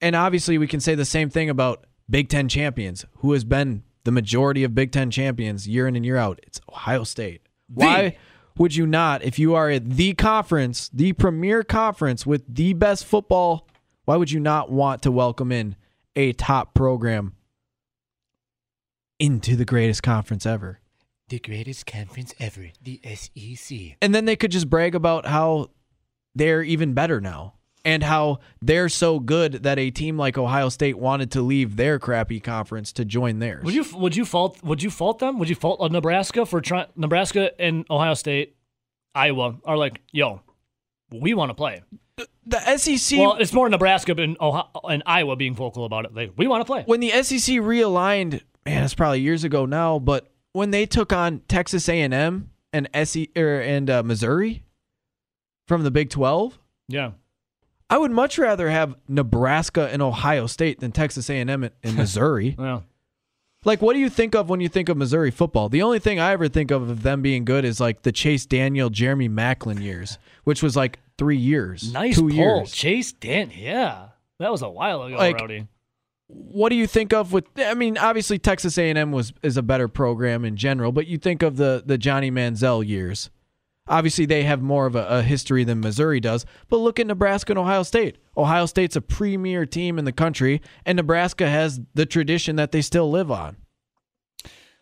And 0.00 0.16
obviously, 0.16 0.58
we 0.58 0.66
can 0.66 0.80
say 0.80 0.94
the 0.94 1.04
same 1.04 1.30
thing 1.30 1.50
about 1.50 1.86
Big 2.08 2.28
Ten 2.28 2.48
champions, 2.48 3.04
who 3.18 3.32
has 3.32 3.44
been 3.44 3.82
the 4.04 4.12
majority 4.12 4.64
of 4.64 4.74
Big 4.74 4.92
Ten 4.92 5.10
champions 5.10 5.68
year 5.68 5.86
in 5.86 5.94
and 5.94 6.04
year 6.04 6.16
out. 6.16 6.40
It's 6.42 6.60
Ohio 6.68 7.04
State. 7.04 7.42
Why 7.68 8.16
would 8.56 8.74
you 8.74 8.86
not, 8.86 9.22
if 9.22 9.38
you 9.38 9.54
are 9.54 9.70
at 9.70 9.88
the 9.88 10.14
conference, 10.14 10.90
the 10.92 11.12
premier 11.12 11.62
conference 11.62 12.26
with 12.26 12.42
the 12.52 12.72
best 12.72 13.04
football, 13.04 13.68
why 14.04 14.16
would 14.16 14.30
you 14.30 14.40
not 14.40 14.70
want 14.70 15.02
to 15.02 15.12
welcome 15.12 15.52
in 15.52 15.76
a 16.16 16.32
top 16.32 16.74
program 16.74 17.36
into 19.18 19.54
the 19.54 19.64
greatest 19.64 20.02
conference 20.02 20.46
ever? 20.46 20.79
The 21.30 21.38
greatest 21.38 21.86
conference 21.86 22.34
ever, 22.40 22.70
the 22.82 23.00
SEC. 23.14 23.96
And 24.02 24.12
then 24.12 24.24
they 24.24 24.34
could 24.34 24.50
just 24.50 24.68
brag 24.68 24.96
about 24.96 25.26
how 25.26 25.70
they're 26.34 26.62
even 26.62 26.92
better 26.92 27.20
now 27.20 27.54
and 27.84 28.02
how 28.02 28.40
they're 28.60 28.88
so 28.88 29.20
good 29.20 29.62
that 29.62 29.78
a 29.78 29.92
team 29.92 30.18
like 30.18 30.36
Ohio 30.36 30.68
State 30.68 30.98
wanted 30.98 31.30
to 31.30 31.42
leave 31.42 31.76
their 31.76 32.00
crappy 32.00 32.40
conference 32.40 32.92
to 32.94 33.04
join 33.04 33.38
theirs. 33.38 33.64
Would 33.64 33.74
you 33.74 33.84
would 33.94 34.16
you 34.16 34.24
fault 34.24 34.60
would 34.64 34.82
you 34.82 34.90
fault 34.90 35.20
them? 35.20 35.38
Would 35.38 35.48
you 35.48 35.54
fault 35.54 35.80
uh, 35.80 35.86
Nebraska 35.86 36.44
for 36.46 36.60
trying 36.60 36.88
Nebraska 36.96 37.52
and 37.60 37.86
Ohio 37.88 38.14
State, 38.14 38.56
Iowa 39.14 39.56
are 39.64 39.76
like, 39.76 40.00
yo, 40.10 40.42
we 41.12 41.34
want 41.34 41.50
to 41.50 41.54
play. 41.54 41.82
The 42.44 42.76
SEC 42.76 43.18
Well, 43.18 43.36
it's 43.36 43.52
more 43.52 43.68
Nebraska 43.68 44.12
and 44.18 44.36
Ohio, 44.40 44.68
and 44.90 45.02
Iowa 45.06 45.36
being 45.36 45.54
vocal 45.54 45.84
about 45.84 46.04
it. 46.06 46.14
Like, 46.14 46.32
we 46.36 46.48
want 46.48 46.60
to 46.60 46.64
play. 46.64 46.82
when 46.86 47.00
the 47.00 47.10
SEC 47.22 47.56
realigned, 47.56 48.42
man, 48.66 48.82
it's 48.84 48.94
probably 48.94 49.20
years 49.20 49.44
ago 49.44 49.64
now, 49.64 49.98
but 49.98 50.29
when 50.52 50.70
they 50.70 50.86
took 50.86 51.12
on 51.12 51.40
Texas 51.48 51.88
A&M 51.88 52.50
and 52.72 52.88
SE 52.94 53.30
er, 53.36 53.60
and 53.60 53.88
uh, 53.90 54.02
Missouri 54.02 54.62
from 55.66 55.82
the 55.82 55.90
Big 55.90 56.10
12, 56.10 56.58
Yeah. 56.88 57.12
I 57.88 57.98
would 57.98 58.12
much 58.12 58.38
rather 58.38 58.70
have 58.70 58.94
Nebraska 59.08 59.88
and 59.92 60.00
Ohio 60.00 60.46
State 60.46 60.78
than 60.78 60.92
Texas 60.92 61.28
A&M 61.28 61.48
and, 61.64 61.70
and 61.82 61.96
Missouri. 61.96 62.54
Yeah. 62.60 62.80
like, 63.64 63.82
what 63.82 63.94
do 63.94 63.98
you 63.98 64.08
think 64.08 64.34
of 64.36 64.48
when 64.48 64.60
you 64.60 64.68
think 64.68 64.88
of 64.88 64.96
Missouri 64.96 65.30
football? 65.32 65.68
The 65.68 65.82
only 65.82 65.98
thing 65.98 66.20
I 66.20 66.32
ever 66.32 66.48
think 66.48 66.70
of 66.70 66.88
of 66.88 67.02
them 67.02 67.20
being 67.22 67.44
good 67.44 67.64
is 67.64 67.80
like 67.80 68.02
the 68.02 68.12
Chase 68.12 68.46
Daniel, 68.46 68.90
Jeremy 68.90 69.28
Maclin 69.28 69.82
years, 69.82 70.18
which 70.44 70.62
was 70.62 70.76
like 70.76 70.98
three 71.18 71.36
years, 71.36 71.92
Nice 71.92 72.14
two 72.14 72.28
pull. 72.28 72.32
years. 72.36 72.72
Chase 72.72 73.12
Dan. 73.12 73.50
Yeah. 73.54 74.08
That 74.38 74.50
was 74.52 74.62
a 74.62 74.70
while 74.70 75.02
ago, 75.02 75.16
Like- 75.16 75.40
Rowdy. 75.40 75.66
What 76.32 76.68
do 76.68 76.76
you 76.76 76.86
think 76.86 77.12
of 77.12 77.32
with 77.32 77.44
I 77.56 77.74
mean 77.74 77.98
obviously 77.98 78.38
Texas 78.38 78.78
A&M 78.78 79.12
was 79.12 79.32
is 79.42 79.56
a 79.56 79.62
better 79.62 79.88
program 79.88 80.44
in 80.44 80.56
general 80.56 80.92
but 80.92 81.06
you 81.06 81.18
think 81.18 81.42
of 81.42 81.56
the 81.56 81.82
the 81.84 81.98
Johnny 81.98 82.30
Manziel 82.30 82.86
years. 82.86 83.30
Obviously 83.88 84.24
they 84.26 84.44
have 84.44 84.62
more 84.62 84.86
of 84.86 84.94
a, 84.94 85.06
a 85.06 85.22
history 85.22 85.64
than 85.64 85.80
Missouri 85.80 86.20
does 86.20 86.46
but 86.68 86.78
look 86.78 86.98
at 87.00 87.06
Nebraska 87.06 87.52
and 87.52 87.58
Ohio 87.58 87.82
State. 87.82 88.18
Ohio 88.36 88.66
State's 88.66 88.96
a 88.96 89.00
premier 89.00 89.66
team 89.66 89.98
in 89.98 90.04
the 90.04 90.12
country 90.12 90.62
and 90.86 90.96
Nebraska 90.96 91.48
has 91.48 91.80
the 91.94 92.06
tradition 92.06 92.56
that 92.56 92.72
they 92.72 92.82
still 92.82 93.10
live 93.10 93.30
on 93.30 93.56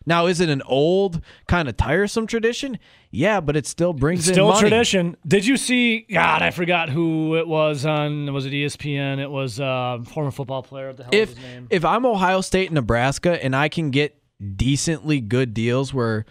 now 0.09 0.27
is 0.27 0.41
it 0.41 0.49
an 0.49 0.63
old 0.67 1.23
kind 1.47 1.69
of 1.69 1.77
tiresome 1.77 2.27
tradition 2.27 2.79
yeah 3.13 3.41
but 3.41 3.57
it 3.57 3.67
still 3.67 3.93
brings 3.93 4.27
in 4.29 4.35
Still 4.35 4.49
money. 4.49 4.61
tradition. 4.61 5.17
Did 5.27 5.47
you 5.47 5.57
see? 5.57 6.01
God, 6.11 6.43
I 6.43 6.51
forgot 6.51 6.89
who 6.89 7.37
it 7.37 7.47
was 7.47 7.87
on. 7.87 8.33
Was 8.33 8.45
it 8.47 8.53
ESPN? 8.53 9.19
It 9.19 9.31
was 9.31 9.61
uh, 9.61 9.99
former 10.05 10.31
football 10.31 10.63
player. 10.63 10.89
What 10.89 10.97
the 10.97 11.03
hell 11.05 11.15
if 11.15 11.29
his 11.31 11.39
name? 11.39 11.67
if 11.71 11.85
I'm 11.85 12.05
Ohio 12.05 12.41
State 12.41 12.67
and 12.67 12.75
Nebraska 12.75 13.43
and 13.43 13.55
I 13.55 13.69
can 13.69 13.91
get 13.91 14.21
decently 14.57 15.21
good 15.21 15.55
deals 15.55 15.93
where 15.95 16.25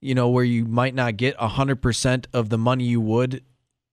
you 0.00 0.14
know 0.14 0.28
where 0.28 0.44
you 0.44 0.64
might 0.64 0.94
not 0.94 1.16
get 1.16 1.36
100% 1.38 2.26
of 2.32 2.48
the 2.50 2.58
money 2.58 2.84
you 2.84 3.00
would 3.00 3.42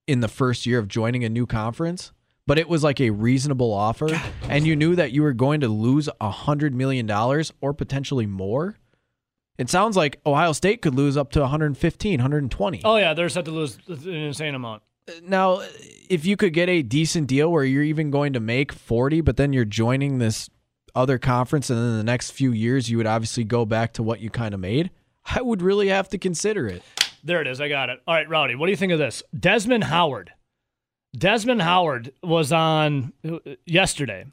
in 0.08 0.20
the 0.20 0.28
first 0.28 0.66
year 0.66 0.80
of 0.80 0.88
joining 0.88 1.24
a 1.24 1.30
new 1.30 1.46
conference 1.46 2.12
but 2.46 2.60
it 2.60 2.68
was 2.68 2.84
like 2.84 3.00
a 3.00 3.10
reasonable 3.10 3.72
offer 3.72 4.10
and 4.50 4.68
you 4.68 4.76
knew 4.76 4.96
that 4.98 5.14
you 5.14 5.22
were 5.24 5.32
going 5.32 5.62
to 5.62 5.70
lose 5.70 6.08
a 6.20 6.26
100 6.26 6.74
million 6.76 7.06
dollars 7.06 7.54
or 7.62 7.74
potentially 7.74 8.26
more 8.26 8.76
it 9.58 9.70
sounds 9.70 9.96
like 9.96 10.20
Ohio 10.26 10.52
State 10.54 10.82
could 10.82 10.96
lose 10.96 11.16
up 11.18 11.32
to 11.32 11.42
115 11.42 12.20
120 12.20 12.82
oh 12.86 12.96
yeah, 12.98 13.14
they're 13.14 13.30
set 13.30 13.46
to 13.46 13.52
lose 13.52 13.78
an 13.88 14.10
insane 14.14 14.56
amount. 14.56 14.84
now 15.22 15.62
if 16.10 16.26
you 16.26 16.36
could 16.38 16.54
get 16.54 16.70
a 16.70 16.82
decent 16.82 17.28
deal 17.28 17.52
where 17.52 17.64
you're 17.64 17.84
even 17.84 18.10
going 18.12 18.34
to 18.34 18.40
make 18.40 18.72
40 18.72 19.22
but 19.22 19.38
then 19.38 19.54
you're 19.54 19.66
joining 19.66 20.18
this 20.20 20.50
other 20.96 21.18
conference 21.18 21.70
and 21.70 21.80
then 21.80 21.98
the 21.98 22.04
next 22.04 22.32
few 22.32 22.52
years 22.52 22.90
you 22.90 22.98
would 22.98 23.08
obviously 23.08 23.44
go 23.44 23.66
back 23.66 23.94
to 23.94 24.04
what 24.04 24.20
you 24.20 24.30
kind 24.30 24.54
of 24.54 24.60
made 24.60 24.92
i 25.26 25.42
would 25.42 25.62
really 25.62 25.88
have 25.90 26.08
to 26.10 26.18
consider 26.18 26.68
it 26.68 26.84
There 27.24 27.42
it 27.42 27.48
is. 27.48 27.62
I 27.62 27.70
got 27.70 27.90
it. 27.90 28.02
All 28.06 28.14
right, 28.14 28.28
Rowdy. 28.30 28.56
What 28.56 28.66
do 28.68 28.72
you 28.72 28.78
think 28.78 28.92
of 28.92 29.00
this? 29.00 29.24
Desmond 29.38 29.86
Howard. 29.86 30.32
Desmond 31.18 31.62
Howard 31.62 32.12
was 32.22 32.52
on 32.52 33.14
uh, 33.26 33.38
yesterday 33.66 34.26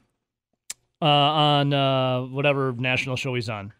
uh, 1.01 1.05
on 1.05 1.73
uh, 1.73 2.21
whatever 2.23 2.73
national 2.73 3.15
show 3.15 3.33
he's 3.33 3.47
on. 3.49 3.71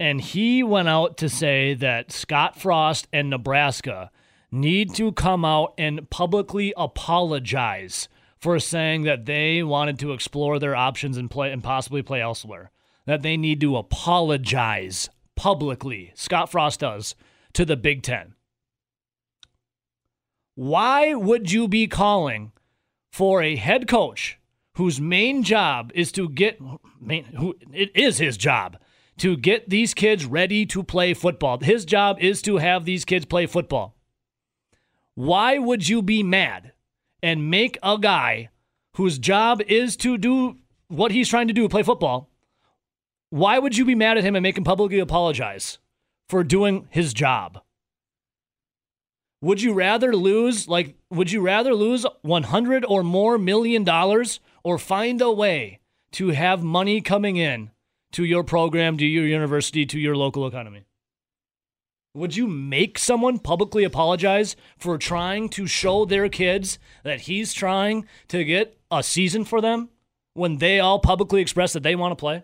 And 0.00 0.20
he 0.20 0.62
went 0.62 0.88
out 0.88 1.16
to 1.18 1.28
say 1.28 1.74
that 1.74 2.12
Scott 2.12 2.60
Frost 2.60 3.08
and 3.12 3.28
Nebraska 3.28 4.10
need 4.50 4.94
to 4.94 5.12
come 5.12 5.44
out 5.44 5.74
and 5.76 6.08
publicly 6.08 6.72
apologize 6.76 8.08
for 8.38 8.60
saying 8.60 9.02
that 9.02 9.26
they 9.26 9.62
wanted 9.62 9.98
to 9.98 10.12
explore 10.12 10.58
their 10.58 10.76
options 10.76 11.16
and 11.16 11.30
play 11.30 11.50
and 11.50 11.64
possibly 11.64 12.02
play 12.02 12.22
elsewhere. 12.22 12.70
That 13.06 13.22
they 13.22 13.36
need 13.36 13.60
to 13.62 13.76
apologize 13.76 15.08
publicly. 15.34 16.12
Scott 16.14 16.50
Frost 16.50 16.80
does 16.80 17.16
to 17.54 17.64
the 17.64 17.76
Big 17.76 18.02
Ten. 18.02 18.34
Why 20.54 21.14
would 21.14 21.50
you 21.50 21.66
be 21.66 21.86
calling 21.86 22.52
for 23.10 23.42
a 23.42 23.56
head 23.56 23.88
coach 23.88 24.38
whose 24.74 25.00
main 25.00 25.42
job 25.42 25.90
is 25.94 26.12
to 26.12 26.28
get 26.28 26.60
main, 27.00 27.24
who 27.24 27.56
it 27.72 27.90
is 27.96 28.18
his 28.18 28.36
job 28.36 28.76
to 29.18 29.36
get 29.36 29.68
these 29.68 29.94
kids 29.94 30.24
ready 30.24 30.64
to 30.66 30.82
play 30.82 31.14
football. 31.14 31.58
His 31.58 31.84
job 31.84 32.18
is 32.20 32.40
to 32.42 32.56
have 32.58 32.84
these 32.84 33.04
kids 33.04 33.24
play 33.24 33.46
football. 33.46 33.94
Why 35.14 35.58
would 35.58 35.88
you 35.88 36.02
be 36.02 36.22
mad 36.22 36.72
and 37.22 37.50
make 37.50 37.78
a 37.82 37.98
guy 37.98 38.50
whose 38.94 39.18
job 39.18 39.60
is 39.62 39.96
to 39.98 40.16
do 40.16 40.56
what 40.88 41.10
he's 41.10 41.28
trying 41.28 41.48
to 41.48 41.54
do, 41.54 41.68
play 41.68 41.82
football? 41.82 42.30
Why 43.30 43.58
would 43.58 43.76
you 43.76 43.84
be 43.84 43.94
mad 43.94 44.16
at 44.16 44.24
him 44.24 44.36
and 44.36 44.42
make 44.42 44.56
him 44.56 44.64
publicly 44.64 45.00
apologize 45.00 45.78
for 46.28 46.44
doing 46.44 46.86
his 46.90 47.12
job? 47.12 47.60
Would 49.40 49.62
you 49.62 49.72
rather 49.72 50.16
lose 50.16 50.66
like 50.66 50.96
would 51.10 51.30
you 51.30 51.40
rather 51.40 51.74
lose 51.74 52.04
100 52.22 52.84
or 52.84 53.04
more 53.04 53.38
million 53.38 53.84
dollars 53.84 54.40
or 54.64 54.78
find 54.78 55.20
a 55.20 55.30
way 55.30 55.78
to 56.12 56.30
have 56.30 56.62
money 56.64 57.00
coming 57.00 57.36
in 57.36 57.70
to 58.12 58.24
your 58.24 58.44
program, 58.44 58.96
to 58.98 59.06
your 59.06 59.26
university, 59.26 59.86
to 59.86 59.98
your 59.98 60.16
local 60.16 60.46
economy? 60.46 60.84
Would 62.14 62.36
you 62.36 62.46
make 62.46 62.98
someone 62.98 63.38
publicly 63.38 63.84
apologize 63.84 64.56
for 64.78 64.98
trying 64.98 65.48
to 65.50 65.66
show 65.66 66.04
their 66.04 66.28
kids 66.28 66.78
that 67.04 67.22
he's 67.22 67.52
trying 67.52 68.06
to 68.28 68.44
get 68.44 68.78
a 68.90 69.02
season 69.02 69.44
for 69.44 69.60
them 69.60 69.90
when 70.34 70.58
they 70.58 70.80
all 70.80 70.98
publicly 70.98 71.40
express 71.40 71.72
that 71.74 71.82
they 71.82 71.94
want 71.96 72.12
to 72.12 72.16
play? 72.16 72.42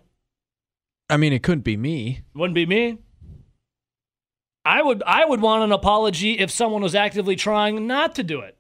i 1.10 1.16
mean 1.18 1.32
it 1.34 1.42
couldn't 1.42 1.64
be 1.64 1.76
me 1.76 2.22
Wouldn't 2.34 2.54
be 2.54 2.66
me. 2.66 2.98
I 4.64 4.82
would 4.82 5.02
I 5.06 5.24
would 5.26 5.42
want 5.42 5.62
an 5.62 5.72
apology 5.72 6.38
if 6.38 6.50
someone 6.50 6.80
was 6.82 6.94
actively 6.94 7.36
trying 7.36 7.86
not 7.86 8.14
to 8.14 8.22
do 8.22 8.40
it. 8.40 8.56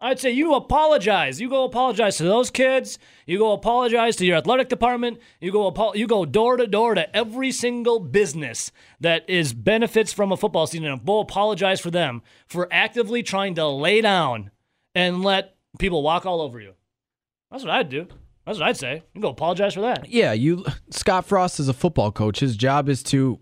I'd 0.00 0.20
say 0.20 0.30
you 0.30 0.54
apologize. 0.54 1.40
You 1.40 1.48
go 1.48 1.64
apologize 1.64 2.18
to 2.18 2.24
those 2.24 2.50
kids. 2.50 2.98
You 3.24 3.38
go 3.38 3.52
apologize 3.52 4.16
to 4.16 4.26
your 4.26 4.36
athletic 4.36 4.68
department. 4.68 5.18
You 5.40 5.50
go 5.50 5.66
apo- 5.68 5.94
you 5.94 6.06
go 6.06 6.26
door 6.26 6.58
to 6.58 6.66
door 6.66 6.94
to 6.94 7.16
every 7.16 7.50
single 7.50 7.98
business 7.98 8.70
that 9.00 9.28
is 9.28 9.54
benefits 9.54 10.12
from 10.12 10.32
a 10.32 10.36
football 10.36 10.66
season 10.66 10.86
and 10.86 11.04
go 11.04 11.20
apologize 11.20 11.80
for 11.80 11.90
them 11.90 12.22
for 12.46 12.68
actively 12.70 13.22
trying 13.22 13.54
to 13.54 13.66
lay 13.66 14.02
down 14.02 14.50
and 14.94 15.22
let 15.22 15.56
people 15.78 16.02
walk 16.02 16.26
all 16.26 16.42
over 16.42 16.60
you. 16.60 16.74
That's 17.50 17.64
what 17.64 17.72
I'd 17.72 17.88
do. 17.88 18.06
That's 18.44 18.58
what 18.58 18.68
I'd 18.68 18.76
say. 18.76 19.02
You 19.14 19.22
go 19.22 19.30
apologize 19.30 19.74
for 19.74 19.80
that. 19.80 20.08
yeah 20.08 20.32
you 20.32 20.64
scott 20.90 21.24
frost 21.24 21.58
is 21.58 21.68
a 21.68 21.74
football 21.74 22.12
coach 22.12 22.40
his 22.40 22.56
job 22.56 22.88
is 22.88 23.02
to 23.02 23.40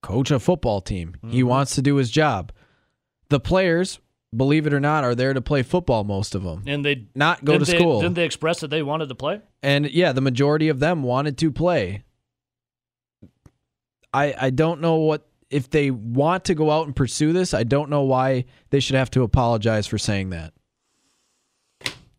coach 0.00 0.30
a 0.30 0.40
football 0.40 0.80
team 0.80 1.14
he 1.22 1.40
mm-hmm. 1.40 1.48
wants 1.48 1.74
to 1.74 1.82
do 1.82 1.96
his 1.96 2.10
job 2.10 2.50
the 3.28 3.38
players 3.38 4.00
believe 4.34 4.66
it 4.66 4.72
or 4.72 4.80
not 4.80 5.04
are 5.04 5.14
there 5.14 5.34
to 5.34 5.40
play 5.42 5.62
football 5.62 6.04
most 6.04 6.34
of 6.34 6.42
them 6.42 6.62
And 6.66 6.84
they 6.84 7.06
not 7.14 7.44
go 7.44 7.58
to 7.58 7.64
they- 7.64 7.76
school 7.78 8.00
Didn't 8.00 8.14
they 8.14 8.24
express 8.24 8.60
that 8.60 8.68
they 8.68 8.82
wanted 8.82 9.08
to 9.10 9.14
play? 9.14 9.40
And 9.62 9.90
yeah, 9.90 10.12
the 10.12 10.20
majority 10.20 10.68
of 10.68 10.78
them 10.80 11.02
wanted 11.02 11.36
to 11.38 11.52
play. 11.52 12.02
I 14.12 14.34
I 14.38 14.50
don't 14.50 14.80
know 14.80 14.96
what 14.96 15.26
if 15.50 15.68
they 15.70 15.90
want 15.90 16.44
to 16.46 16.54
go 16.54 16.70
out 16.70 16.86
and 16.86 16.96
pursue 16.96 17.32
this. 17.32 17.52
I 17.54 17.62
don't 17.62 17.90
know 17.90 18.02
why 18.02 18.46
they 18.70 18.80
should 18.80 18.96
have 18.96 19.10
to 19.12 19.22
apologize 19.22 19.86
for 19.86 19.98
saying 19.98 20.30
that. 20.30 20.52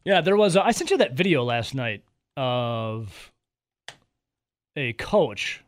Yeah, 0.06 0.22
there 0.22 0.38
was. 0.38 0.56
A, 0.56 0.64
I 0.64 0.72
sent 0.72 0.92
you 0.92 0.98
that 0.98 1.14
video 1.14 1.44
last 1.44 1.74
night 1.74 2.04
of 2.38 3.32
a 4.76 4.94
coach 4.94 5.64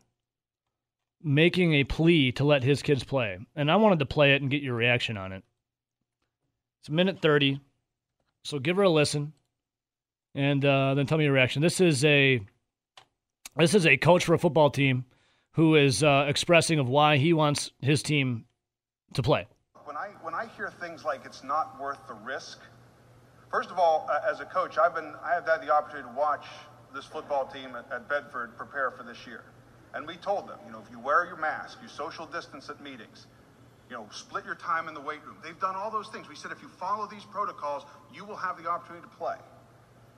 making 1.22 1.74
a 1.74 1.84
plea 1.84 2.30
to 2.32 2.44
let 2.44 2.62
his 2.62 2.82
kids 2.82 3.02
play, 3.02 3.38
and 3.56 3.70
I 3.70 3.76
wanted 3.76 3.98
to 4.00 4.06
play 4.06 4.34
it 4.34 4.42
and 4.42 4.50
get 4.50 4.62
your 4.62 4.74
reaction 4.74 5.16
on 5.16 5.32
it. 5.32 5.42
It's 6.86 6.90
minute 6.92 7.18
thirty, 7.20 7.60
so 8.44 8.60
give 8.60 8.76
her 8.76 8.84
a 8.84 8.88
listen, 8.88 9.32
and 10.36 10.64
uh, 10.64 10.94
then 10.94 11.04
tell 11.04 11.18
me 11.18 11.24
your 11.24 11.32
reaction. 11.32 11.60
This 11.60 11.80
is 11.80 12.04
a 12.04 12.40
this 13.56 13.74
is 13.74 13.86
a 13.86 13.96
coach 13.96 14.24
for 14.24 14.34
a 14.34 14.38
football 14.38 14.70
team 14.70 15.04
who 15.54 15.74
is 15.74 16.04
uh, 16.04 16.26
expressing 16.28 16.78
of 16.78 16.88
why 16.88 17.16
he 17.16 17.32
wants 17.32 17.72
his 17.80 18.04
team 18.04 18.44
to 19.14 19.22
play. 19.24 19.48
When 19.82 19.96
I 19.96 20.10
when 20.22 20.32
I 20.32 20.46
hear 20.56 20.70
things 20.70 21.04
like 21.04 21.22
it's 21.24 21.42
not 21.42 21.76
worth 21.80 21.98
the 22.06 22.14
risk, 22.14 22.60
first 23.50 23.72
of 23.72 23.80
all, 23.80 24.06
uh, 24.08 24.20
as 24.30 24.38
a 24.38 24.44
coach, 24.44 24.78
I've 24.78 24.94
been 24.94 25.12
I 25.24 25.34
have 25.34 25.44
had 25.44 25.62
the 25.62 25.74
opportunity 25.74 26.08
to 26.08 26.14
watch 26.16 26.46
this 26.94 27.04
football 27.04 27.46
team 27.46 27.70
at, 27.74 27.90
at 27.90 28.08
Bedford 28.08 28.56
prepare 28.56 28.92
for 28.92 29.02
this 29.02 29.26
year, 29.26 29.42
and 29.92 30.06
we 30.06 30.14
told 30.18 30.48
them, 30.48 30.60
you 30.64 30.70
know, 30.70 30.80
if 30.86 30.88
you 30.92 31.00
wear 31.00 31.26
your 31.26 31.36
mask, 31.36 31.78
you 31.82 31.88
social 31.88 32.26
distance 32.26 32.70
at 32.70 32.80
meetings, 32.80 33.26
you 33.88 33.96
know, 33.96 34.06
split 34.10 34.44
your 34.44 34.56
time 34.56 34.88
in 34.88 34.94
the 34.94 35.00
weight 35.00 35.24
room. 35.24 35.36
They've 35.42 35.58
done 35.60 35.76
all 35.76 35.90
those 35.90 36.08
things. 36.08 36.28
We 36.28 36.34
said 36.34 36.50
if 36.52 36.60
you 36.62 36.68
follow 36.68 37.06
these 37.06 37.24
protocols, 37.24 37.84
you 38.12 38.24
will 38.24 38.36
have 38.36 38.60
the 38.62 38.68
opportunity 38.68 39.06
to 39.08 39.16
play. 39.16 39.36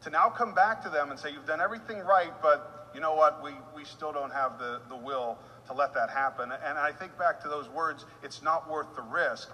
To 0.05 0.11
now 0.11 0.31
come 0.31 0.55
back 0.55 0.83
to 0.85 0.91
them 0.91 1.11
and 1.11 1.19
say 1.19 1.33
you've 1.33 1.47
done 1.47 1.61
everything 1.61 1.99
right, 1.99 2.33
but 2.41 2.91
you 2.95 3.01
know 3.01 3.15
what, 3.15 3.43
we, 3.43 3.51
we 3.77 3.85
still 3.85 4.13
don't 4.13 4.33
have 4.33 4.59
the, 4.59 4.81
the 4.89 4.97
will 4.97 5.39
to 5.67 5.75
let 5.75 5.93
that 5.95 6.09
happen. 6.09 6.51
And 6.51 6.79
I 6.79 6.93
think 6.93 7.19
back 7.19 7.43
to 7.43 7.49
those 7.49 7.69
words, 7.69 8.07
it's 8.23 8.43
not 8.43 8.71
worth 8.71 8.95
the 8.97 9.03
risk. 9.03 9.51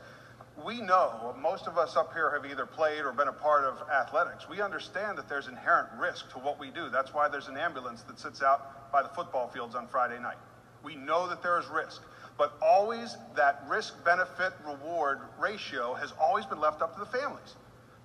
we 0.64 0.80
know, 0.80 1.34
most 1.40 1.66
of 1.66 1.76
us 1.76 1.96
up 1.96 2.12
here 2.12 2.30
have 2.30 2.48
either 2.48 2.66
played 2.66 3.00
or 3.00 3.12
been 3.12 3.28
a 3.28 3.32
part 3.32 3.64
of 3.64 3.88
athletics. 3.88 4.48
We 4.48 4.60
understand 4.60 5.18
that 5.18 5.28
there's 5.28 5.48
inherent 5.48 5.88
risk 5.98 6.30
to 6.32 6.38
what 6.38 6.60
we 6.60 6.70
do. 6.70 6.88
That's 6.88 7.12
why 7.12 7.28
there's 7.28 7.48
an 7.48 7.56
ambulance 7.56 8.02
that 8.02 8.20
sits 8.20 8.42
out 8.42 8.92
by 8.92 9.02
the 9.02 9.08
football 9.08 9.48
fields 9.48 9.74
on 9.74 9.88
Friday 9.88 10.20
night. 10.20 10.38
We 10.84 10.94
know 10.94 11.28
that 11.28 11.42
there 11.42 11.58
is 11.58 11.66
risk, 11.66 12.02
but 12.36 12.54
always 12.60 13.16
that 13.36 13.64
risk 13.68 14.04
benefit 14.04 14.52
reward 14.66 15.20
ratio 15.38 15.94
has 15.94 16.12
always 16.20 16.44
been 16.46 16.60
left 16.60 16.82
up 16.82 16.94
to 16.94 17.00
the 17.00 17.18
families 17.18 17.54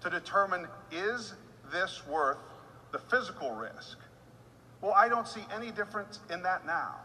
to 0.02 0.10
determine 0.10 0.68
is 0.92 1.34
this 1.72 2.02
worth 2.08 2.38
the 2.92 3.00
physical 3.00 3.52
risk? 3.52 3.98
Well, 4.82 4.94
I 4.94 5.10
don't 5.10 5.28
see 5.28 5.42
any 5.54 5.72
difference 5.72 6.20
in 6.32 6.42
that 6.44 6.66
now. 6.66 6.96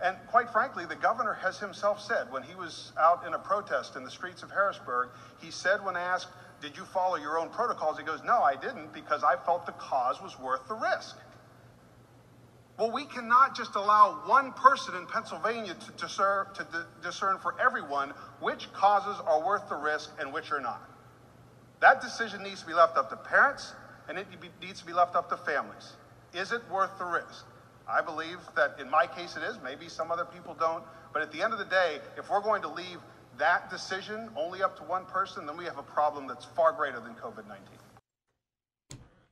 And 0.00 0.16
quite 0.28 0.50
frankly, 0.50 0.84
the 0.84 0.96
governor 0.96 1.32
has 1.32 1.58
himself 1.58 2.00
said 2.00 2.30
when 2.30 2.42
he 2.42 2.54
was 2.54 2.92
out 2.98 3.26
in 3.26 3.32
a 3.32 3.38
protest 3.38 3.96
in 3.96 4.04
the 4.04 4.10
streets 4.10 4.42
of 4.42 4.50
Harrisburg, 4.50 5.08
he 5.40 5.50
said 5.50 5.82
when 5.84 5.96
asked, 5.96 6.28
Did 6.60 6.76
you 6.76 6.84
follow 6.84 7.16
your 7.16 7.38
own 7.38 7.48
protocols? 7.48 7.98
He 7.98 8.04
goes, 8.04 8.20
No, 8.22 8.42
I 8.42 8.56
didn't 8.56 8.92
because 8.92 9.24
I 9.24 9.36
felt 9.36 9.64
the 9.64 9.72
cause 9.72 10.20
was 10.20 10.38
worth 10.38 10.68
the 10.68 10.74
risk. 10.74 11.16
Well, 12.78 12.92
we 12.92 13.06
cannot 13.06 13.56
just 13.56 13.74
allow 13.74 14.20
one 14.26 14.52
person 14.52 14.94
in 14.96 15.06
Pennsylvania 15.06 15.74
to 15.74 15.92
discern, 15.92 16.46
to 16.54 16.64
di- 16.64 16.78
discern 17.02 17.38
for 17.38 17.54
everyone 17.58 18.12
which 18.40 18.70
causes 18.74 19.16
are 19.26 19.42
worth 19.42 19.68
the 19.68 19.76
risk 19.76 20.10
and 20.20 20.32
which 20.32 20.52
are 20.52 20.60
not. 20.60 20.82
That 21.80 22.02
decision 22.02 22.42
needs 22.42 22.60
to 22.60 22.66
be 22.66 22.74
left 22.74 22.98
up 22.98 23.08
to 23.10 23.16
parents 23.16 23.72
and 24.08 24.18
it 24.18 24.26
needs 24.60 24.80
to 24.80 24.86
be 24.86 24.92
left 24.92 25.16
up 25.16 25.30
to 25.30 25.36
families. 25.38 25.94
Is 26.34 26.52
it 26.52 26.60
worth 26.70 26.98
the 26.98 27.04
risk? 27.04 27.46
I 27.88 28.02
believe 28.02 28.38
that 28.56 28.76
in 28.78 28.90
my 28.90 29.06
case 29.06 29.36
it 29.36 29.42
is. 29.42 29.58
Maybe 29.62 29.88
some 29.88 30.10
other 30.10 30.24
people 30.24 30.54
don't. 30.54 30.84
But 31.12 31.22
at 31.22 31.32
the 31.32 31.42
end 31.42 31.52
of 31.52 31.58
the 31.58 31.64
day, 31.64 32.00
if 32.18 32.28
we're 32.30 32.42
going 32.42 32.62
to 32.62 32.68
leave 32.68 32.98
that 33.38 33.70
decision 33.70 34.28
only 34.36 34.62
up 34.62 34.76
to 34.78 34.82
one 34.82 35.06
person, 35.06 35.46
then 35.46 35.56
we 35.56 35.64
have 35.64 35.78
a 35.78 35.82
problem 35.82 36.26
that's 36.26 36.44
far 36.44 36.72
greater 36.72 37.00
than 37.00 37.14
COVID 37.14 37.48
19. 37.48 37.58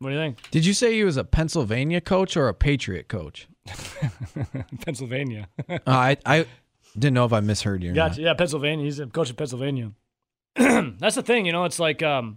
What 0.04 0.10
do 0.10 0.16
you 0.16 0.20
think? 0.20 0.50
Did 0.50 0.66
you 0.66 0.74
say 0.74 0.92
he 0.92 1.02
was 1.02 1.16
a 1.16 1.24
Pennsylvania 1.24 1.98
coach 2.02 2.36
or 2.36 2.48
a 2.48 2.52
Patriot 2.52 3.08
coach? 3.08 3.48
Pennsylvania. 4.84 5.48
Uh, 5.66 5.78
I 5.86 6.18
I 6.26 6.46
didn't 6.92 7.14
know 7.14 7.24
if 7.24 7.32
I 7.32 7.40
misheard 7.40 7.82
you. 7.82 7.94
Gotcha. 7.94 8.20
Yeah, 8.20 8.34
Pennsylvania. 8.34 8.84
He's 8.84 8.98
a 8.98 9.06
coach 9.06 9.30
of 9.30 9.38
Pennsylvania. 9.38 9.92
That's 10.56 11.14
the 11.14 11.22
thing, 11.22 11.46
you 11.46 11.52
know. 11.52 11.64
It's 11.64 11.78
like, 11.78 12.02
um, 12.02 12.36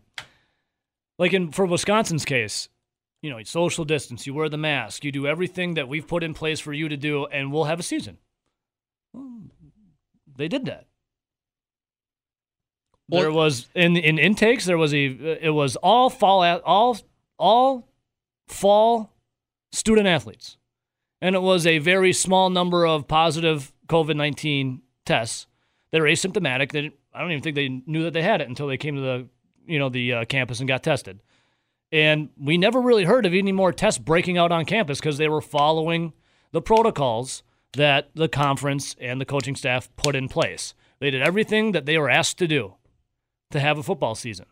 like 1.19 1.33
in 1.33 1.51
for 1.51 1.65
Wisconsin's 1.65 2.23
case, 2.23 2.69
you 3.21 3.29
know, 3.29 3.43
social 3.43 3.83
distance. 3.83 4.25
You 4.25 4.33
wear 4.33 4.47
the 4.47 4.57
mask. 4.57 5.03
You 5.03 5.11
do 5.11 5.27
everything 5.27 5.73
that 5.73 5.89
we've 5.89 6.07
put 6.07 6.23
in 6.23 6.33
place 6.33 6.61
for 6.61 6.71
you 6.71 6.87
to 6.87 6.95
do, 6.95 7.25
and 7.25 7.51
we'll 7.51 7.65
have 7.65 7.81
a 7.81 7.83
season. 7.83 8.17
Well, 9.11 9.41
they 10.37 10.47
did 10.47 10.63
that. 10.67 10.87
there 13.09 13.29
was 13.29 13.67
in 13.75 13.97
in 13.97 14.17
intakes. 14.17 14.63
There 14.63 14.77
was 14.77 14.93
a. 14.93 15.05
It 15.05 15.53
was 15.53 15.75
all 15.75 16.09
fall 16.09 16.45
all 16.63 16.97
all 17.37 17.89
fall 18.47 19.13
student 19.71 20.07
athletes, 20.07 20.57
and 21.21 21.35
it 21.35 21.41
was 21.41 21.65
a 21.65 21.79
very 21.79 22.13
small 22.13 22.49
number 22.49 22.85
of 22.85 23.07
positive 23.07 23.73
COVID 23.87 24.15
nineteen 24.15 24.81
tests 25.05 25.47
that 25.91 26.01
are 26.01 26.05
asymptomatic. 26.05 26.71
That 26.71 26.91
I 27.13 27.21
don't 27.21 27.31
even 27.31 27.43
think 27.43 27.55
they 27.55 27.81
knew 27.85 28.03
that 28.03 28.13
they 28.13 28.21
had 28.21 28.41
it 28.41 28.49
until 28.49 28.67
they 28.67 28.77
came 28.77 28.95
to 28.95 29.01
the 29.01 29.27
you 29.65 29.79
know 29.79 29.89
the 29.89 30.13
uh, 30.13 30.25
campus 30.25 30.59
and 30.59 30.67
got 30.67 30.83
tested. 30.83 31.21
And 31.91 32.29
we 32.37 32.57
never 32.57 32.81
really 32.81 33.05
heard 33.05 33.25
of 33.25 33.33
any 33.33 33.53
more 33.53 33.71
tests 33.71 33.97
breaking 33.97 34.37
out 34.37 34.51
on 34.51 34.65
campus 34.65 34.99
because 34.99 35.17
they 35.17 35.29
were 35.29 35.41
following 35.41 36.11
the 36.51 36.61
protocols 36.61 37.43
that 37.73 38.09
the 38.13 38.27
conference 38.27 38.95
and 38.99 39.21
the 39.21 39.25
coaching 39.25 39.55
staff 39.55 39.89
put 39.95 40.15
in 40.15 40.27
place. 40.27 40.73
They 40.99 41.11
did 41.11 41.21
everything 41.21 41.71
that 41.71 41.85
they 41.85 41.97
were 41.97 42.09
asked 42.09 42.37
to 42.39 42.47
do 42.47 42.75
to 43.51 43.59
have 43.59 43.77
a 43.77 43.83
football 43.83 44.15
season. 44.15 44.47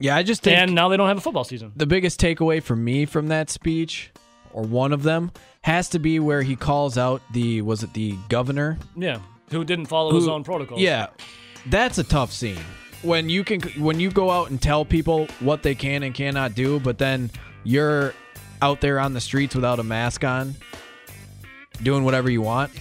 Yeah, 0.00 0.16
I 0.16 0.22
just 0.22 0.42
think 0.42 0.58
And 0.58 0.74
now 0.74 0.88
they 0.88 0.96
don't 0.96 1.08
have 1.08 1.18
a 1.18 1.20
football 1.20 1.44
season. 1.44 1.72
the 1.76 1.86
biggest 1.86 2.20
takeaway 2.20 2.62
for 2.62 2.74
me 2.76 3.04
from 3.06 3.28
that 3.28 3.48
speech, 3.50 4.10
or 4.52 4.62
one 4.62 4.92
of 4.92 5.02
them, 5.02 5.30
has 5.62 5.88
to 5.90 5.98
be 5.98 6.18
where 6.18 6.42
he 6.42 6.56
calls 6.56 6.98
out 6.98 7.22
the 7.32 7.62
was 7.62 7.82
it 7.82 7.92
the 7.94 8.16
governor 8.28 8.78
Yeah. 8.96 9.18
Who 9.50 9.64
didn't 9.64 9.86
follow 9.86 10.14
his 10.14 10.26
own 10.26 10.42
protocols. 10.42 10.80
Yeah, 10.80 11.08
that's 11.66 11.98
a 11.98 12.04
tough 12.04 12.32
scene. 12.32 12.58
When 13.02 13.28
you 13.28 13.44
can, 13.44 13.60
when 13.82 14.00
you 14.00 14.10
go 14.10 14.30
out 14.30 14.50
and 14.50 14.60
tell 14.60 14.84
people 14.84 15.26
what 15.40 15.62
they 15.62 15.74
can 15.74 16.02
and 16.02 16.14
cannot 16.14 16.54
do, 16.54 16.80
but 16.80 16.96
then 16.98 17.30
you're 17.62 18.14
out 18.62 18.80
there 18.80 18.98
on 18.98 19.12
the 19.12 19.20
streets 19.20 19.54
without 19.54 19.78
a 19.78 19.82
mask 19.82 20.24
on, 20.24 20.54
doing 21.82 22.04
whatever 22.04 22.30
you 22.30 22.40
want. 22.40 22.72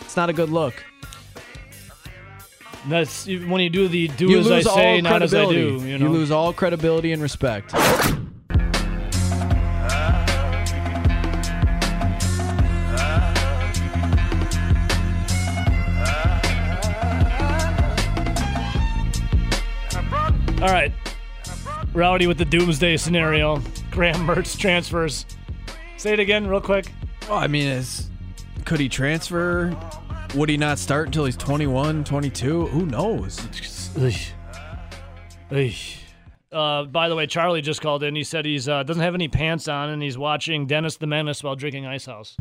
It's 0.00 0.16
not 0.16 0.30
a 0.30 0.32
good 0.32 0.48
look. 0.48 0.82
That's 2.88 3.26
when 3.26 3.60
you 3.60 3.70
do 3.70 3.88
the 3.88 4.08
do 4.08 4.28
you 4.30 4.38
as 4.38 4.50
I 4.50 4.62
say, 4.62 5.00
not 5.00 5.22
as 5.22 5.34
I 5.34 5.44
do. 5.46 5.82
You 5.84 5.98
know? 5.98 6.08
lose 6.10 6.30
all 6.30 6.52
credibility 6.52 7.12
and 7.12 7.20
respect. 7.20 7.74
All 20.60 20.68
right. 20.68 20.92
Rowdy 21.94 22.26
with 22.26 22.36
the 22.36 22.44
doomsday 22.44 22.98
scenario. 22.98 23.62
Graham 23.90 24.26
Mertz 24.26 24.58
transfers. 24.58 25.24
Say 25.96 26.12
it 26.12 26.20
again, 26.20 26.46
real 26.46 26.60
quick. 26.60 26.92
Well, 27.28 27.38
I 27.38 27.46
mean, 27.46 27.66
is 27.66 28.10
could 28.66 28.78
he 28.78 28.88
transfer? 28.88 29.74
Would 30.34 30.48
he 30.48 30.56
not 30.56 30.78
start 30.78 31.06
until 31.06 31.24
he's 31.24 31.36
21, 31.36 32.04
22? 32.04 32.66
Who 32.66 32.86
knows? 32.86 33.40
Uh, 36.52 36.84
by 36.84 37.08
the 37.08 37.16
way, 37.16 37.26
Charlie 37.26 37.60
just 37.62 37.80
called 37.80 38.02
in. 38.04 38.14
He 38.14 38.22
said 38.24 38.44
he's 38.44 38.68
uh, 38.68 38.82
doesn't 38.84 39.02
have 39.02 39.14
any 39.14 39.26
pants 39.28 39.66
on 39.66 39.88
and 39.88 40.00
he's 40.02 40.16
watching 40.16 40.66
Dennis 40.66 40.96
the 40.96 41.06
Menace 41.08 41.42
while 41.42 41.56
drinking 41.56 41.86
Ice 41.86 42.06
House. 42.06 42.36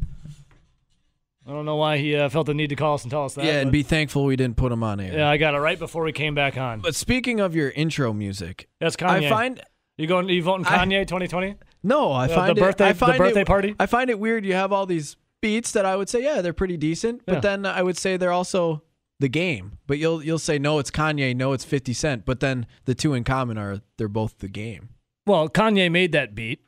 I 1.48 1.52
don't 1.52 1.66
know 1.66 1.78
why 1.78 1.98
he 1.98 2.16
uh, 2.16 2.30
felt 2.30 2.46
the 2.46 2.54
need 2.54 2.70
to 2.70 2.76
call 2.76 2.94
us 2.94 3.04
and 3.04 3.10
tell 3.10 3.26
us 3.26 3.34
that. 3.34 3.44
yeah, 3.46 3.54
and 3.62 3.68
but- 3.70 3.72
be 3.74 3.82
thankful 3.84 4.24
we 4.26 4.36
didn't 4.36 4.58
put 4.58 4.72
him 4.72 4.84
on 4.84 5.00
air. 5.00 5.14
yeah, 5.18 5.30
I 5.30 5.38
got 5.38 5.56
it 5.56 5.60
right 5.60 5.80
before 5.80 6.04
we 6.04 6.12
came 6.12 6.36
back 6.36 6.58
on. 6.58 6.80
But 6.82 6.94
speaking 6.94 7.40
of 7.40 7.56
your 7.56 7.72
intro 7.72 8.14
music, 8.14 8.68
That's 8.80 8.96
Kanye. 8.96 9.26
I 9.26 9.30
find 9.30 9.62
you 9.98 10.06
going? 10.06 10.30
You 10.30 10.44
voting 10.44 10.68
I- 10.68 10.78
Kanye 10.86 11.08
2020? 11.08 11.56
no, 11.82 12.12
I 12.12 12.26
Uh, 12.26 12.28
the 12.28 12.34
find 12.36 12.58
it, 12.58 12.62
birthday- 12.62 12.86
I 12.90 12.94
the 12.94 13.14
birthday 13.18 13.42
it, 13.42 13.48
party? 13.48 13.76
I 13.80 13.88
find 13.88 14.12
it 14.12 14.20
weird. 14.20 14.46
You 14.46 14.54
have 14.54 14.72
all 14.72 14.86
these 14.86 15.16
beats 15.42 15.72
that 15.72 15.86
I 15.86 15.96
would 15.96 16.10
say, 16.10 16.24
yeah, 16.24 16.42
they're 16.42 16.54
pretty 16.54 16.78
decent, 16.78 17.26
but 17.26 17.36
Yeah. 17.36 17.40
then 17.42 17.66
I 17.66 17.82
would 17.82 17.98
say 17.98 18.18
they're 18.18 18.32
also 18.32 18.84
the 19.20 19.30
game. 19.30 19.78
But 19.88 19.98
you'll 19.98 20.24
you'll 20.24 20.40
say 20.40 20.60
no, 20.60 20.80
it's 20.80 20.92
Kanye, 20.92 21.36
no, 21.36 21.54
it's 21.54 21.66
Fifty 21.66 21.94
Cent. 21.94 22.26
But 22.26 22.40
then 22.40 22.66
the 22.86 22.96
two 22.96 23.14
in 23.14 23.24
common 23.24 23.58
are 23.58 23.82
they're 23.98 24.08
both 24.08 24.40
the 24.40 24.48
game. 24.48 24.90
Well, 25.26 25.50
Kanye 25.50 25.92
made 25.92 26.12
that 26.14 26.34
beat, 26.36 26.62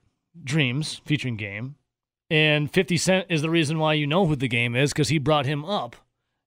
Dreams, 0.44 1.02
featuring 1.06 1.36
Game. 1.38 1.76
And 2.30 2.72
50 2.72 2.96
Cent 2.98 3.26
is 3.30 3.42
the 3.42 3.50
reason 3.50 3.78
why 3.78 3.94
you 3.94 4.08
know 4.08 4.26
who 4.26 4.38
the 4.38 4.48
game 4.48 4.74
is 4.76 4.94
because 4.94 5.10
he 5.10 5.18
brought 5.18 5.46
him 5.46 5.66
up 5.66 5.98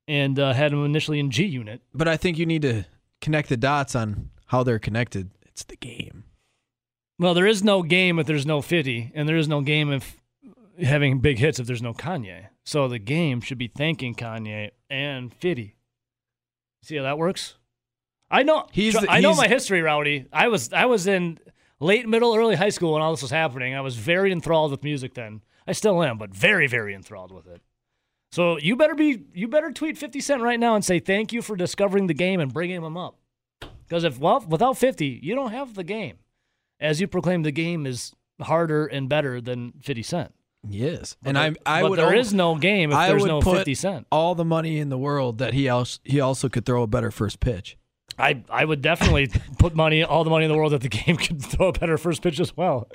and 0.09 0.39
uh, 0.39 0.55
had 0.55 0.72
him 0.72 0.83
initially 0.85 1.18
in 1.18 1.31
G 1.31 1.45
Unit. 1.45 1.83
But 1.93 2.09
I 2.09 2.16
think 2.16 2.39
you 2.39 2.47
need 2.47 2.62
to 2.62 2.85
connect 3.20 3.51
the 3.51 3.57
dots 3.59 3.95
on 3.95 4.31
how 4.47 4.62
they're 4.62 4.79
connected. 4.79 5.31
It's 5.43 5.64
the 5.64 5.77
game. 5.77 6.25
Well, 7.18 7.35
there 7.35 7.47
is 7.47 7.62
no 7.62 7.83
game 7.83 8.18
if 8.18 8.27
there's 8.27 8.47
no 8.47 8.62
50, 8.62 9.12
and 9.14 9.29
there 9.29 9.37
is 9.37 9.47
no 9.47 9.61
game 9.61 9.93
if 9.93 10.16
having 10.83 11.20
big 11.20 11.39
hits 11.39 11.59
if 11.59 11.66
there's 11.66 11.83
no 11.83 11.93
Kanye. 11.95 12.47
So 12.64 12.89
the 12.89 12.99
game 12.99 13.41
should 13.41 13.59
be 13.59 13.68
thanking 13.68 14.14
Kanye 14.14 14.70
and 14.91 15.33
50. 15.35 15.77
See 16.83 16.97
how 16.97 17.03
that 17.03 17.18
works? 17.18 17.57
I 18.31 18.43
know. 18.43 18.66
He's, 18.72 18.97
I 18.97 19.20
know 19.20 19.31
he's- 19.31 19.39
my 19.39 19.49
history, 19.49 19.83
Rowdy. 19.83 20.27
I 20.33 20.49
was 20.49 20.72
I 20.72 20.87
was 20.87 21.07
in 21.07 21.39
late 21.81 22.09
middle, 22.09 22.35
early 22.35 22.57
high 22.57 22.70
school 22.70 22.95
when 22.95 23.03
all 23.03 23.12
this 23.12 23.22
was 23.22 23.31
happening. 23.31 23.75
I 23.75 23.81
was 23.81 23.97
very 23.97 24.33
enthralled 24.33 24.70
with 24.70 24.83
music 24.83 25.14
then. 25.14 25.43
I 25.66 25.72
still 25.72 26.03
am, 26.03 26.18
but 26.18 26.35
very, 26.35 26.66
very 26.66 26.95
enthralled 26.95 27.33
with 27.33 27.47
it. 27.47 27.62
So 28.33 28.59
you 28.59 28.77
better 28.77 28.95
be 28.95 29.22
you 29.33 29.47
better 29.49 29.70
tweet 29.70 29.97
50 29.97 30.20
Cent 30.20 30.43
right 30.43 30.59
now 30.59 30.75
and 30.75 30.85
say 30.85 30.99
thank 30.99 31.33
you 31.33 31.41
for 31.41 31.55
discovering 31.57 32.07
the 32.09 32.14
game 32.14 32.41
and 32.41 32.53
bringing 32.53 32.83
him 32.83 32.97
up. 32.97 33.16
Because 33.87 34.05
if 34.05 34.18
well, 34.18 34.45
without 34.49 34.77
50, 34.77 35.20
you 35.22 35.35
don't 35.35 35.53
have 35.53 35.75
the 35.75 35.85
game. 35.85 36.16
As 36.81 37.01
you 37.01 37.07
proclaim 37.07 37.43
the 37.45 37.53
game 37.53 37.87
is 37.87 38.12
harder 38.41 38.87
and 38.87 39.09
better 39.09 39.41
than 39.41 39.72
50 39.83 40.03
Cent. 40.03 40.35
Yes, 40.69 41.17
But 41.23 41.31
and 41.31 41.39
I 41.39 41.55
I 41.67 41.83
but 41.83 41.91
would 41.91 41.99
there 41.99 42.12
al- 42.15 42.19
is 42.21 42.33
no 42.33 42.57
game 42.57 42.91
if 42.91 42.97
I 42.97 43.09
there's 43.09 43.23
would 43.23 43.29
no 43.29 43.41
put 43.41 43.57
50 43.59 43.75
Cent. 43.75 44.07
all 44.11 44.35
the 44.35 44.45
money 44.45 44.79
in 44.79 44.89
the 44.89 44.99
world 44.99 45.39
that 45.39 45.55
he 45.55 45.69
also 45.69 46.01
he 46.05 46.21
also 46.21 46.49
could 46.49 46.65
throw 46.65 46.83
a 46.83 46.87
better 46.87 47.11
first 47.11 47.41
pitch. 47.41 47.77
I 48.19 48.43
I 48.49 48.65
would 48.65 48.81
definitely 48.81 49.29
put 49.59 49.75
money 49.75 50.03
all 50.05 50.25
the 50.25 50.31
money 50.31 50.45
in 50.47 50.51
the 50.51 50.57
world 50.57 50.73
that 50.73 50.81
the 50.83 50.89
game 51.05 51.17
could 51.17 51.43
throw 51.43 51.69
a 51.69 51.73
better 51.73 51.99
first 51.99 52.23
pitch 52.23 52.41
as 52.41 52.57
well. 52.57 52.89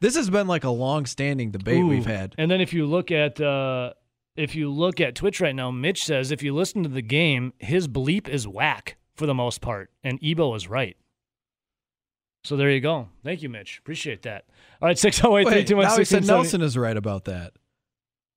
This 0.00 0.16
has 0.16 0.30
been 0.30 0.46
like 0.46 0.64
a 0.64 0.70
long-standing 0.70 1.50
debate 1.50 1.84
we've 1.84 2.06
had. 2.06 2.34
And 2.38 2.50
then 2.50 2.60
if 2.60 2.72
you 2.72 2.86
look 2.86 3.10
at 3.10 3.40
uh, 3.40 3.92
if 4.36 4.54
you 4.54 4.70
look 4.70 5.00
at 5.00 5.14
Twitch 5.14 5.40
right 5.40 5.54
now, 5.54 5.70
Mitch 5.70 6.04
says 6.04 6.30
if 6.30 6.42
you 6.42 6.54
listen 6.54 6.82
to 6.82 6.88
the 6.88 7.02
game, 7.02 7.52
his 7.58 7.86
bleep 7.88 8.28
is 8.28 8.48
whack 8.48 8.96
for 9.14 9.26
the 9.26 9.34
most 9.34 9.60
part, 9.60 9.90
and 10.02 10.18
Ebo 10.22 10.54
is 10.54 10.68
right. 10.68 10.96
So 12.44 12.56
there 12.56 12.70
you 12.70 12.80
go. 12.80 13.08
Thank 13.24 13.42
you, 13.42 13.48
Mitch. 13.48 13.78
Appreciate 13.78 14.22
that. 14.22 14.44
All 14.80 14.88
right, 14.88 14.98
six 14.98 15.20
zero 15.20 15.38
eight 15.38 15.48
three 15.48 15.76
Wait, 15.76 15.84
now 15.84 15.96
he 15.96 16.04
said 16.04 16.26
Nelson 16.26 16.62
is 16.62 16.76
right 16.76 16.96
about 16.96 17.24
that. 17.24 17.52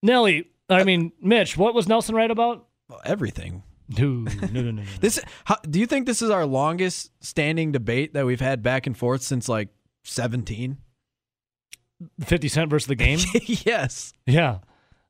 Nelly, 0.01 0.49
I 0.69 0.81
uh, 0.81 0.85
mean 0.85 1.11
Mitch. 1.21 1.57
What 1.57 1.73
was 1.73 1.87
Nelson 1.87 2.15
right 2.15 2.31
about? 2.31 2.67
Well, 2.87 3.01
everything. 3.05 3.63
Dude, 3.89 4.53
no, 4.53 4.61
no, 4.61 4.61
no, 4.61 4.71
no. 4.71 4.83
This 4.99 5.19
how, 5.45 5.57
do 5.67 5.79
you 5.79 5.87
think 5.87 6.05
this 6.05 6.21
is 6.21 6.29
our 6.29 6.45
longest 6.45 7.11
standing 7.21 7.71
debate 7.71 8.13
that 8.13 8.25
we've 8.25 8.39
had 8.39 8.61
back 8.61 8.85
and 8.85 8.95
forth 8.95 9.23
since 9.23 9.49
like 9.49 9.69
17? 10.03 10.77
50 12.23 12.47
Cent 12.47 12.69
versus 12.69 12.87
the 12.87 12.95
game? 12.95 13.19
yes. 13.45 14.13
yeah. 14.25 14.59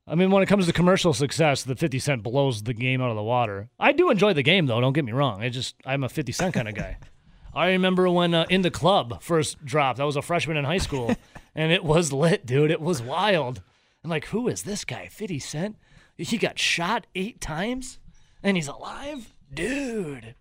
I 0.08 0.16
mean, 0.16 0.32
when 0.32 0.42
it 0.42 0.48
comes 0.48 0.66
to 0.66 0.74
commercial 0.74 1.14
success, 1.14 1.64
the 1.64 1.76
50 1.76 2.00
Cent 2.00 2.24
blows 2.24 2.64
the 2.64 2.74
game 2.74 3.02
out 3.02 3.12
of 3.12 3.16
the 3.16 3.24
water. 3.24 3.70
I 3.80 3.92
do 3.92 4.10
enjoy 4.10 4.34
the 4.34 4.42
game, 4.42 4.66
though. 4.66 4.82
Don't 4.82 4.94
get 4.94 5.06
me 5.06 5.12
wrong. 5.12 5.42
I 5.42 5.50
just, 5.50 5.76
I'm 5.86 6.04
a 6.04 6.10
50 6.10 6.32
Cent 6.32 6.54
kind 6.54 6.68
of 6.68 6.74
guy. 6.74 6.98
I 7.54 7.70
remember 7.72 8.10
when 8.10 8.34
uh, 8.34 8.46
In 8.50 8.62
the 8.62 8.72
Club 8.72 9.22
first 9.22 9.64
dropped. 9.66 10.00
I 10.00 10.06
was 10.06 10.16
a 10.16 10.22
freshman 10.22 10.58
in 10.58 10.66
high 10.66 10.78
school, 10.78 11.16
and 11.56 11.72
it 11.72 11.84
was 11.84 12.14
lit, 12.14 12.46
dude. 12.46 12.72
It 12.72 12.82
was 12.82 13.02
wild. 13.02 13.62
I'm 14.04 14.10
like, 14.10 14.26
who 14.26 14.48
is 14.48 14.64
this 14.64 14.86
guy? 14.86 15.08
50 15.08 15.40
Cent? 15.40 15.76
He 16.18 16.38
got 16.38 16.60
shot 16.60 17.08
eight 17.16 17.40
times, 17.42 18.00
and 18.44 18.58
he's 18.58 18.68
alive? 18.68 19.34
Dude. 19.54 20.36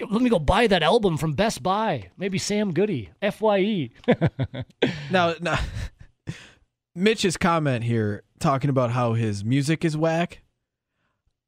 Let 0.00 0.22
me 0.22 0.30
go 0.30 0.38
buy 0.38 0.66
that 0.66 0.82
album 0.82 1.16
from 1.16 1.32
Best 1.32 1.62
Buy. 1.62 2.10
Maybe 2.16 2.38
Sam 2.38 2.72
Goody. 2.72 3.10
FYE. 3.22 3.90
Now, 5.10 5.34
now 5.40 5.58
Mitch's 6.94 7.36
comment 7.36 7.84
here 7.84 8.22
talking 8.40 8.70
about 8.70 8.90
how 8.90 9.12
his 9.12 9.44
music 9.44 9.84
is 9.84 9.96
whack. 9.96 10.42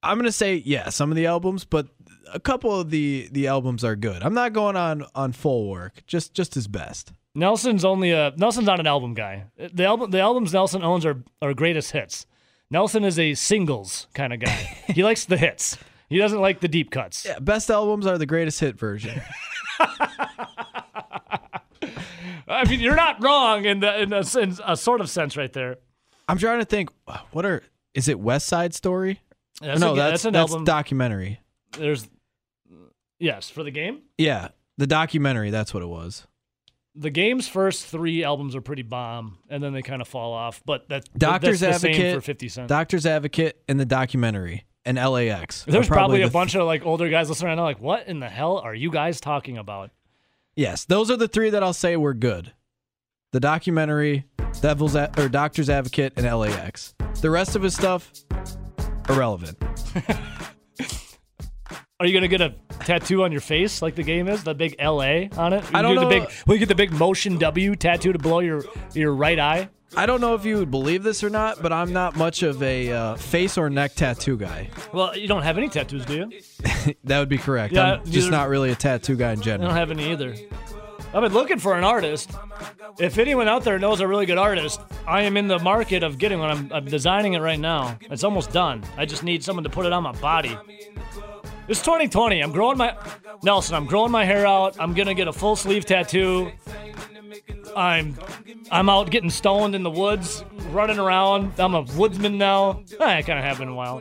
I'm 0.03 0.19
gonna 0.19 0.31
say 0.33 0.63
yeah, 0.65 0.91
some 0.91 1.11
of 1.11 1.17
the 1.17 1.27
albums, 1.27 1.65
but 1.65 1.89
a 2.33 2.41
couple 2.41 2.79
of 2.79 2.91
the 2.91 3.29
the 3.33 3.47
albums 3.47 3.85
are 3.85 3.97
good. 3.97 4.23
I'm 4.23 4.35
not 4.35 4.53
going 4.53 4.77
on 4.77 5.05
on 5.15 5.33
full 5.33 5.69
work, 5.69 6.03
just 6.07 6.35
just 6.35 6.55
his 6.55 6.69
best. 6.69 7.13
Nelson's 7.35 7.85
only 7.85 8.13
a 8.13 8.33
Nelson's 8.37 8.67
not 8.67 8.81
an 8.81 8.87
album 8.87 9.15
guy. 9.15 9.45
The 9.57 9.85
album 9.85 10.11
the 10.11 10.21
albums 10.21 10.53
Nelson 10.53 10.83
owns 10.83 11.05
are 11.05 11.23
are 11.43 11.55
greatest 11.55 11.93
hits. 11.93 12.27
Nelson 12.71 13.05
is 13.05 13.19
a 13.19 13.35
singles 13.35 14.09
kind 14.15 14.33
of 14.33 14.41
guy. 14.41 14.51
he 14.89 15.05
likes 15.05 15.25
the 15.25 15.37
hits. 15.37 15.79
He 16.09 16.19
doesn't 16.19 16.41
like 16.41 16.61
the 16.61 16.69
deep 16.69 16.91
cuts. 16.91 17.25
Yeah, 17.25 17.39
best 17.39 17.71
albums 17.71 18.07
are 18.07 18.17
the 18.19 18.27
greatest 18.27 18.61
hit 18.61 18.79
version. 18.79 19.21
I 22.49 22.65
mean, 22.69 22.81
you're 22.81 22.97
not 22.97 23.23
wrong 23.23 23.65
in 23.65 23.81
the 23.81 24.01
in 24.01 24.13
a, 24.13 24.23
in 24.39 24.57
a 24.65 24.77
sort 24.77 25.01
of 25.01 25.11
sense 25.11 25.37
right 25.37 25.53
there. 25.53 25.77
I'm 26.29 26.39
trying 26.39 26.61
to 26.61 26.65
think. 26.65 26.91
What 27.33 27.45
are 27.45 27.63
is 27.95 28.09
it 28.09 28.19
West 28.19 28.47
Side 28.47 28.75
Story? 28.75 29.21
That's 29.61 29.81
no, 29.81 29.93
a, 29.93 29.97
that's 29.97 30.11
that's 30.11 30.25
an 30.27 30.33
that's 30.35 30.53
album. 30.53 30.65
documentary. 30.65 31.41
There's 31.73 32.09
yes 33.19 33.49
for 33.51 33.63
the 33.63 33.71
game. 33.71 34.03
Yeah, 34.19 34.49
the 34.79 34.87
documentary. 34.87 35.51
That's 35.51 35.73
what 35.75 35.83
it 35.83 35.87
was. 35.89 36.27
The 36.99 37.11
game's 37.11 37.47
first 37.47 37.85
three 37.87 38.25
albums 38.25 38.57
are 38.57 38.63
pretty 38.63 38.83
bomb, 38.83 39.37
and 39.51 39.63
then 39.63 39.73
they 39.75 39.83
kind 39.83 40.01
of 40.01 40.09
fall 40.09 40.33
off. 40.33 40.63
But 40.65 40.89
that 40.89 41.07
Doctor's 41.19 41.61
that's 41.61 41.83
the 41.83 41.89
Advocate, 41.89 42.07
same 42.13 42.17
for 42.17 42.21
Fifty 42.23 42.49
Cent. 42.49 42.69
Doctor's 42.69 43.05
Advocate, 43.05 43.63
and 43.69 43.79
the 43.79 43.85
documentary, 43.85 44.65
and 44.87 44.97
LAX. 44.97 45.65
There's 45.65 45.89
probably, 45.89 46.23
a 46.23 46.27
the- 46.27 46.33
bunch 46.33 46.55
of 46.55 46.65
like 46.67 46.87
older 46.87 47.09
guys 47.11 47.29
listening 47.29 47.49
right 47.49 47.55
now, 47.57 47.65
like, 47.65 47.81
what 47.81 48.07
in 48.07 48.21
the 48.21 48.29
hell 48.31 48.57
are 48.59 48.75
you 48.75 48.91
guys 48.91 49.21
talking 49.21 49.59
about? 49.59 49.91
Yes, 50.55 50.87
those 50.87 51.11
are 51.11 51.19
the 51.19 51.29
three 51.29 51.51
that 51.51 51.63
I'll 51.63 51.75
say 51.75 51.97
were 51.99 52.15
good. 52.15 52.53
The 53.33 53.41
documentary, 53.41 54.25
Devil's 54.63 54.95
A- 54.95 55.11
or 55.19 55.29
Doctor's 55.29 55.69
Advocate, 55.69 56.15
and 56.17 56.25
LAX. 56.25 56.95
The 57.21 57.29
rest 57.31 57.57
of 57.57 57.63
his 57.63 57.75
stuff, 57.75 58.11
irrelevant. 59.11 59.59
Are 61.99 62.05
you 62.05 62.13
gonna 62.13 62.29
get 62.29 62.43
a 62.43 62.55
tattoo 62.81 63.23
on 63.25 63.33
your 63.33 63.41
face 63.41 63.81
like 63.81 63.95
the 63.95 64.03
game 64.03 64.29
is? 64.29 64.45
The 64.45 64.55
big 64.55 64.77
LA 64.79 65.29
on 65.39 65.55
it? 65.55 65.65
I 65.73 65.81
don't 65.81 65.95
get 65.95 66.03
know. 66.03 66.09
The 66.09 66.21
big, 66.21 66.29
will 66.47 66.55
you 66.55 66.59
get 66.59 66.69
the 66.69 66.75
big 66.75 66.93
motion 66.93 67.39
W 67.39 67.75
tattoo 67.75 68.13
to 68.13 68.19
below 68.19 68.41
your 68.41 68.65
your 68.93 69.15
right 69.15 69.39
eye? 69.39 69.71
I 69.97 70.05
don't 70.05 70.21
know 70.21 70.35
if 70.35 70.45
you 70.45 70.59
would 70.59 70.71
believe 70.71 71.03
this 71.03 71.25
or 71.25 71.31
not, 71.31 71.63
but 71.63 71.73
I'm 71.73 71.95
not 71.95 72.15
much 72.15 72.43
of 72.43 72.63
a 72.63 72.93
uh, 72.93 73.15
face 73.17 73.57
or 73.57 73.71
neck 73.71 73.95
tattoo 73.95 74.37
guy. 74.37 74.69
Well, 74.93 75.17
you 75.17 75.27
don't 75.27 75.43
have 75.43 75.57
any 75.57 75.71
tattoos, 75.71 76.05
do 76.05 76.15
you? 76.17 76.95
That 77.05 77.19
would 77.19 77.29
be 77.29 77.39
correct. 77.39 77.73
Yeah, 77.73 77.95
I'm 77.95 78.05
just 78.05 78.31
not 78.31 78.49
really 78.49 78.71
a 78.71 78.75
tattoo 78.75 79.17
guy 79.17 79.33
in 79.33 79.41
general. 79.41 79.71
I 79.71 79.75
general. 79.75 79.89
don't 79.89 79.89
have 79.89 79.91
any 79.91 80.13
either. 80.13 80.35
I've 81.15 81.23
been 81.23 81.33
looking 81.33 81.59
for 81.59 81.79
an 81.79 81.85
artist. 81.85 82.31
If 82.99 83.17
anyone 83.17 83.49
out 83.49 83.65
there 83.65 83.79
knows 83.79 84.01
a 84.01 84.07
really 84.07 84.27
good 84.27 84.39
artist, 84.39 84.81
I 85.07 85.23
am 85.23 85.37
in 85.37 85.49
the 85.49 85.59
market 85.59 86.03
of 86.03 86.19
getting 86.19 86.41
one. 86.41 86.51
I'm, 86.51 86.73
I'm 86.73 86.85
designing 86.85 87.33
it 87.33 87.41
right 87.41 87.59
now. 87.59 87.99
It's 88.03 88.23
almost 88.23 88.53
done. 88.53 88.85
I 88.99 89.07
just 89.07 89.23
need 89.23 89.43
someone 89.43 89.65
to 89.65 89.71
put 89.71 89.87
it 89.87 89.93
on 89.93 90.03
my 90.03 90.13
body. 90.13 90.57
It's 91.69 91.81
2020. 91.83 92.41
I'm 92.41 92.53
growing 92.53 92.79
my 92.79 92.97
Nelson. 93.43 93.75
I'm 93.75 93.87
growing 93.87 94.13
my 94.13 94.25
hair 94.25 94.47
out. 94.47 94.77
I'm 94.79 94.95
gonna 94.95 95.15
get 95.15 95.29
a 95.29 95.33
full 95.33 95.57
sleeve 95.57 95.85
tattoo. 95.85 96.53
I'm 97.77 98.17
I'm 98.71 98.89
out 98.89 99.11
getting 99.11 99.31
stoned 99.31 99.75
in 99.75 99.83
the 99.83 99.91
woods, 99.91 100.45
running 100.71 100.99
around. 100.99 101.53
I'm 101.59 101.75
a 101.75 101.83
woodsman 101.83 102.39
now. 102.39 102.83
I 103.01 103.23
kind 103.23 103.39
of 103.39 103.45
have 103.45 103.59
been 103.59 103.69
a 103.69 103.75
while. 103.75 104.01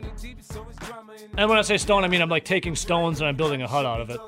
And 1.36 1.50
when 1.50 1.58
I 1.58 1.62
say 1.62 1.76
stone, 1.76 2.04
I 2.04 2.08
mean 2.08 2.22
I'm 2.22 2.28
like 2.28 2.44
taking 2.44 2.74
stones 2.76 3.20
and 3.20 3.28
I'm 3.28 3.36
building 3.36 3.62
a 3.62 3.68
hut 3.68 3.84
out 3.84 4.00
of 4.00 4.10
it. 4.10 4.20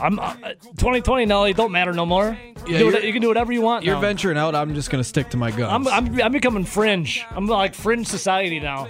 I'm 0.00 0.18
uh, 0.20 0.34
2020 0.76 1.24
Nelly 1.26 1.52
don't 1.54 1.72
matter 1.72 1.92
no 1.92 2.06
more. 2.06 2.38
You, 2.66 2.74
Yeah, 2.74 2.78
you're- 2.80 3.06
you 3.06 3.12
can 3.12 3.20
do 3.22 3.26
whatever 3.28 3.52
you 3.52 3.62
want. 3.62 3.84
You're 3.84 3.96
now. 3.96 4.00
venturing 4.00 4.38
out. 4.38 4.54
I'm 4.54 4.74
just 4.74 4.90
gonna 4.90 5.02
stick 5.02 5.30
to 5.30 5.36
my 5.36 5.50
guns. 5.50 5.88
I'm, 5.88 5.88
I'm 5.88 6.22
I'm 6.22 6.32
becoming 6.32 6.64
fringe. 6.64 7.24
I'm 7.30 7.46
like 7.46 7.74
fringe 7.74 8.06
society 8.06 8.60
now. 8.60 8.88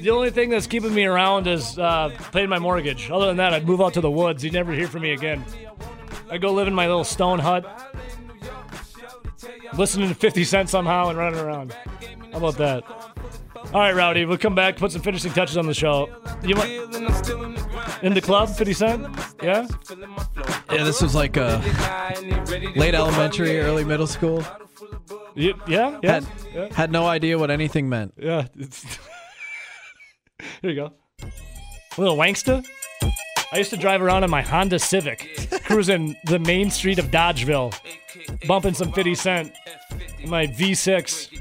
The 0.00 0.10
only 0.10 0.30
thing 0.30 0.50
that's 0.50 0.66
keeping 0.66 0.94
me 0.94 1.04
around 1.04 1.46
is 1.46 1.78
uh, 1.78 2.10
paying 2.32 2.48
my 2.48 2.58
mortgage. 2.58 3.10
Other 3.10 3.26
than 3.26 3.36
that, 3.38 3.54
I'd 3.54 3.66
move 3.66 3.80
out 3.80 3.94
to 3.94 4.00
the 4.00 4.10
woods. 4.10 4.44
You'd 4.44 4.52
never 4.52 4.72
hear 4.72 4.88
from 4.88 5.02
me 5.02 5.12
again. 5.12 5.44
I'd 6.30 6.40
go 6.40 6.52
live 6.52 6.66
in 6.68 6.74
my 6.74 6.86
little 6.86 7.04
stone 7.04 7.38
hut, 7.38 7.64
listening 9.74 10.08
to 10.08 10.14
50 10.14 10.44
Cent 10.44 10.68
somehow 10.68 11.08
and 11.08 11.18
running 11.18 11.40
around. 11.40 11.74
How 12.32 12.38
about 12.38 12.56
that? 12.58 12.84
All 13.72 13.80
right, 13.80 13.94
Rowdy, 13.94 14.24
we'll 14.26 14.38
come 14.38 14.54
back, 14.54 14.76
put 14.76 14.92
some 14.92 15.02
finishing 15.02 15.32
touches 15.32 15.56
on 15.56 15.66
the 15.66 15.74
show. 15.74 16.08
You 16.44 16.56
want 16.56 16.70
in 18.02 18.14
the 18.14 18.20
club, 18.20 18.48
50 18.50 18.72
Cent? 18.72 19.16
Yeah. 19.42 19.66
yeah, 20.70 20.84
this 20.84 21.00
was 21.00 21.14
like 21.14 21.36
uh, 21.36 21.60
late 22.76 22.94
elementary, 22.94 23.58
early 23.60 23.84
middle 23.84 24.06
school. 24.06 24.44
Yeah. 25.34 25.52
Yeah. 25.66 25.98
Had, 26.02 26.26
Yeah. 26.54 26.72
had 26.74 26.90
no 26.92 27.06
idea 27.06 27.38
what 27.38 27.50
anything 27.50 27.88
meant. 27.88 28.14
Yeah. 28.18 28.46
Here 30.62 30.70
you 30.70 30.74
go. 30.74 30.92
Little 31.96 32.16
wanksta. 32.16 32.64
I 33.52 33.58
used 33.58 33.70
to 33.70 33.76
drive 33.76 34.02
around 34.02 34.24
in 34.24 34.30
my 34.30 34.42
Honda 34.42 34.78
Civic, 34.78 35.48
cruising 35.64 36.16
the 36.26 36.38
main 36.38 36.70
street 36.70 36.98
of 36.98 37.06
Dodgeville, 37.06 37.74
bumping 38.46 38.74
some 38.74 38.92
50 38.92 39.14
Cent. 39.14 39.52
in 40.18 40.28
My 40.28 40.46
V6. 40.46 41.32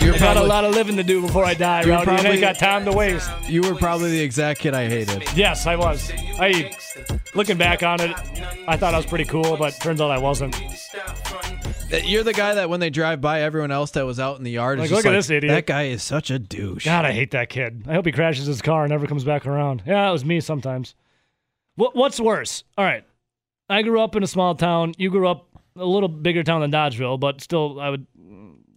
You're 0.00 0.14
I 0.14 0.18
got 0.18 0.36
a 0.36 0.42
lot 0.42 0.64
of 0.64 0.74
living 0.74 0.96
to 0.96 1.02
do 1.02 1.20
before 1.20 1.44
I 1.44 1.54
die, 1.54 1.84
Rowdy, 1.84 2.10
and 2.10 2.26
I 2.26 2.30
ain't 2.30 2.40
got 2.40 2.58
time 2.58 2.84
to 2.84 2.92
waste. 2.92 3.30
you 3.48 3.62
were 3.62 3.74
probably 3.74 4.10
the 4.10 4.20
exact 4.20 4.60
kid 4.60 4.74
I 4.74 4.88
hated. 4.88 5.24
Yes, 5.36 5.66
I 5.66 5.76
was. 5.76 6.10
I, 6.38 6.72
looking 7.34 7.56
back 7.56 7.82
on 7.82 8.00
it, 8.00 8.16
I 8.68 8.76
thought 8.76 8.94
I 8.94 8.96
was 8.96 9.06
pretty 9.06 9.24
cool, 9.24 9.56
but 9.56 9.70
turns 9.80 10.00
out 10.00 10.10
I 10.10 10.18
wasn't. 10.18 10.54
You're 11.90 12.24
the 12.24 12.32
guy 12.32 12.54
that 12.54 12.68
when 12.68 12.80
they 12.80 12.90
drive 12.90 13.20
by 13.20 13.42
everyone 13.42 13.70
else 13.70 13.92
that 13.92 14.04
was 14.04 14.18
out 14.18 14.38
in 14.38 14.44
the 14.44 14.50
yard, 14.50 14.78
is 14.78 14.82
Like, 14.82 14.90
just 14.90 14.98
look 14.98 15.06
at 15.06 15.10
like, 15.10 15.18
this 15.18 15.30
idiot. 15.30 15.52
That 15.54 15.66
guy 15.66 15.84
is 15.84 16.02
such 16.02 16.30
a 16.30 16.38
douche. 16.38 16.84
God, 16.84 17.04
I 17.04 17.12
hate 17.12 17.30
that 17.30 17.48
kid. 17.48 17.84
I 17.88 17.94
hope 17.94 18.06
he 18.06 18.12
crashes 18.12 18.46
his 18.46 18.60
car 18.60 18.82
and 18.84 18.90
never 18.90 19.06
comes 19.06 19.24
back 19.24 19.46
around. 19.46 19.82
Yeah, 19.86 20.08
it 20.08 20.12
was 20.12 20.24
me 20.24 20.40
sometimes. 20.40 20.94
What 21.76 21.94
What's 21.94 22.18
worse? 22.18 22.64
All 22.76 22.84
right, 22.84 23.04
I 23.68 23.82
grew 23.82 24.00
up 24.00 24.16
in 24.16 24.22
a 24.22 24.26
small 24.26 24.54
town. 24.54 24.94
You 24.98 25.10
grew 25.10 25.28
up 25.28 25.46
a 25.76 25.84
little 25.84 26.08
bigger 26.08 26.42
town 26.42 26.60
than 26.62 26.72
Dodgeville, 26.72 27.20
but 27.20 27.40
still, 27.40 27.78
I 27.80 27.90
would. 27.90 28.06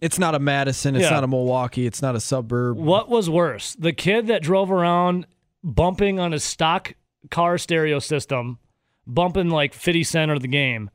It's 0.00 0.18
not 0.18 0.34
a 0.34 0.38
Madison. 0.38 0.94
It's 0.96 1.04
Yeah. 1.04 1.10
not 1.10 1.24
a 1.24 1.28
Milwaukee. 1.28 1.86
It's 1.86 2.00
not 2.02 2.14
a 2.14 2.20
suburb. 2.20 2.76
What 2.78 3.08
was 3.08 3.28
worse? 3.28 3.74
The 3.74 3.92
kid 3.92 4.28
that 4.28 4.42
drove 4.42 4.70
around 4.70 5.26
bumping 5.64 6.18
on 6.20 6.32
his 6.32 6.44
stock 6.44 6.94
car 7.30 7.58
stereo 7.58 7.98
system, 7.98 8.58
bumping 9.06 9.50
like 9.50 9.74
50 9.74 10.04
Cent 10.04 10.30
or 10.30 10.38
the 10.38 10.48
game, 10.48 10.90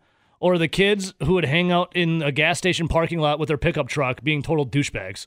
or 0.45 0.59
the 0.59 0.67
kids 0.67 1.11
who 1.23 1.33
would 1.33 1.43
hang 1.43 1.71
out 1.71 1.91
in 1.95 2.21
a 2.21 2.31
gas 2.31 2.59
station 2.59 2.87
parking 2.87 3.17
lot 3.17 3.39
with 3.39 3.47
their 3.47 3.57
pickup 3.57 3.87
truck 3.87 4.21
being 4.21 4.43
total 4.43 4.63
douchebags. 4.63 5.25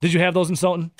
Did 0.00 0.12
you 0.12 0.20
have 0.20 0.34
those 0.34 0.48
in 0.48 0.54
Sultan? 0.54 0.92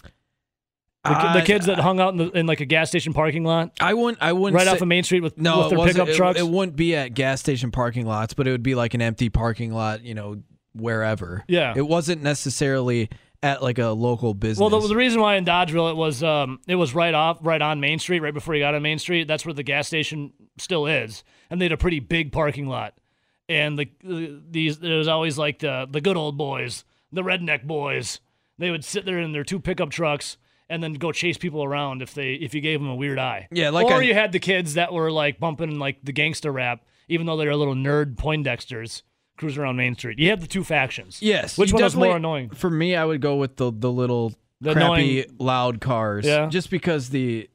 The, 1.05 1.15
ki- 1.15 1.39
the 1.39 1.45
kids 1.47 1.67
that 1.67 1.79
hung 1.79 2.01
out 2.01 2.13
in, 2.13 2.17
the, 2.17 2.31
in 2.31 2.47
like 2.47 2.61
a 2.61 2.65
gas 2.65 2.89
station 2.89 3.13
parking 3.13 3.45
lot, 3.45 3.71
I 3.81 3.95
wouldn't. 3.95 4.21
I 4.21 4.33
wouldn't. 4.33 4.57
right 4.57 4.67
say, 4.67 4.73
off 4.73 4.81
of 4.81 4.89
Main 4.89 5.05
Street 5.05 5.21
with, 5.21 5.39
No, 5.39 5.59
with 5.59 5.73
it 5.73 5.77
their 5.77 5.87
pickup 5.87 6.09
it, 6.09 6.17
trucks. 6.17 6.41
it 6.41 6.49
wouldn't 6.49 6.77
be 6.77 6.97
at 6.97 7.15
gas 7.15 7.39
station 7.39 7.71
parking 7.71 8.05
lots, 8.05 8.35
but 8.35 8.49
it 8.49 8.51
would 8.51 8.65
be 8.65 8.75
like 8.75 8.95
an 8.95 9.01
empty 9.03 9.29
parking 9.29 9.73
lot. 9.73 10.03
You 10.03 10.15
know, 10.15 10.43
wherever. 10.73 11.45
Yeah. 11.47 11.75
It 11.77 11.87
wasn't 11.87 12.21
necessarily 12.23 13.11
at 13.45 13.63
like 13.63 13.79
a 13.79 13.91
local 13.91 14.35
business. 14.35 14.59
Well, 14.59 14.81
the, 14.81 14.89
the 14.89 14.97
reason 14.97 15.21
why 15.21 15.37
in 15.37 15.45
Dodgeville 15.45 15.91
it 15.91 15.97
was 15.97 16.23
um, 16.25 16.59
it 16.67 16.77
was 16.77 16.97
right 16.97 17.15
off, 17.15 17.39
right 17.43 17.63
on 17.63 17.79
Main 17.79 18.01
Street, 18.01 18.21
right 18.21 18.35
before 18.35 18.55
you 18.55 18.61
got 18.61 18.75
on 18.75 18.83
Main 18.83 18.99
Street. 18.99 19.29
That's 19.29 19.45
where 19.47 19.55
the 19.55 19.63
gas 19.63 19.87
station 19.87 20.33
still 20.59 20.87
is, 20.87 21.25
and 21.53 21.61
they 21.61 21.67
had 21.67 21.73
a 21.73 21.77
pretty 21.77 22.01
big 22.01 22.33
parking 22.33 22.67
lot. 22.67 22.95
And 23.49 23.79
the, 23.79 23.89
the 24.03 24.41
these 24.51 24.79
there's 24.79 25.09
always 25.09 25.37
like 25.39 25.59
the 25.61 25.87
the 25.91 26.01
good 26.01 26.17
old 26.17 26.37
boys, 26.39 26.85
the 27.13 27.23
redneck 27.23 27.65
boys. 27.65 28.19
They 28.59 28.71
would 28.71 28.85
sit 28.85 29.05
there 29.05 29.19
in 29.19 29.33
their 29.33 29.45
two 29.45 29.61
pickup 29.61 29.91
trucks 29.91 30.37
and 30.71 30.83
then 30.83 30.95
go 30.95 31.13
chase 31.13 31.37
people 31.37 31.63
around 31.63 32.01
if 32.03 32.15
they 32.15 32.35
if 32.35 32.55
you 32.55 32.61
gave 32.61 32.81
them 32.81 32.89
a 32.89 32.95
weird 32.95 33.19
eye. 33.19 33.49
Yeah, 33.51 33.71
like 33.71 33.87
or 33.87 33.95
I- 33.95 34.03
you 34.03 34.15
had 34.15 34.33
the 34.33 34.39
kids 34.39 34.75
that 34.75 34.93
were 34.93 35.11
like 35.11 35.39
bumping 35.39 35.79
like 35.79 35.99
the 36.03 36.13
gangster 36.13 36.51
rap, 36.53 36.85
even 37.09 37.27
though 37.27 37.37
they're 37.37 37.55
little 37.55 37.75
nerd 37.75 38.17
Poindexters 38.17 39.03
cruising 39.37 39.63
around 39.63 39.77
Main 39.77 39.95
Street. 39.97 40.19
You 40.19 40.31
had 40.31 40.41
the 40.41 40.47
two 40.47 40.63
factions. 40.65 41.21
yes. 41.21 41.59
Which 41.59 41.73
one 41.73 41.83
was 41.83 41.97
more 41.97 42.17
annoying? 42.17 42.51
For 42.51 42.71
me, 42.71 42.95
I 42.95 43.05
would 43.05 43.21
go 43.21 43.37
with 43.37 43.57
the 43.57 43.71
the 43.73 43.91
little 43.91 44.33
The 44.61 44.73
crappy 44.73 45.21
annoying- 45.23 45.37
loud 45.39 45.81
cars. 45.81 46.25
Yeah. 46.25 46.47
Just 46.49 46.71
because 46.71 47.11
the 47.11 47.51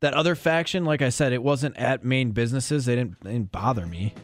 that 0.00 0.14
other 0.14 0.34
faction, 0.34 0.84
like 0.84 1.02
I 1.02 1.10
said, 1.10 1.32
it 1.32 1.42
wasn't 1.42 1.76
at 1.76 2.04
main 2.04 2.32
businesses. 2.32 2.86
They 2.86 2.96
didn't, 2.96 3.20
they 3.22 3.32
didn't 3.32 3.52
bother 3.52 3.86
me. 3.86 4.14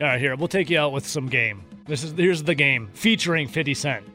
All 0.00 0.08
right, 0.08 0.20
here 0.20 0.36
we'll 0.36 0.48
take 0.48 0.68
you 0.68 0.78
out 0.78 0.92
with 0.92 1.06
some 1.06 1.28
game. 1.28 1.64
This 1.86 2.04
is 2.04 2.12
here's 2.12 2.42
the 2.42 2.54
game 2.54 2.90
featuring 2.92 3.48
50 3.48 3.74
Cent. 3.74 4.06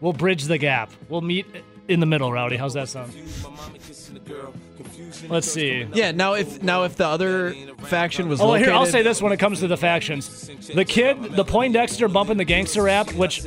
We'll 0.00 0.12
bridge 0.12 0.44
the 0.44 0.58
gap. 0.58 0.90
We'll 1.08 1.20
meet 1.20 1.46
in 1.88 2.00
the 2.00 2.06
middle, 2.06 2.32
Rowdy. 2.32 2.56
How's 2.56 2.74
that 2.74 2.88
sound? 2.88 3.12
Let's 5.28 5.50
see. 5.50 5.86
Yeah. 5.92 6.12
Now 6.12 6.34
if 6.34 6.62
now 6.62 6.84
if 6.84 6.96
the 6.96 7.06
other 7.06 7.54
faction 7.84 8.28
was 8.28 8.40
Oh, 8.40 8.48
located, 8.48 8.66
here 8.66 8.74
I'll 8.74 8.86
say 8.86 9.02
this 9.02 9.20
when 9.20 9.32
it 9.32 9.38
comes 9.38 9.60
to 9.60 9.68
the 9.68 9.76
factions: 9.76 10.48
the 10.74 10.84
kid, 10.84 11.22
the 11.36 11.44
Poindexter 11.44 12.08
bumping 12.08 12.36
the 12.36 12.44
gangster 12.44 12.82
rap, 12.84 13.12
which 13.14 13.46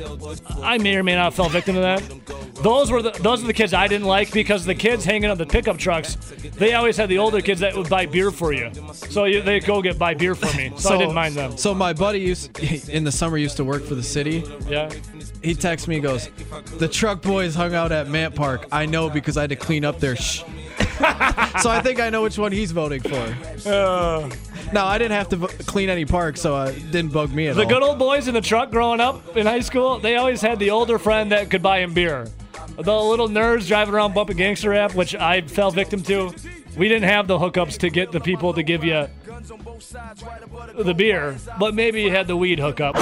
I 0.62 0.78
may 0.78 0.96
or 0.96 1.02
may 1.02 1.14
not 1.14 1.24
have 1.24 1.34
fell 1.34 1.48
victim 1.48 1.74
to 1.74 1.80
that. 1.80 2.02
Those 2.62 2.90
were 2.90 3.02
the 3.02 3.10
those 3.10 3.42
are 3.42 3.46
the 3.46 3.52
kids 3.52 3.74
I 3.74 3.88
didn't 3.88 4.06
like 4.06 4.32
because 4.32 4.64
the 4.64 4.74
kids 4.74 5.04
hanging 5.04 5.30
on 5.30 5.38
the 5.38 5.46
pickup 5.46 5.76
trucks, 5.76 6.14
they 6.56 6.74
always 6.74 6.96
had 6.96 7.08
the 7.08 7.18
older 7.18 7.40
kids 7.40 7.60
that 7.60 7.76
would 7.76 7.88
buy 7.88 8.06
beer 8.06 8.30
for 8.30 8.52
you, 8.52 8.70
so 8.92 9.24
you, 9.24 9.42
they 9.42 9.60
go 9.60 9.82
get 9.82 9.98
buy 9.98 10.14
beer 10.14 10.34
for 10.34 10.54
me. 10.56 10.72
So, 10.76 10.94
I 10.94 10.98
didn't 10.98 11.14
mind 11.14 11.34
them. 11.34 11.56
So 11.56 11.74
my 11.74 11.92
buddy 11.92 12.20
used 12.20 12.58
in 12.88 13.04
the 13.04 13.12
summer 13.12 13.36
used 13.36 13.56
to 13.56 13.64
work 13.64 13.84
for 13.84 13.94
the 13.94 14.02
city. 14.02 14.44
Yeah. 14.68 14.88
He 15.42 15.54
texts 15.54 15.88
me, 15.88 15.96
he 15.96 16.00
goes, 16.00 16.30
"The 16.78 16.88
truck 16.88 17.20
boys 17.20 17.54
hung 17.54 17.74
out 17.74 17.92
at 17.92 18.08
Mant 18.08 18.34
Park. 18.34 18.66
I 18.72 18.86
know 18.86 19.10
because 19.10 19.36
I 19.36 19.42
had 19.42 19.50
to 19.50 19.56
clean 19.56 19.84
up 19.84 20.00
their 20.00 20.16
sh." 20.16 20.42
so 21.60 21.70
I 21.70 21.80
think 21.82 22.00
I 22.00 22.10
know 22.10 22.22
which 22.22 22.38
one 22.38 22.52
he's 22.52 22.72
voting 22.72 23.00
for. 23.00 23.68
Uh, 23.68 24.30
No, 24.72 24.84
I 24.84 24.98
didn't 24.98 25.12
have 25.12 25.28
to 25.30 25.36
vo- 25.36 25.46
clean 25.66 25.88
any 25.88 26.04
parks, 26.04 26.40
so 26.40 26.54
uh, 26.56 26.66
it 26.74 26.90
didn't 26.90 27.12
bug 27.12 27.32
me 27.32 27.48
at 27.48 27.54
the 27.54 27.62
all. 27.62 27.68
The 27.68 27.74
good 27.74 27.82
old 27.82 27.98
boys 27.98 28.28
in 28.28 28.34
the 28.34 28.40
truck 28.40 28.70
growing 28.70 29.00
up 29.00 29.36
in 29.36 29.46
high 29.46 29.60
school, 29.60 29.98
they 29.98 30.16
always 30.16 30.40
had 30.40 30.58
the 30.58 30.70
older 30.70 30.98
friend 30.98 31.30
that 31.32 31.50
could 31.50 31.62
buy 31.62 31.80
him 31.80 31.92
beer. 31.94 32.26
The 32.76 32.94
little 32.96 33.28
nerds 33.28 33.68
driving 33.68 33.94
around 33.94 34.14
bumping 34.14 34.36
gangster 34.36 34.70
rap, 34.70 34.94
which 34.94 35.14
I 35.14 35.42
fell 35.42 35.70
victim 35.70 36.02
to. 36.04 36.32
We 36.76 36.88
didn't 36.88 37.08
have 37.08 37.28
the 37.28 37.38
hookups 37.38 37.78
to 37.78 37.90
get 37.90 38.10
the 38.10 38.20
people 38.20 38.52
to 38.54 38.62
give 38.64 38.82
you 38.82 39.06
the 40.76 40.94
beer, 40.96 41.36
but 41.58 41.74
maybe 41.74 42.02
you 42.02 42.10
had 42.10 42.26
the 42.26 42.36
weed 42.36 42.58
hookup. 42.58 42.96